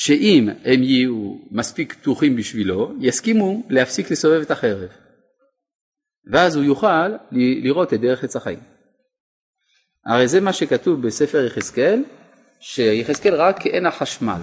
שאם 0.00 0.48
הם 0.64 0.82
יהיו 0.82 1.34
מספיק 1.50 1.94
פתוחים 1.94 2.36
בשבילו, 2.36 2.92
יסכימו 3.00 3.62
להפסיק 3.68 4.10
לסובב 4.10 4.40
את 4.40 4.50
החרב. 4.50 4.88
ואז 6.32 6.56
הוא 6.56 6.64
יוכל 6.64 7.08
לראות 7.32 7.94
את 7.94 8.00
דרך 8.00 8.24
עץ 8.24 8.36
החיים. 8.36 8.58
הרי 10.06 10.28
זה 10.28 10.40
מה 10.40 10.52
שכתוב 10.52 11.06
בספר 11.06 11.44
יחזקאל, 11.44 12.04
שיחזקאל 12.60 13.34
ראה 13.34 13.52
כעין 13.52 13.86
החשמל. 13.86 14.40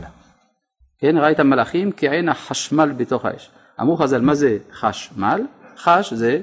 כן, 1.00 1.18
ראה 1.18 1.32
את 1.32 1.40
המלאכים 1.40 1.92
כעין 1.98 2.30
החשמל 2.30 2.92
בתוך 2.92 3.26
האש. 3.26 3.52
אמרו 3.82 3.98
חז"ל, 3.98 4.22
מה 4.22 4.36
זה 4.36 4.58
חשמל? 4.72 5.42
חש 5.78 6.14
זה, 6.14 6.42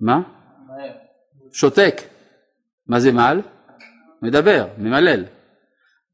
מה? 0.00 0.20
שותק. 1.52 2.00
מה 2.86 3.00
זה 3.00 3.12
מעל? 3.12 3.40
מדבר, 4.22 4.66
ממלל. 4.78 5.24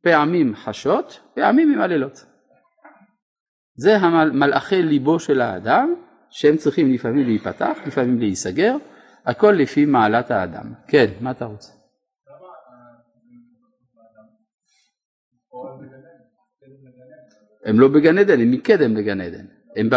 פעמים 0.02 0.54
חשות, 0.54 1.20
פעמים 1.34 1.72
ממללות. 1.72 2.24
זה 3.74 3.96
המלאכי 3.96 4.82
ליבו 4.82 5.20
של 5.20 5.40
האדם, 5.40 5.94
שהם 6.30 6.56
צריכים 6.56 6.92
לפעמים 6.92 7.26
להיפתח, 7.26 7.78
לפעמים 7.86 8.18
להיסגר, 8.18 8.76
הכל 9.26 9.54
לפי 9.58 9.84
מעלת 9.84 10.30
האדם. 10.30 10.72
כן, 10.88 11.06
מה 11.20 11.30
אתה 11.30 11.44
רוצה? 11.44 11.72
הם 17.64 17.80
לא 17.80 17.88
בגן 17.88 18.18
עדן, 18.18 18.40
הם 18.40 18.50
מקדם 18.50 18.96
לגן 18.96 19.20
עדן. 19.20 19.46
הם 19.76 19.88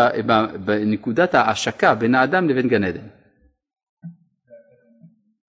בנקודת 0.65 1.35
ההשקה 1.35 1.95
בין 1.95 2.15
האדם 2.15 2.49
לבין 2.49 2.67
גן 2.67 2.83
עדן. 2.83 3.07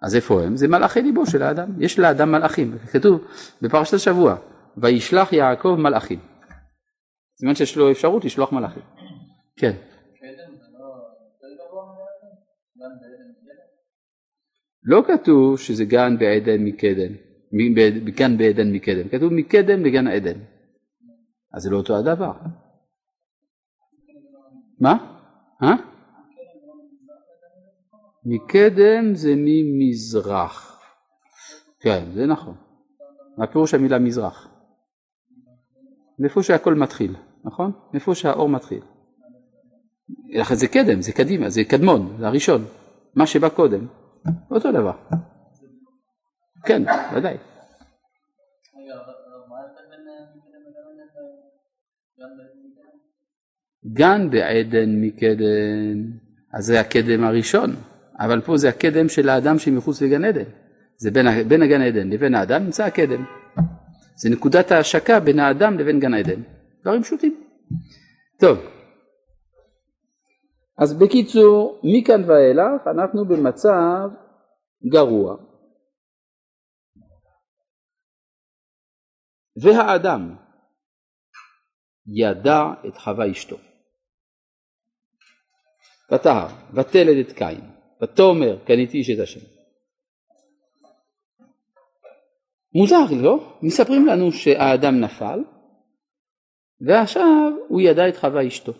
אז 0.02 0.16
איפה 0.16 0.42
הם? 0.42 0.56
זה 0.56 0.68
מלאכי 0.68 1.02
ליבו 1.02 1.26
של 1.26 1.42
האדם. 1.42 1.82
יש 1.82 1.98
לאדם 1.98 2.32
מלאכים. 2.32 2.78
כתוב 2.92 3.24
בפרשת 3.62 3.94
השבוע, 3.94 4.36
וישלח 4.76 5.32
יעקב 5.32 5.76
מלאכים. 5.78 6.18
סימן 7.38 7.54
שיש 7.54 7.76
לו 7.76 7.90
אפשרות 7.90 8.24
לשלוח 8.24 8.52
מלאכים. 8.52 8.82
כן. 9.56 9.72
לא 14.84 15.02
כתוב 15.06 15.58
שזה 15.58 15.84
גן 15.84 16.18
בעדן 16.18 16.64
מקדם, 16.64 17.12
גן 18.04 18.38
בעדן 18.38 18.72
מקדם, 18.72 19.08
כתוב 19.08 19.32
מקדם 19.32 19.84
לגן 19.84 20.08
עדן. 20.08 20.38
אז 21.54 21.62
זה 21.62 21.70
לא 21.70 21.76
אותו 21.76 21.96
הדבר. 21.96 22.32
מה? 24.80 25.18
אה? 25.62 25.91
מקדם 28.24 29.14
זה 29.14 29.34
ממזרח. 29.36 30.82
כן, 31.80 32.04
זה 32.14 32.26
נכון. 32.26 32.54
מה 33.38 33.46
פירוש 33.46 33.74
המילה 33.74 33.98
מזרח? 33.98 34.48
מאיפה 36.18 36.42
שהכל 36.42 36.74
מתחיל, 36.74 37.16
נכון? 37.44 37.72
מאיפה 37.92 38.14
שהאור 38.14 38.48
מתחיל. 38.48 38.82
לכן 40.28 40.54
זה 40.54 40.68
קדם, 40.68 41.02
זה 41.02 41.12
קדימה, 41.12 41.50
זה 41.50 41.64
קדמון, 41.64 42.16
זה 42.18 42.26
הראשון. 42.26 42.64
מה 43.14 43.26
שבא 43.26 43.48
קודם, 43.48 43.86
אותו 44.50 44.72
דבר. 44.72 44.92
כן, 46.64 46.82
ודאי. 47.16 47.36
גן 53.86 54.30
בעדן 54.30 54.90
מקדם, 55.00 56.18
אז 56.52 56.64
זה 56.64 56.80
הקדם 56.80 57.24
הראשון, 57.24 57.70
אבל 58.18 58.40
פה 58.40 58.56
זה 58.56 58.68
הקדם 58.68 59.08
של 59.08 59.28
האדם 59.28 59.58
שמחוץ 59.58 60.02
לגן 60.02 60.24
עדן. 60.24 60.50
זה 60.96 61.10
בין, 61.10 61.48
בין 61.48 61.62
הגן 61.62 61.80
עדן 61.80 62.10
לבין 62.10 62.34
האדם 62.34 62.64
נמצא 62.64 62.84
הקדם. 62.84 63.24
זה 64.16 64.30
נקודת 64.30 64.70
ההשקה 64.70 65.20
בין 65.20 65.38
האדם 65.38 65.78
לבין 65.78 66.00
גן 66.00 66.14
עדן. 66.14 66.42
דברים 66.82 67.02
פשוטים. 67.02 67.44
טוב, 68.40 68.58
אז 70.78 70.98
בקיצור, 70.98 71.80
מכאן 71.84 72.30
ואילך 72.30 72.86
אנחנו 72.86 73.24
במצב 73.24 74.08
גרוע. 74.92 75.36
והאדם 79.62 80.36
ידע 82.06 82.62
את 82.88 82.96
חווה 82.96 83.30
אשתו. 83.30 83.56
ותהר, 86.12 86.48
ותלד 86.74 87.26
את 87.26 87.32
קין, 87.32 87.71
ותאמר 88.02 88.64
קניתי 88.66 88.98
איש 88.98 89.10
את 89.10 89.22
השם. 89.22 89.40
מוזר 92.74 93.22
לא? 93.22 93.58
מספרים 93.62 94.06
לנו 94.06 94.32
שהאדם 94.32 95.00
נפל 95.00 95.38
ועכשיו 96.80 97.52
הוא 97.68 97.80
ידע 97.80 98.08
את 98.08 98.16
חווה 98.16 98.46
אשתו. 98.48 98.72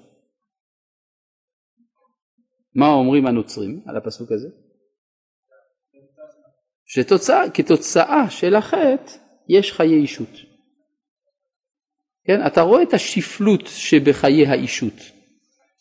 מה 2.74 2.86
אומרים 2.86 3.26
הנוצרים 3.26 3.82
על 3.86 3.96
הפסוק 3.96 4.32
הזה? 4.32 4.48
שכתוצאה 6.86 8.30
של 8.30 8.54
החטא 8.54 9.12
יש 9.48 9.72
חיי 9.72 9.94
אישות. 10.02 10.52
כן, 12.24 12.46
אתה 12.46 12.60
רואה 12.60 12.82
את 12.82 12.94
השפלות 12.94 13.66
שבחיי 13.66 14.46
האישות, 14.46 14.94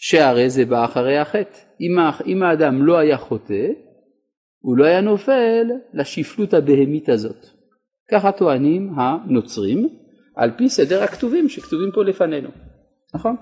שהרי 0.04 0.50
זה 0.50 0.66
בא 0.66 0.86
אחרי 0.86 1.18
החטא. 1.18 1.58
אם, 1.82 1.96
אם 2.26 2.44
האדם 2.44 2.86
לא 2.86 2.98
היה 2.98 3.18
חוטא, 3.18 3.68
הוא 4.60 4.78
לא 4.78 4.86
היה 4.86 5.02
נופל 5.02 5.68
לשפלות 5.94 6.54
הבהמית 6.54 7.10
הזאת. 7.10 7.46
ככה 8.12 8.32
טוענים 8.32 8.94
הנוצרים, 9.00 9.90
על 10.36 10.52
פי 10.58 10.70
סדר 10.70 11.04
הכתובים 11.04 11.50
שכתובים 11.50 11.92
פה 11.94 12.04
לפנינו, 12.04 12.50
נכון? 13.14 13.36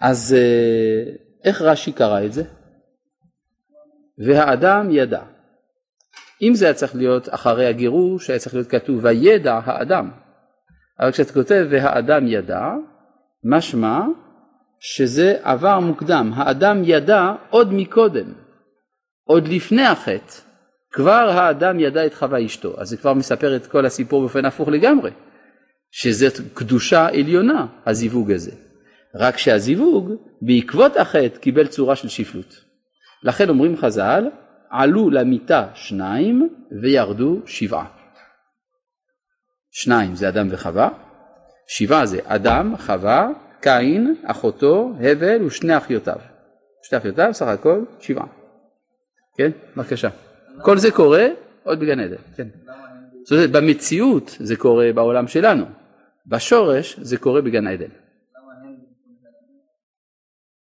אז 0.00 0.36
אה, 0.38 1.12
איך 1.44 1.62
רש"י 1.62 1.92
קרא 1.92 2.24
את 2.24 2.32
זה? 2.32 2.44
והאדם 4.26 4.88
ידע. 4.90 5.22
אם 6.42 6.54
זה 6.54 6.64
היה 6.64 6.74
צריך 6.74 6.96
להיות 6.96 7.28
אחרי 7.34 7.66
הגירוש, 7.66 8.30
היה 8.30 8.38
צריך 8.38 8.54
להיות 8.54 8.68
כתוב 8.68 9.04
וידע 9.04 9.60
האדם. 9.64 10.10
אבל 11.00 11.12
כשאתה 11.12 11.32
כותב 11.32 11.66
והאדם 11.70 12.26
ידע, 12.26 12.70
משמע 13.44 14.00
שזה 14.80 15.36
עבר 15.42 15.80
מוקדם. 15.80 16.32
האדם 16.34 16.82
ידע 16.84 17.32
עוד 17.50 17.72
מקודם, 17.72 18.32
עוד 19.24 19.48
לפני 19.48 19.86
החטא. 19.86 20.32
כבר 20.92 21.28
האדם 21.30 21.80
ידע 21.80 22.06
את 22.06 22.14
חווה 22.14 22.46
אשתו. 22.46 22.80
אז 22.80 22.88
זה 22.88 22.96
כבר 22.96 23.14
מספר 23.14 23.56
את 23.56 23.66
כל 23.66 23.86
הסיפור 23.86 24.20
באופן 24.20 24.44
הפוך 24.44 24.68
לגמרי. 24.68 25.10
שזאת 25.90 26.40
קדושה 26.54 27.08
עליונה, 27.08 27.66
הזיווג 27.86 28.32
הזה. 28.32 28.52
רק 29.14 29.38
שהזיווג 29.38 30.12
בעקבות 30.42 30.96
החטא 30.96 31.38
קיבל 31.38 31.66
צורה 31.66 31.96
של 31.96 32.08
שפלות. 32.08 32.64
לכן 33.22 33.48
אומרים 33.48 33.76
חז"ל, 33.76 34.24
עלו 34.70 35.10
למיטה 35.10 35.68
שניים 35.74 36.48
וירדו 36.82 37.40
שבעה. 37.46 37.86
שניים 39.70 40.14
זה 40.14 40.28
אדם 40.28 40.48
וחווה, 40.50 40.88
שבעה 41.66 42.06
זה 42.06 42.18
אדם, 42.24 42.76
חווה, 42.76 43.28
קין, 43.60 44.14
אחותו, 44.24 44.92
הבל 45.00 45.42
ושני 45.42 45.76
אחיותיו. 45.76 46.16
שתי 46.82 46.96
אחיותיו, 46.96 47.34
סך 47.34 47.46
הכל 47.46 47.80
שבעה. 48.00 48.26
כן, 49.36 49.50
בבקשה. 49.76 50.08
כל 50.62 50.78
זה 50.78 50.90
קורה 50.90 51.26
עוד 51.64 51.80
בגן 51.80 52.00
עדן, 52.00 52.16
כן. 52.36 52.48
זאת 53.24 53.32
אומרת, 53.32 53.50
במציאות 53.50 54.36
זה 54.40 54.56
קורה 54.56 54.92
בעולם 54.94 55.26
שלנו, 55.26 55.64
בשורש 56.26 57.00
זה 57.00 57.18
קורה 57.18 57.42
בגן 57.42 57.66
עדן. 57.66 57.88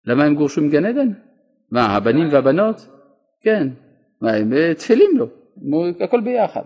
למה 0.05 0.25
הם 0.25 0.35
גורשו 0.35 0.61
מגן 0.61 0.85
עדן? 0.85 1.09
מה, 1.71 1.97
הבנים 1.97 2.29
והבנות? 2.33 2.87
כן. 3.41 3.69
מה, 4.21 4.33
הם 4.33 4.53
אה, 4.53 4.75
תפלים 4.75 5.11
לו, 5.17 5.27
הכל 6.01 6.21
ביחד. 6.21 6.63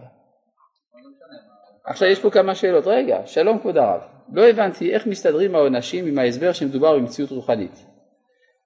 עכשיו 1.85 2.09
יש 2.09 2.21
פה 2.21 2.31
כמה 2.31 2.55
שאלות. 2.55 2.87
רגע, 2.87 3.27
שלום 3.27 3.59
כבוד 3.59 3.77
הרב. 3.77 4.16
לא 4.33 4.49
הבנתי 4.49 4.95
איך 4.95 5.07
מסתדרים 5.07 5.55
העונשים 5.55 6.07
עם 6.07 6.19
ההסבר 6.19 6.53
שמדובר 6.53 6.99
במציאות 6.99 7.31
רוחנית. 7.31 7.87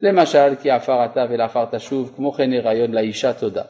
למשל, 0.00 0.54
כי 0.62 0.70
עפר 0.70 1.04
אתה 1.04 1.26
ולעפר 1.30 1.64
תשוב, 1.70 2.12
כמו 2.16 2.32
כן 2.32 2.52
הריון 2.52 2.92
לאישה 2.92 3.32
תודה. 3.32 3.62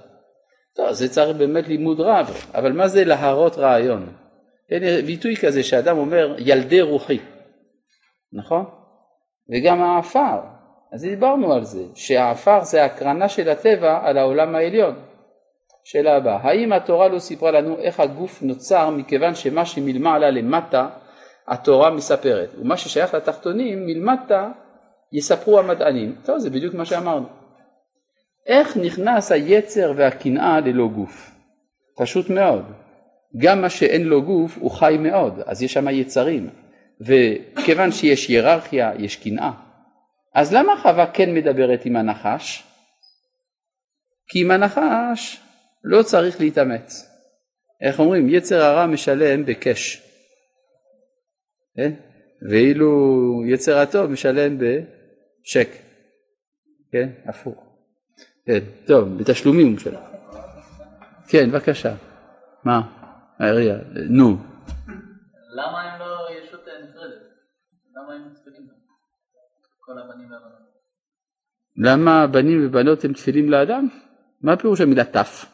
טוב, 0.77 0.93
זה 0.93 1.09
צריך 1.09 1.37
באמת 1.37 1.69
לימוד 1.69 2.01
רב, 2.01 2.31
אבל 2.55 2.73
מה 2.73 2.89
זה 2.89 3.05
להרות 3.05 3.59
רעיון? 3.59 4.07
אין 4.71 5.07
ביטוי 5.07 5.37
כזה 5.37 5.63
שאדם 5.63 5.99
אומר 5.99 6.37
ילדי 6.39 6.81
רוחי, 6.81 7.19
נכון? 8.33 8.65
וגם 9.53 9.83
העפר, 9.83 10.41
אז 10.93 11.03
דיברנו 11.03 11.53
על 11.53 11.65
זה, 11.65 11.83
שהעפר 11.95 12.65
זה 12.65 12.85
הקרנה 12.85 13.29
של 13.29 13.49
הטבע 13.49 14.01
על 14.03 14.19
העולם 14.19 14.55
העליון. 14.55 14.95
שאלה 15.85 16.17
הבאה, 16.17 16.37
האם 16.37 16.73
התורה 16.73 17.09
לא 17.09 17.19
סיפרה 17.19 17.51
לנו 17.51 17.79
איך 17.79 18.01
הגוף 18.01 18.43
נוצר 18.43 18.91
מכיוון 18.91 19.35
שמה 19.35 19.67
שמלמעלה 19.67 20.31
למטה 20.31 20.89
התורה 21.51 21.91
מספרת, 21.91 22.55
ומה 22.59 22.77
ששייך 22.77 23.15
לתחתונים 23.15 23.87
מלמטה 23.87 24.51
יספרו 25.13 25.59
המדענים. 25.59 26.17
טוב, 26.25 26.39
זה 26.39 26.51
בדיוק 26.51 26.75
מה 26.75 26.85
שאמרנו. 26.85 27.27
איך 28.47 28.77
נכנס 28.77 29.33
היצר 29.33 29.93
והקנאה 29.97 30.61
ללא 30.61 30.89
גוף? 30.89 31.31
פשוט 31.97 32.31
מאוד. 32.31 32.65
גם 33.37 33.63
מה 33.63 33.71
שאין 33.71 34.05
לו 34.05 34.23
גוף 34.23 34.59
הוא 34.61 34.71
חי 34.71 34.97
מאוד, 35.01 35.41
אז 35.47 35.63
יש 35.63 35.73
שם 35.73 35.89
יצרים. 35.89 36.51
וכיוון 37.01 37.93
שיש 37.93 38.29
היררכיה, 38.29 38.93
יש 38.99 39.17
קנאה. 39.17 39.51
אז 40.35 40.55
למה 40.55 40.73
חווה 40.83 41.07
כן 41.07 41.35
מדברת 41.35 41.85
עם 41.85 41.97
הנחש? 41.97 42.63
כי 44.29 44.41
עם 44.41 44.51
הנחש 44.51 45.41
לא 45.85 46.03
צריך 46.03 46.41
להתאמץ. 46.41 47.11
איך 47.81 48.01
אומרים? 48.01 48.29
יצר 48.29 48.63
הרע 48.63 48.87
משלם 48.87 49.45
בקש. 49.47 50.10
כן? 51.77 51.93
ואילו 52.51 52.91
יצר 53.47 53.79
הטוב 53.79 54.11
משלם 54.11 54.59
בשק. 54.59 55.69
כן? 56.93 57.09
הפוך. 57.27 57.71
כן, 58.47 58.61
טוב, 58.87 59.19
בתשלומים 59.19 59.67
הוא 59.67 59.75
משלם. 59.75 60.01
כן, 61.29 61.51
בבקשה. 61.51 61.95
מה? 62.65 62.81
העירייה, 63.39 63.79
נו. 64.11 64.37
למה 65.55 65.83
הם 65.83 66.01
לא 66.01 66.29
ישות 66.31 66.61
נפרדת? 66.61 67.23
למה 67.97 68.15
הם 68.15 68.35
תפילים? 68.35 68.69
כל 69.81 69.99
הבנים 69.99 70.33
והבנות. 70.33 70.61
למה 71.77 72.27
בנים 72.27 72.67
ובנות 72.67 73.05
הם 73.05 73.13
תפילים 73.13 73.51
לאדם? 73.51 73.89
מה 74.41 74.57
פירוש 74.57 74.81
המילה 74.81 75.05
תף? 75.05 75.47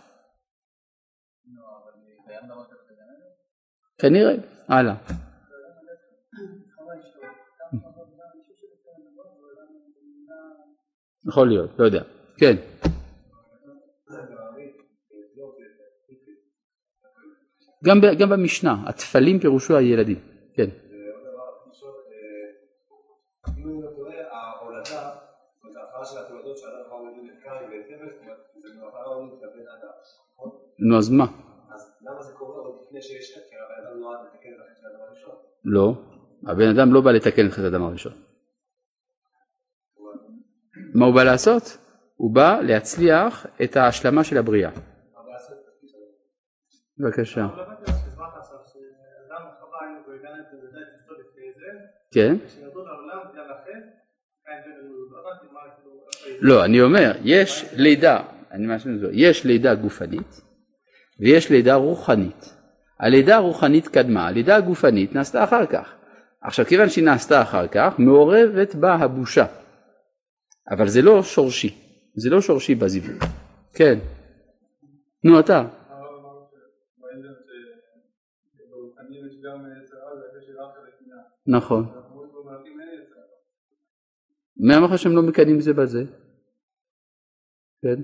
כנראה, 3.98 4.34
הלאה. 4.68 4.94
יכול 11.28 11.48
להיות, 11.48 11.70
לא 11.78 11.84
יודע. 11.84 12.02
כן. 12.36 12.56
גם, 17.84 18.00
גם 18.18 18.28
במשנה, 18.30 18.76
התפלים 18.86 19.40
פירושו 19.40 19.76
הילדים, 19.76 20.18
כן. 20.54 20.68
נו 30.78 30.98
אז 30.98 31.10
מה? 31.10 31.26
אז 31.74 31.92
למה 32.02 32.22
זה 32.22 32.32
קורה 32.32 32.60
עוד 32.60 32.82
לפני 32.86 33.02
שיש 33.02 33.32
חטא? 33.34 33.44
כי 33.50 33.54
הבן 33.56 33.86
אדם 33.86 34.00
נועד 34.00 34.18
לתקן 34.26 34.48
את 34.48 34.60
החטא 34.60 34.80
של 34.80 35.02
הראשון. 35.08 35.34
לא, 35.64 35.94
הבן 36.46 36.68
אדם 36.68 36.94
לא 36.94 37.00
בא 37.00 37.12
לתקן 37.12 37.46
את 37.46 37.52
חטא 37.52 37.62
האדם 37.62 37.82
הראשון. 37.82 38.12
מה 40.96 41.06
הוא 41.06 41.14
בא 41.14 41.22
לעשות? 41.22 41.78
הוא 42.16 42.34
בא 42.34 42.60
להצליח 42.62 43.46
את 43.62 43.76
ההשלמה 43.76 44.24
של 44.24 44.38
הבריאה. 44.38 44.70
בבקשה. 46.98 47.46
כן. 52.12 52.36
לא, 56.40 56.64
אני 56.64 56.80
אומר, 56.80 57.12
יש 57.22 57.64
לידה, 57.72 58.22
אני 58.50 58.66
מאשים 58.66 58.94
את 58.94 59.00
זה, 59.00 59.06
יש 59.12 59.44
לידה 59.44 59.74
גופנית 59.74 60.40
ויש 61.20 61.50
לידה 61.50 61.74
רוחנית. 61.74 62.54
הלידה 63.00 63.36
הרוחנית 63.36 63.88
קדמה, 63.88 64.26
הלידה 64.26 64.56
הגופנית 64.56 65.14
נעשתה 65.14 65.44
אחר 65.44 65.66
כך. 65.66 65.94
עכשיו 66.42 66.66
כיוון 66.66 66.88
שהיא 66.88 67.04
נעשתה 67.04 67.42
אחר 67.42 67.66
כך, 67.68 67.94
מעורבת 67.98 68.74
בה 68.74 68.94
הבושה. 68.94 69.46
אבל 70.70 70.88
זה 70.88 71.02
לא 71.02 71.22
שורשי, 71.22 71.74
זה 72.14 72.30
לא 72.30 72.40
שורשי 72.40 72.74
בזיווג. 72.74 73.24
כן. 73.74 73.98
נו 75.24 75.40
אתה. 75.40 75.68
נכון. 81.46 81.86
מי 84.56 84.76
אמר 84.76 84.86
לך 84.86 84.98
שהם 84.98 85.16
לא 85.16 85.22
מקנאים 85.22 85.60
זה 85.60 85.72
בזה? 85.72 86.04
כן. 87.82 88.02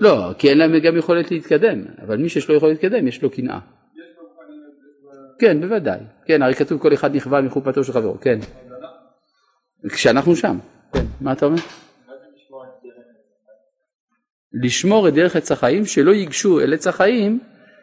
לא, 0.00 0.32
כי 0.38 0.48
אין 0.48 0.58
להם 0.58 0.78
גם 0.78 0.96
יכולת 0.96 1.30
להתקדם, 1.30 1.84
אבל 2.02 2.16
מי 2.16 2.28
שיש 2.28 2.48
לו 2.48 2.54
יכולת 2.54 2.72
להתקדם 2.72 3.06
יש 3.06 3.22
לו 3.22 3.30
קנאה. 3.30 3.60
כן, 5.38 5.60
בוודאי. 5.60 6.00
כן, 6.24 6.42
הרי 6.42 6.54
כתוב 6.54 6.82
כל 6.82 6.94
אחד 6.94 7.16
נכווה 7.16 7.40
מחופתו 7.40 7.84
של 7.84 7.92
חברו, 7.92 8.20
כן. 8.20 8.38
כשאנחנו 9.88 10.36
שם. 10.36 10.58
כן, 10.92 11.04
מה 11.20 11.32
אתה 11.32 11.46
אומר? 11.46 11.62
לשמור 14.52 15.08
את 15.08 15.14
דרך 15.14 15.36
עץ 15.36 15.52
החיים, 15.52 15.86
שלא 15.86 16.10
ייגשו 16.10 16.60
אל 16.60 16.74
עץ 16.74 16.86
החיים 16.86 17.40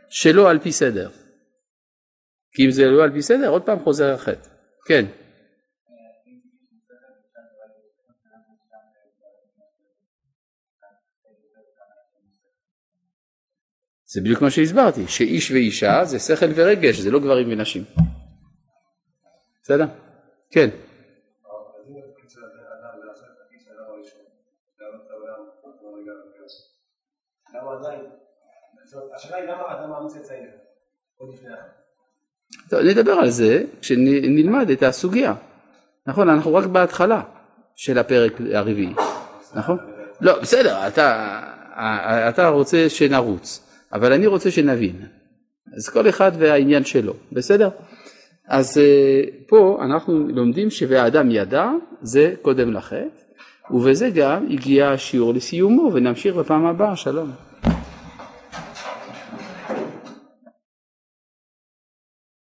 שלא 0.10 0.50
על 0.50 0.60
פי 0.60 0.72
סדר. 0.72 1.10
כי 2.52 2.66
אם 2.66 2.72
זה 2.72 2.86
לא 2.86 3.04
על 3.04 3.12
פי 3.12 3.22
סדר, 3.22 3.50
עוד 3.50 3.62
פעם 3.62 3.80
חוזר 3.80 4.14
החטא. 4.14 4.50
כן. 4.86 5.06
זה 14.06 14.22
בדיוק 14.22 14.42
מה 14.42 14.52
שהסברתי, 14.52 15.08
שאיש 15.08 15.52
ואישה 15.52 16.06
זה 16.06 16.20
שכל 16.20 16.46
ורגש, 16.56 16.96
זה 16.96 17.12
לא 17.12 17.20
גברים 17.20 17.48
ונשים. 17.52 17.84
בסדר? 19.64 19.86
כן. 20.52 20.70
טוב, 32.70 32.80
נדבר 32.80 33.12
על 33.12 33.30
זה 33.30 33.64
כשנלמד 33.82 34.70
את 34.70 34.84
הסוגיה. 34.84 35.34
נכון, 36.08 36.30
אנחנו 36.30 36.54
רק 36.54 36.66
בהתחלה 36.66 37.22
של 37.76 37.98
הפרק 37.98 38.34
הרביעי, 38.54 38.94
נכון? 39.56 39.78
לא, 40.22 40.42
בסדר, 40.42 40.88
אתה, 40.88 41.40
אתה 42.30 42.48
רוצה 42.48 42.90
שנרוץ, 42.90 43.70
אבל 43.94 44.14
אני 44.14 44.28
רוצה 44.28 44.52
שנבין. 44.52 45.06
אז 45.78 45.90
כל 45.90 46.10
אחד 46.10 46.32
והעניין 46.38 46.86
שלו, 46.86 47.14
בסדר? 47.32 47.70
אז 48.48 48.78
אה, 48.78 49.22
פה 49.48 49.80
אנחנו 49.82 50.28
לומדים 50.28 50.70
ש"ואדם 50.70 51.32
ידע" 51.32 51.66
זה 52.02 52.34
קודם 52.42 52.74
לחטא, 52.74 53.06
ובזה 53.72 54.10
גם 54.10 54.48
הגיע 54.50 54.90
השיעור 54.90 55.34
לסיומו, 55.34 55.92
ונמשיך 55.94 56.36
בפעם 56.36 56.66
הבאה, 56.66 56.96
שלום. 56.96 57.49